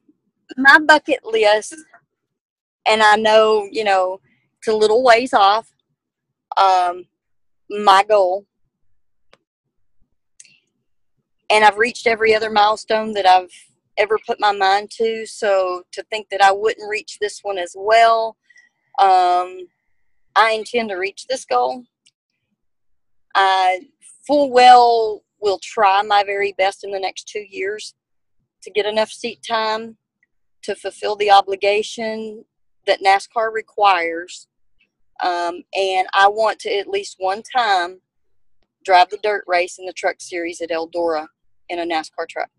my 0.57 0.79
bucket 0.79 1.23
list, 1.23 1.75
and 2.87 3.01
I 3.01 3.15
know 3.15 3.67
you 3.71 3.83
know 3.83 4.19
it's 4.59 4.67
a 4.67 4.75
little 4.75 5.03
ways 5.03 5.33
off. 5.33 5.71
Um, 6.57 7.05
my 7.69 8.03
goal, 8.07 8.45
and 11.49 11.63
I've 11.63 11.77
reached 11.77 12.07
every 12.07 12.33
other 12.33 12.49
milestone 12.49 13.13
that 13.13 13.25
I've 13.25 13.51
ever 13.97 14.17
put 14.25 14.39
my 14.39 14.51
mind 14.51 14.91
to. 14.91 15.25
So 15.25 15.83
to 15.91 16.03
think 16.09 16.27
that 16.29 16.41
I 16.41 16.51
wouldn't 16.51 16.89
reach 16.89 17.17
this 17.19 17.39
one 17.41 17.57
as 17.57 17.75
well, 17.77 18.37
um, 18.99 19.67
I 20.35 20.51
intend 20.51 20.89
to 20.89 20.95
reach 20.95 21.25
this 21.27 21.45
goal. 21.45 21.83
I 23.35 23.81
full 24.25 24.51
well 24.51 25.23
will 25.39 25.59
try 25.61 26.01
my 26.01 26.23
very 26.23 26.53
best 26.57 26.83
in 26.83 26.91
the 26.91 26.99
next 26.99 27.27
two 27.27 27.45
years 27.47 27.93
to 28.63 28.71
get 28.71 28.85
enough 28.85 29.11
seat 29.11 29.43
time 29.47 29.97
to 30.63 30.75
fulfill 30.75 31.15
the 31.15 31.31
obligation 31.31 32.43
that 32.87 33.01
NASCAR 33.01 33.53
requires. 33.53 34.47
Um, 35.23 35.63
and 35.75 36.07
I 36.13 36.27
want 36.27 36.59
to 36.59 36.77
at 36.77 36.87
least 36.87 37.15
one 37.19 37.43
time 37.43 38.01
drive 38.83 39.09
the 39.09 39.19
dirt 39.21 39.43
race 39.47 39.77
in 39.79 39.85
the 39.85 39.93
truck 39.93 40.15
series 40.19 40.61
at 40.61 40.69
Eldora 40.69 41.27
in 41.69 41.79
a 41.79 41.85
NASCAR 41.85 42.27
truck. 42.29 42.49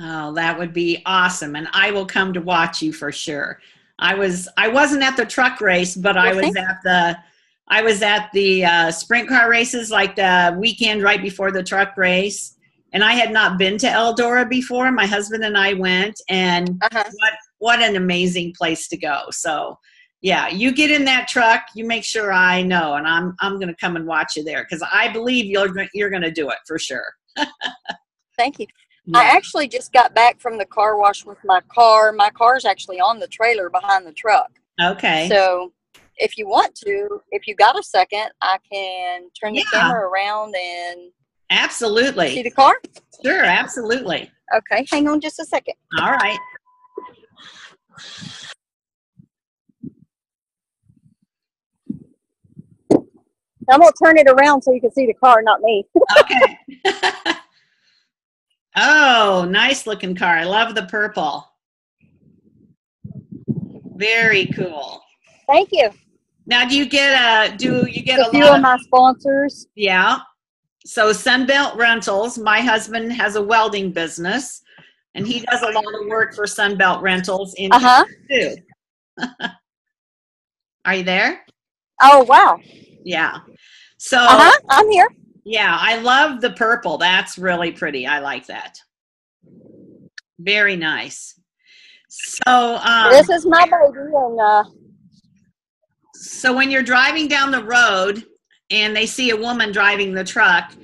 Oh, 0.00 0.32
that 0.34 0.58
would 0.58 0.72
be 0.72 1.02
awesome. 1.06 1.54
And 1.54 1.68
I 1.72 1.90
will 1.90 2.06
come 2.06 2.32
to 2.32 2.40
watch 2.40 2.82
you 2.82 2.92
for 2.92 3.12
sure. 3.12 3.60
I 3.98 4.14
was 4.14 4.48
I 4.56 4.68
wasn't 4.68 5.02
at 5.02 5.16
the 5.16 5.26
truck 5.26 5.60
race, 5.60 5.94
but 5.94 6.16
I 6.16 6.32
was 6.32 6.56
at 6.56 6.78
the 6.82 7.16
I 7.68 7.82
was 7.82 8.02
at 8.02 8.30
the 8.32 8.64
uh, 8.64 8.90
sprint 8.90 9.28
car 9.28 9.48
races 9.50 9.90
like 9.90 10.16
the 10.16 10.56
weekend 10.58 11.02
right 11.02 11.22
before 11.22 11.52
the 11.52 11.62
truck 11.62 11.96
race. 11.96 12.56
And 12.94 13.04
I 13.04 13.12
had 13.12 13.32
not 13.32 13.58
been 13.58 13.78
to 13.78 13.86
Eldora 13.86 14.48
before. 14.48 14.90
My 14.92 15.06
husband 15.06 15.44
and 15.44 15.56
I 15.56 15.74
went 15.74 16.20
and 16.28 16.82
Uh-huh. 16.82 17.04
what 17.04 17.32
what 17.62 17.80
an 17.80 17.94
amazing 17.94 18.52
place 18.58 18.88
to 18.88 18.96
go. 18.96 19.22
So 19.30 19.78
yeah, 20.20 20.48
you 20.48 20.72
get 20.72 20.90
in 20.90 21.04
that 21.04 21.28
truck, 21.28 21.62
you 21.76 21.86
make 21.86 22.02
sure 22.02 22.32
I 22.32 22.60
know 22.60 22.94
and 22.94 23.06
I'm 23.06 23.36
I'm 23.38 23.54
going 23.54 23.68
to 23.68 23.76
come 23.76 23.94
and 23.94 24.04
watch 24.04 24.36
you 24.36 24.42
there 24.42 24.64
cuz 24.64 24.82
I 24.92 25.08
believe 25.08 25.44
you're 25.46 25.72
you're 25.94 26.10
going 26.10 26.22
to 26.22 26.30
do 26.32 26.50
it 26.50 26.58
for 26.66 26.76
sure. 26.76 27.14
Thank 28.36 28.58
you. 28.58 28.66
I 29.14 29.24
actually 29.24 29.68
just 29.68 29.92
got 29.92 30.12
back 30.12 30.40
from 30.40 30.58
the 30.58 30.66
car 30.66 30.96
wash 30.96 31.24
with 31.24 31.38
my 31.44 31.60
car. 31.72 32.12
My 32.12 32.30
car's 32.30 32.64
actually 32.64 33.00
on 33.00 33.20
the 33.20 33.28
trailer 33.28 33.70
behind 33.70 34.06
the 34.06 34.12
truck. 34.12 34.50
Okay. 34.80 35.28
So 35.28 35.72
if 36.16 36.36
you 36.36 36.48
want 36.48 36.74
to, 36.86 37.20
if 37.30 37.46
you 37.46 37.54
got 37.54 37.78
a 37.78 37.82
second, 37.82 38.28
I 38.40 38.58
can 38.72 39.28
turn 39.40 39.54
the 39.54 39.64
camera 39.72 40.08
around 40.08 40.54
and 40.56 41.12
absolutely 41.50 42.34
see 42.34 42.42
the 42.42 42.50
car. 42.50 42.74
Sure, 43.24 43.44
absolutely. 43.44 44.30
Okay, 44.56 44.84
hang 44.90 45.08
on 45.08 45.20
just 45.20 45.38
a 45.38 45.44
second. 45.44 45.74
All 46.00 46.10
right. 46.10 46.38
I'm 53.70 53.80
gonna 53.80 53.92
turn 54.02 54.18
it 54.18 54.28
around 54.28 54.62
so 54.62 54.72
you 54.72 54.80
can 54.80 54.92
see 54.92 55.06
the 55.06 55.14
car, 55.14 55.40
not 55.42 55.60
me. 55.60 55.86
Okay. 56.20 56.58
oh, 58.76 59.46
nice 59.48 59.86
looking 59.86 60.14
car. 60.14 60.36
I 60.36 60.44
love 60.44 60.74
the 60.74 60.84
purple. 60.84 61.48
Very 63.94 64.46
cool. 64.46 65.02
Thank 65.48 65.68
you. 65.72 65.90
Now, 66.46 66.68
do 66.68 66.76
you 66.76 66.86
get 66.86 67.52
a 67.52 67.56
do 67.56 67.86
you 67.88 68.02
get 68.02 68.18
a 68.18 68.26
a 68.26 68.30
few 68.30 68.44
lot 68.44 68.50
of 68.50 68.56
of 68.56 68.62
my 68.62 68.76
sponsors. 68.78 69.66
yeah? 69.74 70.18
So 70.84 71.10
Sunbelt 71.10 71.76
Rentals. 71.76 72.38
My 72.38 72.60
husband 72.60 73.12
has 73.12 73.36
a 73.36 73.42
welding 73.42 73.92
business, 73.92 74.62
and 75.14 75.26
he 75.26 75.40
does 75.40 75.62
a 75.62 75.70
lot 75.70 75.84
of 76.00 76.06
work 76.08 76.34
for 76.34 76.44
Sunbelt 76.44 77.02
Rentals 77.02 77.54
in 77.56 77.72
Uh 77.72 77.78
huh. 77.78 78.04
too. 78.30 78.56
Are 80.84 80.94
you 80.94 81.02
there? 81.04 81.44
Oh 82.00 82.24
wow. 82.24 82.58
Yeah. 83.04 83.38
So 83.98 84.18
Uh 84.18 84.42
huh. 84.42 84.60
I'm 84.68 84.88
here. 84.90 85.08
Yeah, 85.44 85.76
I 85.80 85.98
love 85.98 86.40
the 86.40 86.50
purple. 86.50 86.98
That's 86.98 87.36
really 87.36 87.72
pretty. 87.72 88.06
I 88.06 88.20
like 88.20 88.46
that. 88.46 88.78
Very 90.38 90.76
nice. 90.76 91.38
So, 92.08 92.76
um, 92.76 93.10
this 93.10 93.28
is 93.30 93.46
my 93.46 93.64
baby, 93.64 94.10
and 94.14 94.40
uh, 94.40 94.64
so 96.14 96.54
when 96.54 96.70
you're 96.70 96.82
driving 96.82 97.26
down 97.26 97.50
the 97.50 97.64
road 97.64 98.24
and 98.70 98.94
they 98.94 99.06
see 99.06 99.30
a 99.30 99.36
woman 99.36 99.72
driving 99.72 100.12
the 100.12 100.22
truck, 100.24 100.74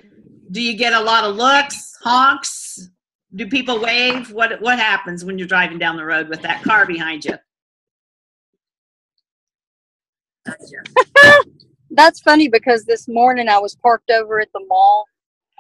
do 0.51 0.63
you 0.63 0.77
get 0.77 0.93
a 0.95 1.01
lot 1.01 1.25
of 1.25 1.37
looks, 1.37 1.97
honks? 2.03 2.89
Do 3.35 3.47
people 3.47 3.81
wave? 3.81 4.33
What 4.33 4.61
what 4.61 4.79
happens 4.79 5.25
when 5.25 5.39
you're 5.39 5.49
driving 5.49 5.79
down 5.79 5.97
the 5.97 6.05
road 6.05 6.29
with 6.29 6.43
that 6.43 6.63
car 6.63 6.87
behind 6.87 7.25
you? 7.25 7.35
that's 11.91 12.21
funny 12.21 12.49
because 12.49 12.85
this 12.85 13.07
morning 13.09 13.49
I 13.49 13.59
was 13.59 13.77
parked 13.77 14.11
over 14.11 14.41
at 14.41 14.49
the 14.55 14.65
mall, 14.69 15.05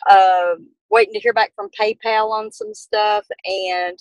uh, 0.08 0.54
waiting 0.90 1.12
to 1.14 1.20
hear 1.20 1.34
back 1.34 1.52
from 1.54 1.68
PayPal 1.78 2.30
on 2.30 2.50
some 2.50 2.72
stuff, 2.72 3.26
and 3.44 3.98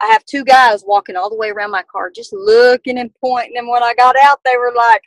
I 0.00 0.06
have 0.06 0.24
two 0.24 0.44
guys 0.44 0.84
walking 0.86 1.16
all 1.16 1.30
the 1.30 1.36
way 1.36 1.50
around 1.50 1.72
my 1.72 1.82
car, 1.90 2.10
just 2.14 2.32
looking 2.32 2.98
and 2.98 3.10
pointing. 3.20 3.56
And 3.58 3.68
when 3.68 3.82
I 3.82 3.94
got 3.94 4.16
out, 4.22 4.40
they 4.44 4.56
were 4.56 4.72
like, 4.76 5.02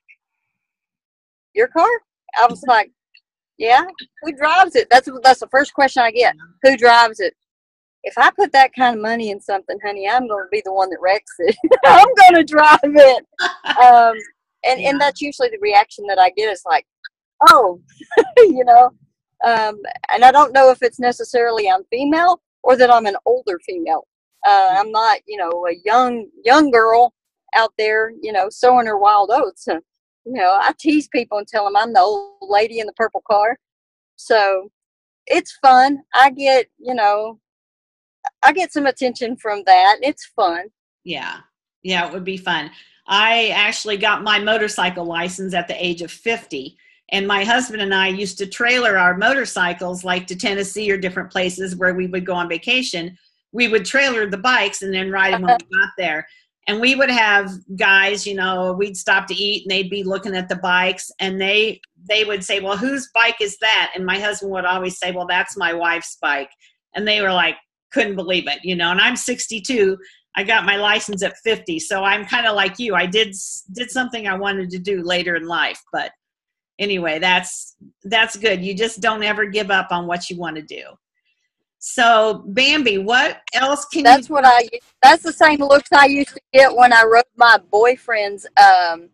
"Your 1.53 1.67
car?" 1.69 1.89
I 2.37 2.47
was 2.47 2.63
like, 2.67 2.91
"Yeah." 3.57 3.85
Who 4.23 4.33
drives 4.33 4.75
it? 4.75 4.89
That's 4.91 5.09
that's 5.23 5.39
the 5.41 5.47
first 5.47 5.73
question 5.73 6.03
I 6.03 6.11
get. 6.11 6.35
Who 6.63 6.77
drives 6.77 7.21
it? 7.21 7.35
If 8.05 8.17
I 8.17 8.29
put 8.31 8.51
that 8.53 8.71
kind 8.73 8.95
of 8.95 9.01
money 9.01 9.31
in 9.31 9.41
something, 9.41 9.77
honey, 9.83 10.07
I'm 10.07 10.27
going 10.27 10.45
to 10.45 10.49
be 10.51 10.61
the 10.63 10.71
one 10.73 10.89
that 10.91 10.99
wrecks 11.01 11.33
it. 11.39 11.55
I'm 11.85 12.07
going 12.21 12.35
to 12.35 12.43
drive 12.43 12.79
it. 12.83 13.25
Um, 13.81 14.13
and 14.63 14.79
Yeah. 14.79 14.89
and 14.91 15.01
that's 15.01 15.21
usually 15.21 15.49
the 15.49 15.59
reaction 15.61 16.05
that 16.07 16.17
I 16.19 16.29
get 16.29 16.51
is 16.51 16.61
like, 16.65 16.85
"Oh," 17.49 17.81
you 18.37 18.63
know. 18.63 18.91
Um, 19.45 19.79
and 20.13 20.23
I 20.23 20.31
don't 20.31 20.53
know 20.53 20.69
if 20.71 20.81
it's 20.81 20.99
necessarily 20.99 21.69
I'm 21.69 21.83
female 21.91 22.41
or 22.63 22.75
that 22.77 22.89
I'm 22.91 23.05
an 23.05 23.17
older 23.25 23.59
female. 23.65 24.07
Uh, 24.47 24.75
I'm 24.77 24.91
not, 24.91 25.19
you 25.27 25.37
know, 25.37 25.67
a 25.67 25.73
young 25.83 26.27
young 26.45 26.71
girl 26.71 27.13
out 27.55 27.73
there, 27.77 28.11
you 28.21 28.31
know, 28.31 28.49
sowing 28.49 28.85
her 28.87 28.97
wild 28.97 29.29
oats. 29.33 29.67
Uh, 29.67 29.75
you 30.25 30.33
know, 30.33 30.57
I 30.61 30.73
tease 30.79 31.07
people 31.09 31.37
and 31.39 31.47
tell 31.47 31.65
them 31.65 31.75
I'm 31.75 31.93
the 31.93 31.99
old 31.99 32.37
lady 32.41 32.79
in 32.79 32.87
the 32.87 32.93
purple 32.93 33.23
car. 33.29 33.57
So 34.15 34.69
it's 35.27 35.57
fun. 35.61 35.99
I 36.13 36.29
get, 36.31 36.67
you 36.79 36.93
know, 36.95 37.39
I 38.43 38.53
get 38.53 38.71
some 38.71 38.85
attention 38.85 39.37
from 39.37 39.63
that. 39.65 39.97
It's 40.01 40.25
fun. 40.35 40.67
Yeah. 41.03 41.37
Yeah, 41.83 42.07
it 42.07 42.13
would 42.13 42.23
be 42.23 42.37
fun. 42.37 42.71
I 43.07 43.49
actually 43.49 43.97
got 43.97 44.23
my 44.23 44.39
motorcycle 44.39 45.05
license 45.05 45.53
at 45.53 45.67
the 45.67 45.85
age 45.85 46.01
of 46.01 46.11
50. 46.11 46.77
And 47.11 47.27
my 47.27 47.43
husband 47.43 47.81
and 47.81 47.93
I 47.93 48.07
used 48.07 48.37
to 48.39 48.47
trailer 48.47 48.97
our 48.97 49.15
motorcycles 49.15 50.03
like 50.03 50.25
to 50.27 50.35
Tennessee 50.35 50.91
or 50.91 50.97
different 50.97 51.31
places 51.31 51.75
where 51.75 51.93
we 51.93 52.07
would 52.07 52.25
go 52.25 52.33
on 52.33 52.49
vacation. 52.49 53.15
We 53.51 53.67
would 53.67 53.85
trailer 53.85 54.27
the 54.27 54.37
bikes 54.37 54.81
and 54.81 54.93
then 54.93 55.11
ride 55.11 55.33
them 55.33 55.43
when 55.43 55.57
we 55.59 55.77
uh-huh. 55.77 55.85
got 55.85 55.91
there. 55.97 56.27
And 56.67 56.81
we 56.81 56.95
would 56.95 57.11
have 57.11 57.51
guys, 57.75 58.25
you 58.25 58.33
know, 58.33 58.73
we'd 58.73 58.97
stop 58.97 59.27
to 59.27 59.35
eat 59.35 59.63
and 59.63 59.71
they'd 59.71 59.89
be 59.89 60.03
looking 60.03 60.35
at 60.35 60.49
the 60.49 60.55
bikes 60.55 61.11
and 61.19 61.39
they 61.39 61.79
they 62.09 62.23
would 62.23 62.43
say, 62.43 62.59
Well, 62.59 62.77
whose 62.77 63.09
bike 63.13 63.37
is 63.39 63.57
that? 63.59 63.91
And 63.95 64.05
my 64.05 64.19
husband 64.19 64.51
would 64.51 64.65
always 64.65 64.97
say, 64.97 65.11
Well, 65.11 65.27
that's 65.27 65.55
my 65.55 65.73
wife's 65.73 66.17
bike. 66.19 66.49
And 66.95 67.07
they 67.07 67.21
were 67.21 67.33
like, 67.33 67.55
couldn't 67.95 68.15
believe 68.15 68.47
it, 68.47 68.59
you 68.63 68.75
know. 68.75 68.91
And 68.91 68.99
I'm 68.99 69.15
62. 69.15 69.97
I 70.35 70.43
got 70.43 70.65
my 70.65 70.75
license 70.75 71.23
at 71.23 71.37
50, 71.37 71.79
so 71.79 72.03
I'm 72.03 72.25
kind 72.25 72.45
of 72.45 72.55
like 72.55 72.77
you. 72.77 72.93
I 72.93 73.05
did 73.05 73.33
did 73.71 73.89
something 73.89 74.27
I 74.27 74.37
wanted 74.37 74.69
to 74.71 74.79
do 74.79 75.01
later 75.01 75.35
in 75.35 75.47
life, 75.47 75.81
but 75.93 76.11
anyway, 76.77 77.19
that's 77.19 77.77
that's 78.03 78.35
good. 78.35 78.63
You 78.63 78.75
just 78.75 78.99
don't 78.99 79.23
ever 79.23 79.45
give 79.45 79.71
up 79.71 79.87
on 79.91 80.07
what 80.07 80.29
you 80.29 80.37
want 80.37 80.57
to 80.57 80.61
do. 80.61 80.83
So, 81.79 82.43
Bambi, 82.47 82.97
what 82.97 83.41
else 83.53 83.85
can 83.85 84.03
That's 84.03 84.27
you? 84.27 84.33
what 84.35 84.43
I. 84.45 84.67
That's 85.03 85.23
the 85.23 85.31
same 85.31 85.59
looks 85.59 85.89
I 85.93 86.07
used 86.07 86.33
to 86.33 86.41
get 86.51 86.75
when 86.75 86.91
I 86.91 87.03
rode 87.03 87.23
my 87.37 87.59
boyfriend's 87.71 88.45
um, 88.61 89.09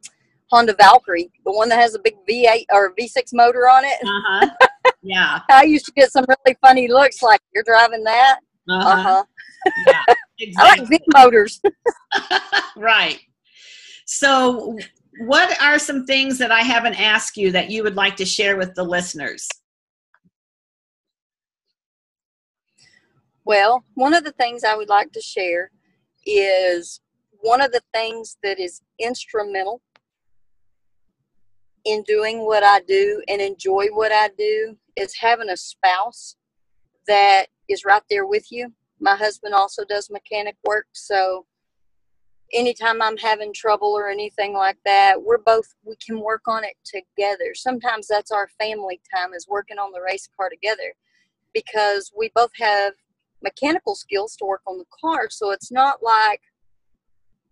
Honda 0.52 0.76
Valkyrie, 0.80 1.30
the 1.46 1.52
one 1.52 1.70
that 1.70 1.80
has 1.80 1.96
a 1.96 2.00
big 2.00 2.16
V8 2.30 2.66
or 2.72 2.94
V6 3.00 3.34
motor 3.34 3.70
on 3.70 3.84
it. 3.86 3.98
Uh 4.04 4.22
huh. 4.26 4.50
Yeah. 5.04 5.40
I 5.50 5.64
used 5.64 5.86
to 5.86 5.92
get 5.94 6.12
some 6.12 6.26
really 6.28 6.56
funny 6.62 6.88
looks, 6.88 7.24
like 7.24 7.42
you're 7.54 7.64
driving 7.64 8.04
that. 8.04 8.40
Uh 8.70 8.74
Uh 8.74 8.96
huh. 8.96 9.04
huh. 9.04 9.24
Yeah. 9.88 10.04
I 10.08 10.16
Exactly. 10.40 10.82
like 10.82 10.90
big 10.90 11.02
motors. 11.14 11.62
right. 12.76 13.20
So, 14.06 14.78
what 15.20 15.62
are 15.62 15.78
some 15.78 16.06
things 16.06 16.38
that 16.40 16.52
I 16.52 16.62
haven't 16.62 17.00
asked 17.00 17.38
you 17.38 17.52
that 17.52 17.70
you 17.70 17.84
would 17.84 17.96
like 17.96 18.16
to 18.18 18.26
share 18.26 18.58
with 18.58 18.74
the 18.76 18.84
listeners? 18.84 19.48
Well, 23.46 23.84
one 23.96 24.14
of 24.14 24.24
the 24.24 24.32
things 24.34 24.64
I 24.64 24.76
would 24.76 24.90
like 24.90 25.12
to 25.14 25.22
share 25.22 25.72
is 26.26 27.02
one 27.42 27.62
of 27.62 27.72
the 27.72 27.82
things 27.94 28.38
that 28.44 28.60
is 28.60 28.82
instrumental 29.00 29.82
in 31.86 32.04
doing 32.04 32.46
what 32.46 32.64
I 32.64 32.82
do 32.82 33.24
and 33.28 33.42
enjoy 33.42 33.88
what 33.88 34.12
I 34.12 34.30
do 34.38 34.78
is 34.96 35.16
having 35.20 35.50
a 35.50 35.58
spouse 35.58 36.36
that 37.08 37.48
is 37.72 37.86
right 37.86 38.04
there 38.10 38.26
with 38.26 38.52
you. 38.52 38.74
My 39.00 39.16
husband 39.16 39.54
also 39.54 39.84
does 39.84 40.10
mechanic 40.10 40.56
work, 40.64 40.88
so 40.94 41.46
anytime 42.54 43.02
I'm 43.02 43.18
having 43.18 43.54
trouble 43.54 43.90
or 43.90 44.10
anything 44.10 44.54
like 44.54 44.78
that, 44.86 45.22
we're 45.22 45.38
both 45.38 45.74
we 45.86 45.96
can 45.96 46.20
work 46.20 46.44
on 46.48 46.64
it 46.64 46.76
together. 46.84 47.54
Sometimes 47.54 48.08
that's 48.08 48.32
our 48.32 48.50
family 48.60 49.00
time 49.14 49.34
is 49.34 49.48
working 49.48 49.78
on 49.78 49.92
the 49.92 50.02
race 50.02 50.28
car 50.38 50.50
together 50.50 50.94
because 51.54 52.12
we 52.18 52.32
both 52.36 52.52
have 52.60 52.94
mechanical 53.44 53.96
skills 53.96 54.36
to 54.38 54.46
work 54.46 54.62
on 54.68 54.78
the 54.78 54.86
car. 55.02 55.30
So 55.30 55.52
it's 55.52 55.72
not 55.72 56.04
like, 56.04 56.42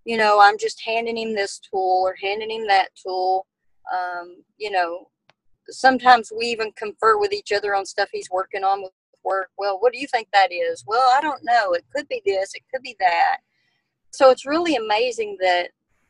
you 0.06 0.18
know, 0.18 0.40
I'm 0.42 0.58
just 0.58 0.82
handing 0.86 1.18
him 1.18 1.36
this 1.36 1.60
tool 1.60 2.04
or 2.06 2.16
handing 2.22 2.52
him 2.52 2.68
that 2.68 2.90
tool. 3.02 3.48
Um, 3.92 4.44
you 4.58 4.72
know, 4.72 5.08
sometimes 5.70 6.32
we 6.36 6.46
even 6.48 6.72
confer 6.74 7.18
with 7.18 7.34
each 7.34 7.52
other 7.52 7.76
on 7.76 7.86
stuff 7.86 8.10
he's 8.12 8.30
working 8.32 8.64
on 8.64 8.82
with 8.84 8.92
Well, 9.58 9.78
what 9.80 9.94
do 9.94 10.00
you 10.00 10.08
think 10.08 10.28
that 10.34 10.52
is? 10.52 10.84
Well, 10.88 11.10
I 11.16 11.22
don't 11.22 11.44
know. 11.44 11.74
It 11.74 11.86
could 11.96 12.08
be 12.08 12.22
this, 12.26 12.54
it 12.56 12.64
could 12.74 12.82
be 12.82 12.96
that. 13.00 13.38
So 14.12 14.30
it's 14.32 14.46
really 14.46 14.76
amazing 14.76 15.38
that 15.42 15.70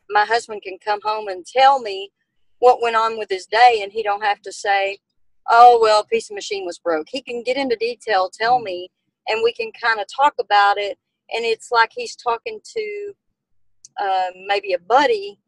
my 0.09 0.25
husband 0.25 0.61
can 0.61 0.77
come 0.83 0.99
home 1.03 1.27
and 1.27 1.45
tell 1.45 1.79
me 1.79 2.11
what 2.59 2.81
went 2.81 2.95
on 2.95 3.17
with 3.17 3.29
his 3.29 3.45
day 3.45 3.81
and 3.83 3.91
he 3.91 4.03
don't 4.03 4.23
have 4.23 4.41
to 4.41 4.51
say, 4.51 4.99
oh, 5.49 5.79
well, 5.81 6.03
piece 6.03 6.29
of 6.29 6.35
machine 6.35 6.65
was 6.65 6.79
broke. 6.79 7.07
He 7.09 7.21
can 7.21 7.43
get 7.43 7.57
into 7.57 7.75
detail, 7.75 8.29
tell 8.31 8.59
me, 8.59 8.89
and 9.27 9.41
we 9.43 9.53
can 9.53 9.71
kind 9.71 9.99
of 9.99 10.05
talk 10.13 10.33
about 10.39 10.77
it. 10.77 10.97
And 11.31 11.45
it's 11.45 11.71
like 11.71 11.91
he's 11.95 12.15
talking 12.15 12.59
to 12.75 13.13
um, 14.01 14.31
maybe 14.47 14.73
a 14.73 14.79
buddy 14.79 15.39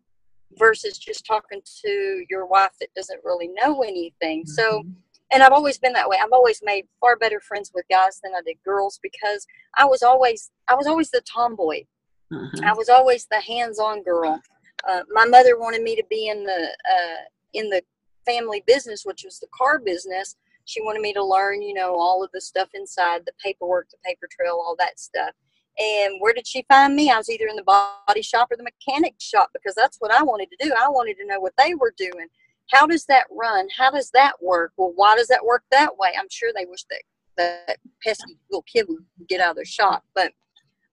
versus 0.57 0.97
just 0.97 1.25
talking 1.25 1.61
to 1.83 2.25
your 2.29 2.45
wife 2.45 2.71
that 2.79 2.93
doesn't 2.95 3.23
really 3.23 3.49
know 3.61 3.81
anything. 3.81 4.41
Mm-hmm. 4.41 4.51
So, 4.51 4.83
and 5.31 5.43
I've 5.43 5.51
always 5.51 5.77
been 5.77 5.93
that 5.93 6.09
way. 6.09 6.17
I've 6.21 6.31
always 6.31 6.61
made 6.63 6.85
far 6.99 7.15
better 7.15 7.39
friends 7.39 7.71
with 7.73 7.85
guys 7.89 8.19
than 8.23 8.33
I 8.35 8.41
did 8.45 8.57
girls 8.65 8.99
because 9.01 9.45
I 9.77 9.85
was 9.85 10.03
always 10.03 10.51
I 10.67 10.75
was 10.75 10.87
always 10.87 11.09
the 11.09 11.21
tomboy. 11.21 11.83
Mm-hmm. 12.31 12.65
I 12.65 12.73
was 12.73 12.89
always 12.89 13.27
the 13.29 13.41
hands-on 13.41 14.03
girl. 14.03 14.41
Uh, 14.87 15.01
my 15.11 15.25
mother 15.25 15.59
wanted 15.59 15.81
me 15.81 15.95
to 15.95 16.03
be 16.09 16.27
in 16.27 16.43
the 16.43 16.75
uh, 16.89 17.21
in 17.53 17.69
the 17.69 17.81
family 18.25 18.63
business, 18.65 19.03
which 19.03 19.23
was 19.23 19.39
the 19.39 19.47
car 19.57 19.79
business, 19.79 20.35
she 20.65 20.81
wanted 20.81 21.01
me 21.01 21.13
to 21.13 21.23
learn, 21.23 21.61
you 21.61 21.73
know, 21.73 21.95
all 21.95 22.23
of 22.23 22.31
the 22.33 22.41
stuff 22.41 22.69
inside, 22.73 23.21
the 23.25 23.33
paperwork, 23.43 23.89
the 23.89 23.97
paper 24.05 24.27
trail, 24.31 24.53
all 24.53 24.75
that 24.79 24.99
stuff. 24.99 25.31
And 25.77 26.15
where 26.19 26.33
did 26.33 26.47
she 26.47 26.65
find 26.67 26.95
me? 26.95 27.09
I 27.09 27.17
was 27.17 27.29
either 27.29 27.47
in 27.47 27.55
the 27.55 27.63
body 27.63 28.21
shop 28.21 28.49
or 28.51 28.57
the 28.57 28.63
mechanic 28.63 29.15
shop 29.19 29.49
because 29.53 29.73
that's 29.73 29.97
what 29.99 30.11
I 30.11 30.21
wanted 30.21 30.49
to 30.51 30.67
do. 30.67 30.73
I 30.77 30.89
wanted 30.89 31.17
to 31.17 31.25
know 31.25 31.39
what 31.39 31.53
they 31.57 31.75
were 31.75 31.93
doing. 31.97 32.27
How 32.71 32.87
does 32.87 33.05
that 33.05 33.25
run? 33.29 33.67
How 33.77 33.91
does 33.91 34.11
that 34.11 34.33
work? 34.41 34.71
Well, 34.77 34.93
why 34.95 35.15
does 35.15 35.27
that 35.27 35.45
work 35.45 35.63
that 35.71 35.97
way? 35.97 36.13
I'm 36.17 36.29
sure 36.29 36.51
they 36.55 36.65
wish 36.65 36.83
that 36.89 37.01
that 37.37 37.77
pesky 38.03 38.37
little 38.49 38.63
kid 38.63 38.85
would 38.87 39.05
get 39.27 39.41
out 39.41 39.51
of 39.51 39.55
their 39.57 39.65
shop, 39.65 40.03
but 40.13 40.31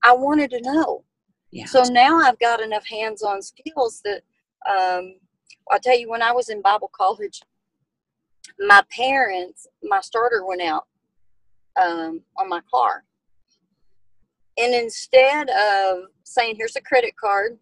I 0.02 0.12
wanted 0.12 0.50
to 0.50 0.60
know. 0.60 1.04
Yeah. 1.50 1.66
So 1.66 1.82
now 1.82 2.18
I've 2.18 2.38
got 2.38 2.60
enough 2.60 2.86
hands-on 2.86 3.42
skills 3.42 4.02
that 4.04 4.22
um, 4.68 5.14
I'll 5.70 5.80
tell 5.80 5.98
you 5.98 6.08
when 6.08 6.22
I 6.22 6.32
was 6.32 6.48
in 6.48 6.62
Bible 6.62 6.90
college, 6.94 7.40
my 8.58 8.82
parents, 8.90 9.66
my 9.82 10.00
starter 10.00 10.44
went 10.44 10.62
out 10.62 10.86
um, 11.80 12.22
on 12.36 12.48
my 12.48 12.60
car. 12.70 13.04
And 14.58 14.74
instead 14.74 15.48
of 15.50 16.04
saying, 16.24 16.56
here's 16.56 16.76
a 16.76 16.80
credit 16.80 17.16
card, 17.16 17.58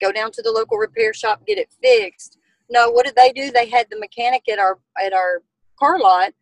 go 0.00 0.10
down 0.10 0.30
to 0.32 0.42
the 0.42 0.50
local 0.50 0.78
repair 0.78 1.12
shop, 1.12 1.46
get 1.46 1.58
it 1.58 1.68
fixed. 1.82 2.38
No, 2.70 2.90
what 2.90 3.04
did 3.04 3.16
they 3.16 3.32
do? 3.32 3.50
They 3.50 3.68
had 3.68 3.86
the 3.90 3.98
mechanic 3.98 4.48
at 4.48 4.58
our 4.58 4.78
at 5.02 5.12
our 5.12 5.42
car 5.78 5.98
lot 5.98 6.32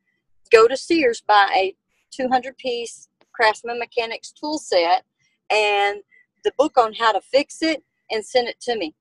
go 0.53 0.69
to 0.69 0.77
Sears, 0.77 1.23
buy 1.27 1.49
a 1.55 1.75
200 2.13 2.57
piece 2.59 3.09
Craftsman 3.35 3.79
Mechanics 3.79 4.33
tool 4.33 4.59
set 4.59 5.05
and 5.51 6.03
the 6.45 6.53
book 6.59 6.77
on 6.77 6.93
how 6.93 7.13
to 7.13 7.21
fix 7.21 7.63
it 7.63 7.83
and 8.11 8.25
send 8.25 8.49
it 8.49 8.61
to 8.61 8.77
me. 8.77 8.95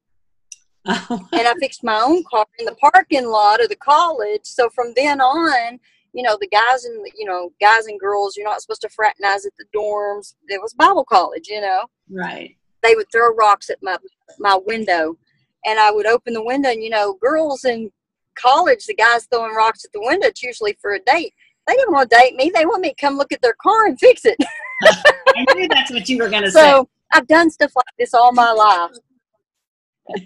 Oh. 0.86 1.28
and 1.34 1.48
I 1.48 1.54
fixed 1.60 1.84
my 1.84 2.00
own 2.00 2.24
car 2.30 2.46
in 2.58 2.66
the 2.66 2.76
parking 2.76 3.28
lot 3.28 3.62
of 3.62 3.70
the 3.70 3.76
college. 3.76 4.42
So 4.44 4.70
from 4.70 4.94
then 4.96 5.22
on, 5.22 5.80
you 6.14 6.24
know, 6.24 6.38
the 6.40 6.48
guys 6.48 6.86
and 6.86 7.06
you 7.18 7.26
know, 7.26 7.52
guys 7.60 7.86
and 7.86 8.00
girls, 8.00 8.36
you're 8.36 8.48
not 8.48 8.62
supposed 8.62 8.82
to 8.82 8.90
fraternize 8.90 9.46
at 9.46 9.54
the 9.60 9.66
dorms. 9.76 10.36
It 10.48 10.62
was 10.62 10.74
Bible 10.74 11.06
college, 11.06 11.48
you 11.50 11.62
know. 11.62 11.86
Right. 12.10 12.56
They 12.82 12.96
would 12.96 13.08
throw 13.12 13.34
rocks 13.36 13.70
at 13.70 13.78
my 13.82 13.98
my 14.40 14.60
window, 14.66 15.18
and 15.66 15.80
I 15.80 15.92
would 15.92 16.06
open 16.06 16.34
the 16.34 16.44
window. 16.44 16.70
And 16.70 16.84
you 16.84 16.90
know, 16.90 17.16
girls 17.22 17.66
in 17.66 17.92
college, 18.36 18.86
the 18.86 18.96
guys 18.96 19.26
throwing 19.26 19.56
rocks 19.56 19.86
at 19.86 19.92
the 19.94 20.02
window. 20.02 20.28
It's 20.28 20.44
usually 20.44 20.78
for 20.82 20.94
a 20.94 21.00
date. 21.00 21.34
They 21.68 21.76
didn't 21.76 21.94
want 21.94 22.10
to 22.10 22.18
date 22.18 22.36
me. 22.36 22.52
They 22.54 22.66
want 22.66 22.82
me 22.82 22.90
to 22.90 22.96
come 22.96 23.18
look 23.18 23.32
at 23.32 23.42
their 23.42 23.56
car 23.62 23.86
and 23.86 24.00
fix 24.00 24.26
it. 24.26 24.38
I 24.84 25.46
knew 25.56 25.68
that's 25.68 25.92
what 25.92 26.10
you 26.10 26.18
were 26.18 26.30
going 26.30 26.44
to 26.44 26.52
so, 26.52 26.60
say. 26.60 26.70
So 26.70 26.90
I've 27.14 27.28
done 27.28 27.50
stuff 27.50 27.72
like 27.76 27.86
this 28.00 28.14
all 28.14 28.32
my 28.34 28.52
life. 28.52 28.92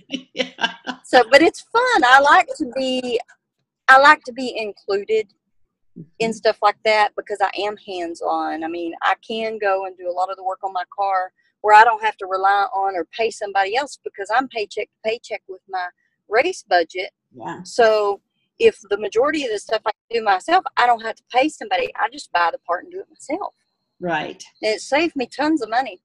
yeah. 0.34 0.74
So, 1.04 1.24
but 1.30 1.42
it's 1.42 1.62
fun. 1.62 2.04
I 2.06 2.20
like 2.22 2.48
to 2.58 2.72
be, 2.76 3.20
I 3.88 4.00
like 4.00 4.24
to 4.24 4.34
be 4.34 4.58
included 4.58 5.28
in 6.20 6.30
mm-hmm. 6.30 6.32
stuff 6.32 6.58
like 6.62 6.78
that 6.86 7.12
because 7.16 7.40
I 7.42 7.52
am 7.62 7.76
hands 7.78 8.22
on. 8.22 8.64
I 8.64 8.68
mean, 8.68 8.94
I 9.02 9.16
can 9.28 9.58
go 9.60 9.86
and 9.86 9.98
do 9.98 10.10
a 10.10 10.12
lot 10.12 10.30
of 10.30 10.38
the 10.38 10.44
work 10.44 10.64
on 10.64 10.74
my 10.74 10.84
car 10.98 11.32
where 11.66 11.74
I 11.74 11.84
don't 11.84 12.04
have 12.04 12.16
to 12.18 12.28
rely 12.28 12.68
on 12.76 12.96
or 12.96 13.06
pay 13.06 13.32
somebody 13.32 13.76
else 13.76 13.98
because 14.04 14.30
I'm 14.32 14.48
paycheck 14.50 14.86
to 14.86 15.10
paycheck 15.10 15.42
with 15.50 15.62
my 15.68 15.88
race 16.30 16.64
budget. 16.70 17.10
Yeah. 17.36 17.64
So 17.64 18.22
if 18.60 18.78
the 18.92 19.00
majority 19.00 19.46
of 19.46 19.52
the 19.52 19.58
stuff 19.58 19.82
I 19.84 19.92
do 20.12 20.22
myself, 20.22 20.64
I 20.78 20.86
don't 20.86 21.02
have 21.02 21.16
to 21.16 21.24
pay 21.34 21.50
somebody. 21.50 21.90
I 21.96 22.08
just 22.14 22.32
buy 22.32 22.50
the 22.52 22.60
part 22.60 22.84
and 22.84 22.94
do 22.94 23.00
it 23.00 23.08
myself. 23.10 23.56
Right. 24.00 24.44
And 24.62 24.76
it 24.76 24.82
saved 24.82 25.16
me 25.16 25.26
tons 25.26 25.64
of 25.64 25.72
money. 25.72 26.04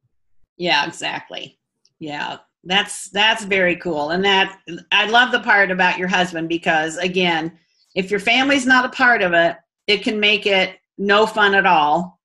Yeah, 0.57 0.87
exactly. 0.87 1.59
Yeah 1.99 2.39
that's 2.65 3.09
that's 3.11 3.45
very 3.45 3.75
cool 3.77 4.11
and 4.11 4.23
that 4.23 4.61
i 4.93 5.07
love 5.07 5.33
the 5.33 5.41
part 5.41 5.71
about 5.71 5.97
your 5.97 6.09
husband 6.09 6.47
because 6.47 6.99
again 6.99 7.51
if 7.95 8.11
your 8.11 8.21
family's 8.21 8.67
not 8.67 8.85
a 8.85 8.91
part 8.91 9.23
of 9.23 9.33
it 9.33 9.57
it 9.87 10.03
can 10.03 10.21
make 10.21 10.45
it 10.45 10.77
no 10.99 11.25
fun 11.25 11.55
at 11.55 11.65
all 11.65 12.21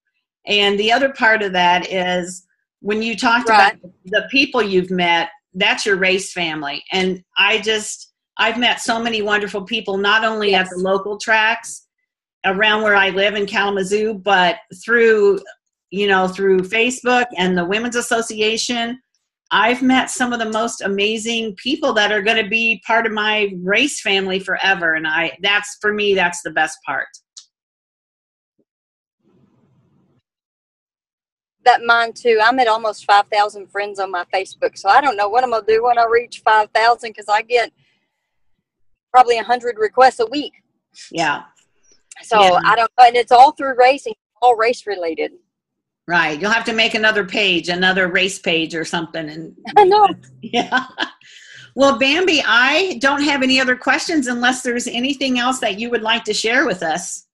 and 0.46 0.78
the 0.78 0.92
other 0.92 1.08
part 1.14 1.42
of 1.42 1.54
that 1.54 1.90
is 1.90 2.45
when 2.86 3.02
you 3.02 3.18
talked 3.18 3.50
right. 3.50 3.74
about 3.74 3.92
the 4.06 4.28
people 4.30 4.62
you've 4.62 4.92
met 4.92 5.30
that's 5.56 5.88
your 5.88 5.96
race 5.96 6.32
family 6.32 6.84
and 6.92 7.24
i 7.38 7.58
just 7.60 8.14
i've 8.38 8.60
met 8.60 8.80
so 8.80 9.02
many 9.02 9.24
wonderful 9.24 9.64
people 9.64 9.98
not 9.98 10.24
only 10.24 10.52
yes. 10.52 10.68
at 10.68 10.70
the 10.70 10.84
local 10.84 11.18
tracks 11.18 11.88
around 12.46 12.84
where 12.84 12.96
i 12.96 13.10
live 13.10 13.34
in 13.34 13.48
kalamazoo 13.48 14.14
but 14.14 14.58
through 14.84 15.40
you 15.90 16.08
know 16.08 16.28
through 16.28 16.60
facebook 16.60 17.26
and 17.38 17.58
the 17.58 17.66
women's 17.66 17.96
association 17.96 19.00
I've 19.52 19.84
met 19.84 20.10
some 20.10 20.34
of 20.34 20.40
the 20.40 20.50
most 20.50 20.82
amazing 20.82 21.56
people 21.56 21.94
that 21.94 22.12
are 22.12 22.24
going 22.24 22.44
to 22.44 22.50
be 22.50 22.82
part 22.86 23.06
of 23.06 23.12
my 23.12 23.54
race 23.62 24.02
family 24.02 24.40
forever. 24.40 24.96
And 24.96 25.08
I, 25.08 25.38
that's 25.44 25.78
for 25.82 25.94
me, 25.94 26.16
that's 26.16 26.42
the 26.42 26.50
best 26.50 26.80
part. 26.84 27.08
That 31.66 31.82
mine 31.84 32.14
too. 32.14 32.40
I'm 32.42 32.60
at 32.60 32.68
almost 32.68 33.06
5,000 33.06 33.68
friends 33.68 34.00
on 34.00 34.12
my 34.12 34.24
Facebook. 34.34 34.78
So 34.78 34.88
I 34.88 35.02
don't 35.02 35.18
know 35.18 35.30
what 35.30 35.44
I'm 35.44 35.50
going 35.50 35.66
to 35.66 35.74
do 35.74 35.84
when 35.84 35.98
I 35.98 36.06
reach 36.06 36.42
5,000 36.46 37.10
because 37.10 37.28
I 37.28 37.42
get 37.42 37.72
probably 39.12 39.36
100 39.36 39.78
requests 39.78 40.20
a 40.20 40.28
week. 40.28 40.54
Yeah. 41.12 41.44
So 42.22 42.42
yeah. 42.42 42.60
I 42.64 42.76
don't, 42.76 42.92
and 43.02 43.16
it's 43.16 43.32
all 43.32 43.52
through 43.52 43.76
racing, 43.78 44.14
all 44.42 44.56
race 44.56 44.86
related. 44.86 45.32
Right. 46.08 46.40
You'll 46.40 46.52
have 46.52 46.66
to 46.66 46.74
make 46.74 46.94
another 46.94 47.26
page, 47.26 47.70
another 47.70 48.08
race 48.10 48.38
page 48.38 48.76
or 48.76 48.86
something. 48.86 49.28
And 49.28 49.56
I 49.78 49.84
know. 49.86 50.08
Yeah. 50.42 50.86
Well, 51.78 52.00
Bambi, 52.00 52.42
I 52.46 52.98
don't 53.02 53.24
have 53.24 53.44
any 53.44 53.60
other 53.60 53.76
questions 53.76 54.28
unless 54.28 54.62
there's 54.62 54.88
anything 54.88 55.40
else 55.40 55.60
that 55.60 55.78
you 55.78 55.90
would 55.90 56.04
like 56.04 56.24
to 56.26 56.34
share 56.34 56.66
with 56.66 56.82
us. 56.82 57.28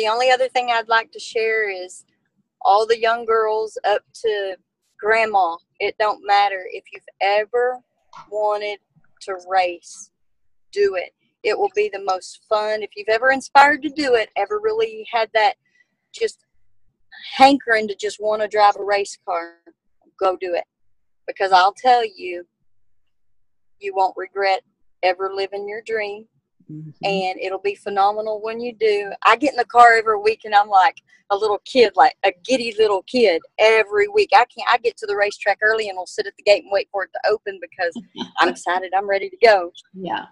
The 0.00 0.08
only 0.08 0.30
other 0.30 0.48
thing 0.48 0.70
I'd 0.70 0.88
like 0.88 1.12
to 1.12 1.18
share 1.18 1.70
is 1.70 2.04
all 2.62 2.86
the 2.86 3.00
young 3.00 3.24
girls 3.24 3.76
up 3.84 4.02
to 4.22 4.56
grandma. 4.98 5.56
It 5.78 5.96
don't 5.98 6.26
matter 6.26 6.64
if 6.70 6.84
you've 6.92 7.02
ever 7.20 7.78
wanted 8.30 8.78
to 9.22 9.36
race, 9.48 10.10
do 10.72 10.94
it 10.96 11.12
it 11.42 11.58
will 11.58 11.70
be 11.74 11.90
the 11.92 12.02
most 12.04 12.40
fun. 12.48 12.82
If 12.82 12.90
you've 12.96 13.08
ever 13.08 13.30
inspired 13.30 13.82
to 13.82 13.90
do 13.90 14.14
it, 14.14 14.30
ever 14.36 14.60
really 14.62 15.06
had 15.10 15.30
that 15.34 15.54
just 16.12 16.44
hankering 17.34 17.88
to 17.88 17.94
just 17.94 18.20
want 18.20 18.42
to 18.42 18.48
drive 18.48 18.76
a 18.78 18.84
race 18.84 19.16
car, 19.24 19.54
go 20.18 20.36
do 20.36 20.54
it 20.54 20.64
because 21.26 21.52
I'll 21.52 21.74
tell 21.74 22.04
you, 22.04 22.46
you 23.78 23.94
won't 23.94 24.16
regret 24.16 24.62
ever 25.02 25.30
living 25.34 25.68
your 25.68 25.82
dream. 25.82 26.26
Mm-hmm. 26.70 27.04
And 27.04 27.40
it'll 27.40 27.60
be 27.60 27.74
phenomenal 27.74 28.40
when 28.42 28.60
you 28.60 28.74
do. 28.74 29.12
I 29.26 29.36
get 29.36 29.52
in 29.52 29.56
the 29.56 29.64
car 29.64 29.94
every 29.94 30.18
week 30.18 30.42
and 30.44 30.54
I'm 30.54 30.68
like 30.68 31.02
a 31.30 31.36
little 31.36 31.60
kid, 31.64 31.92
like 31.96 32.14
a 32.24 32.32
giddy 32.44 32.74
little 32.78 33.02
kid 33.02 33.42
every 33.58 34.08
week. 34.08 34.30
I 34.32 34.44
can't, 34.44 34.68
I 34.70 34.78
get 34.78 34.96
to 34.98 35.06
the 35.06 35.16
racetrack 35.16 35.58
early 35.62 35.88
and 35.88 35.96
will 35.96 36.06
sit 36.06 36.26
at 36.26 36.34
the 36.36 36.42
gate 36.42 36.62
and 36.62 36.72
wait 36.72 36.88
for 36.92 37.04
it 37.04 37.10
to 37.12 37.30
open 37.30 37.58
because 37.60 37.94
I'm 38.38 38.48
excited. 38.50 38.92
I'm 38.96 39.08
ready 39.08 39.28
to 39.28 39.36
go. 39.44 39.72
Yeah. 39.94 40.26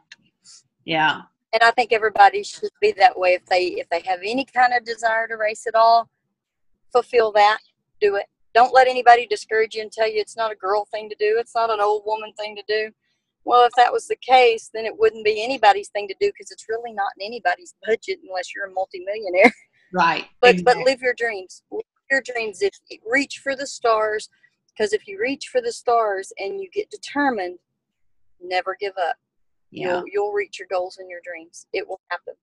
Yeah. 0.84 1.22
And 1.52 1.62
I 1.62 1.70
think 1.72 1.92
everybody 1.92 2.42
should 2.42 2.70
be 2.80 2.92
that 2.92 3.18
way 3.18 3.30
if 3.30 3.46
they, 3.46 3.64
if 3.64 3.88
they 3.90 4.00
have 4.00 4.20
any 4.22 4.44
kind 4.44 4.72
of 4.74 4.84
desire 4.84 5.26
to 5.28 5.36
race 5.36 5.66
at 5.66 5.74
all, 5.74 6.08
fulfill 6.92 7.32
that, 7.32 7.58
do 8.00 8.16
it. 8.16 8.26
Don't 8.54 8.74
let 8.74 8.86
anybody 8.86 9.26
discourage 9.26 9.74
you 9.74 9.82
and 9.82 9.92
tell 9.92 10.08
you 10.08 10.20
it's 10.20 10.36
not 10.36 10.52
a 10.52 10.56
girl 10.56 10.86
thing 10.90 11.08
to 11.08 11.16
do. 11.18 11.36
It's 11.38 11.54
not 11.54 11.70
an 11.70 11.80
old 11.80 12.02
woman 12.06 12.32
thing 12.38 12.56
to 12.56 12.62
do 12.68 12.92
well, 13.44 13.64
if 13.66 13.72
that 13.76 13.92
was 13.92 14.06
the 14.06 14.16
case, 14.16 14.70
then 14.72 14.84
it 14.84 14.98
wouldn't 14.98 15.24
be 15.24 15.42
anybody's 15.42 15.88
thing 15.88 16.08
to 16.08 16.14
do 16.20 16.28
because 16.28 16.50
it's 16.50 16.66
really 16.68 16.92
not 16.92 17.12
in 17.18 17.26
anybody's 17.26 17.74
budget 17.86 18.18
unless 18.26 18.54
you're 18.54 18.66
a 18.66 18.72
multimillionaire. 18.72 19.52
Right. 19.90 20.26
but 20.42 20.50
exactly. 20.50 20.82
but 20.82 20.84
live 20.84 21.00
your 21.00 21.14
dreams. 21.16 21.62
Live 21.70 21.80
your 22.10 22.20
dreams. 22.20 22.60
If 22.60 22.74
reach 23.10 23.40
for 23.42 23.56
the 23.56 23.66
stars, 23.66 24.28
because 24.68 24.92
if 24.92 25.08
you 25.08 25.18
reach 25.18 25.48
for 25.48 25.62
the 25.62 25.72
stars 25.72 26.30
and 26.38 26.60
you 26.60 26.68
get 26.74 26.90
determined, 26.90 27.58
never 28.38 28.76
give 28.78 28.92
up. 28.98 29.16
Yeah. 29.70 29.86
You'll, 29.86 30.04
you'll 30.12 30.32
reach 30.32 30.58
your 30.58 30.68
goals 30.70 30.98
and 30.98 31.08
your 31.08 31.20
dreams. 31.24 31.64
It 31.72 31.88
will 31.88 32.02
happen. 32.10 32.34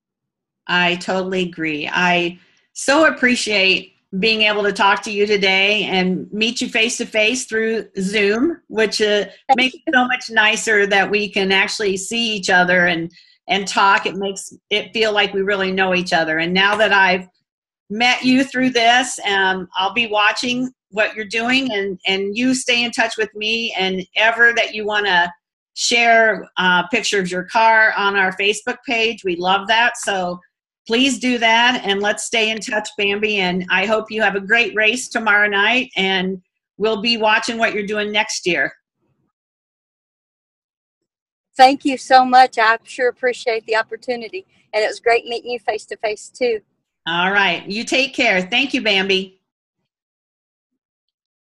I 0.68 0.96
totally 0.96 1.44
agree. 1.44 1.88
I 1.92 2.40
so 2.74 3.06
appreciate 3.06 3.95
being 4.20 4.44
able 4.44 4.64
to 4.64 4.72
talk 4.72 5.02
to 5.04 5.12
you 5.12 5.26
today 5.26 5.84
and 5.86 6.32
meet 6.32 6.62
you 6.62 6.70
face 6.70 6.98
to 6.98 7.06
face 7.06 7.46
through 7.46 7.88
Zoom, 8.00 8.62
which 8.68 9.02
uh, 9.02 9.26
makes 9.56 9.76
it 9.76 9.82
so 9.94 10.06
much 10.06 10.30
nicer 10.30 10.86
that 10.88 11.10
we 11.10 11.30
can 11.30 11.52
actually 11.52 11.98
see 11.98 12.36
each 12.36 12.50
other 12.50 12.86
and 12.86 13.12
and 13.48 13.68
talk. 13.68 14.06
It 14.06 14.16
makes 14.16 14.54
it 14.70 14.94
feel 14.94 15.12
like 15.12 15.34
we 15.34 15.42
really 15.42 15.72
know 15.72 15.94
each 15.94 16.14
other. 16.14 16.40
And 16.40 16.54
now 16.54 16.76
that 16.76 16.94
I've 16.94 17.28
met 17.90 18.24
you 18.24 18.44
through 18.44 18.72
this, 18.72 19.20
um, 19.28 19.68
I'll 19.76 19.94
be 19.94 20.08
watching 20.08 20.72
what 20.90 21.16
you're 21.16 21.26
doing, 21.26 21.72
and 21.72 22.00
and 22.08 22.38
you 22.38 22.54
stay 22.54 22.84
in 22.84 22.92
touch 22.92 23.18
with 23.18 23.34
me. 23.36 23.74
And 23.78 24.06
ever 24.16 24.54
that 24.54 24.74
you 24.74 24.86
want 24.86 25.08
to 25.08 25.32
share 25.74 26.44
a 26.58 26.62
uh, 26.62 26.88
picture 26.88 27.20
of 27.20 27.30
your 27.30 27.44
car 27.44 27.94
on 27.98 28.16
our 28.16 28.36
Facebook 28.38 28.78
page, 28.88 29.24
we 29.24 29.36
love 29.36 29.68
that. 29.68 29.98
So 29.98 30.40
please 30.88 31.20
do 31.20 31.38
that 31.40 31.82
and 31.84 32.02
let's 32.02 32.26
stay 32.26 32.50
in 32.52 32.60
touch, 32.60 32.90
Bambi. 32.98 33.38
And 33.38 33.66
I 33.70 33.86
hope 33.86 34.12
you 34.12 34.22
have 34.22 34.36
a 34.36 34.42
great 34.42 34.76
race 34.76 35.10
tomorrow 35.10 35.48
night 35.48 35.92
and 35.96 36.42
we'll 36.78 37.02
be 37.02 37.18
watching 37.18 37.58
what 37.58 37.74
you're 37.74 37.86
doing 37.86 38.12
next 38.12 38.46
year. 38.46 38.74
Thank 41.58 41.86
you 41.86 41.98
so 41.98 42.26
much. 42.26 42.58
I 42.58 42.78
sure 42.84 43.10
appreciate 43.10 43.66
the 43.66 43.78
opportunity. 43.78 44.46
And 44.74 44.84
it 44.84 44.88
was 44.88 45.00
great 45.00 45.26
meeting 45.26 45.52
you 45.52 45.60
face 45.60 45.86
to 45.86 45.98
face, 45.98 46.30
too. 46.30 46.60
All 47.08 47.32
right. 47.32 47.66
You 47.66 47.86
take 47.86 48.14
care. 48.14 48.42
Thank 48.42 48.74
you, 48.74 48.82
Bambi. 48.82 49.40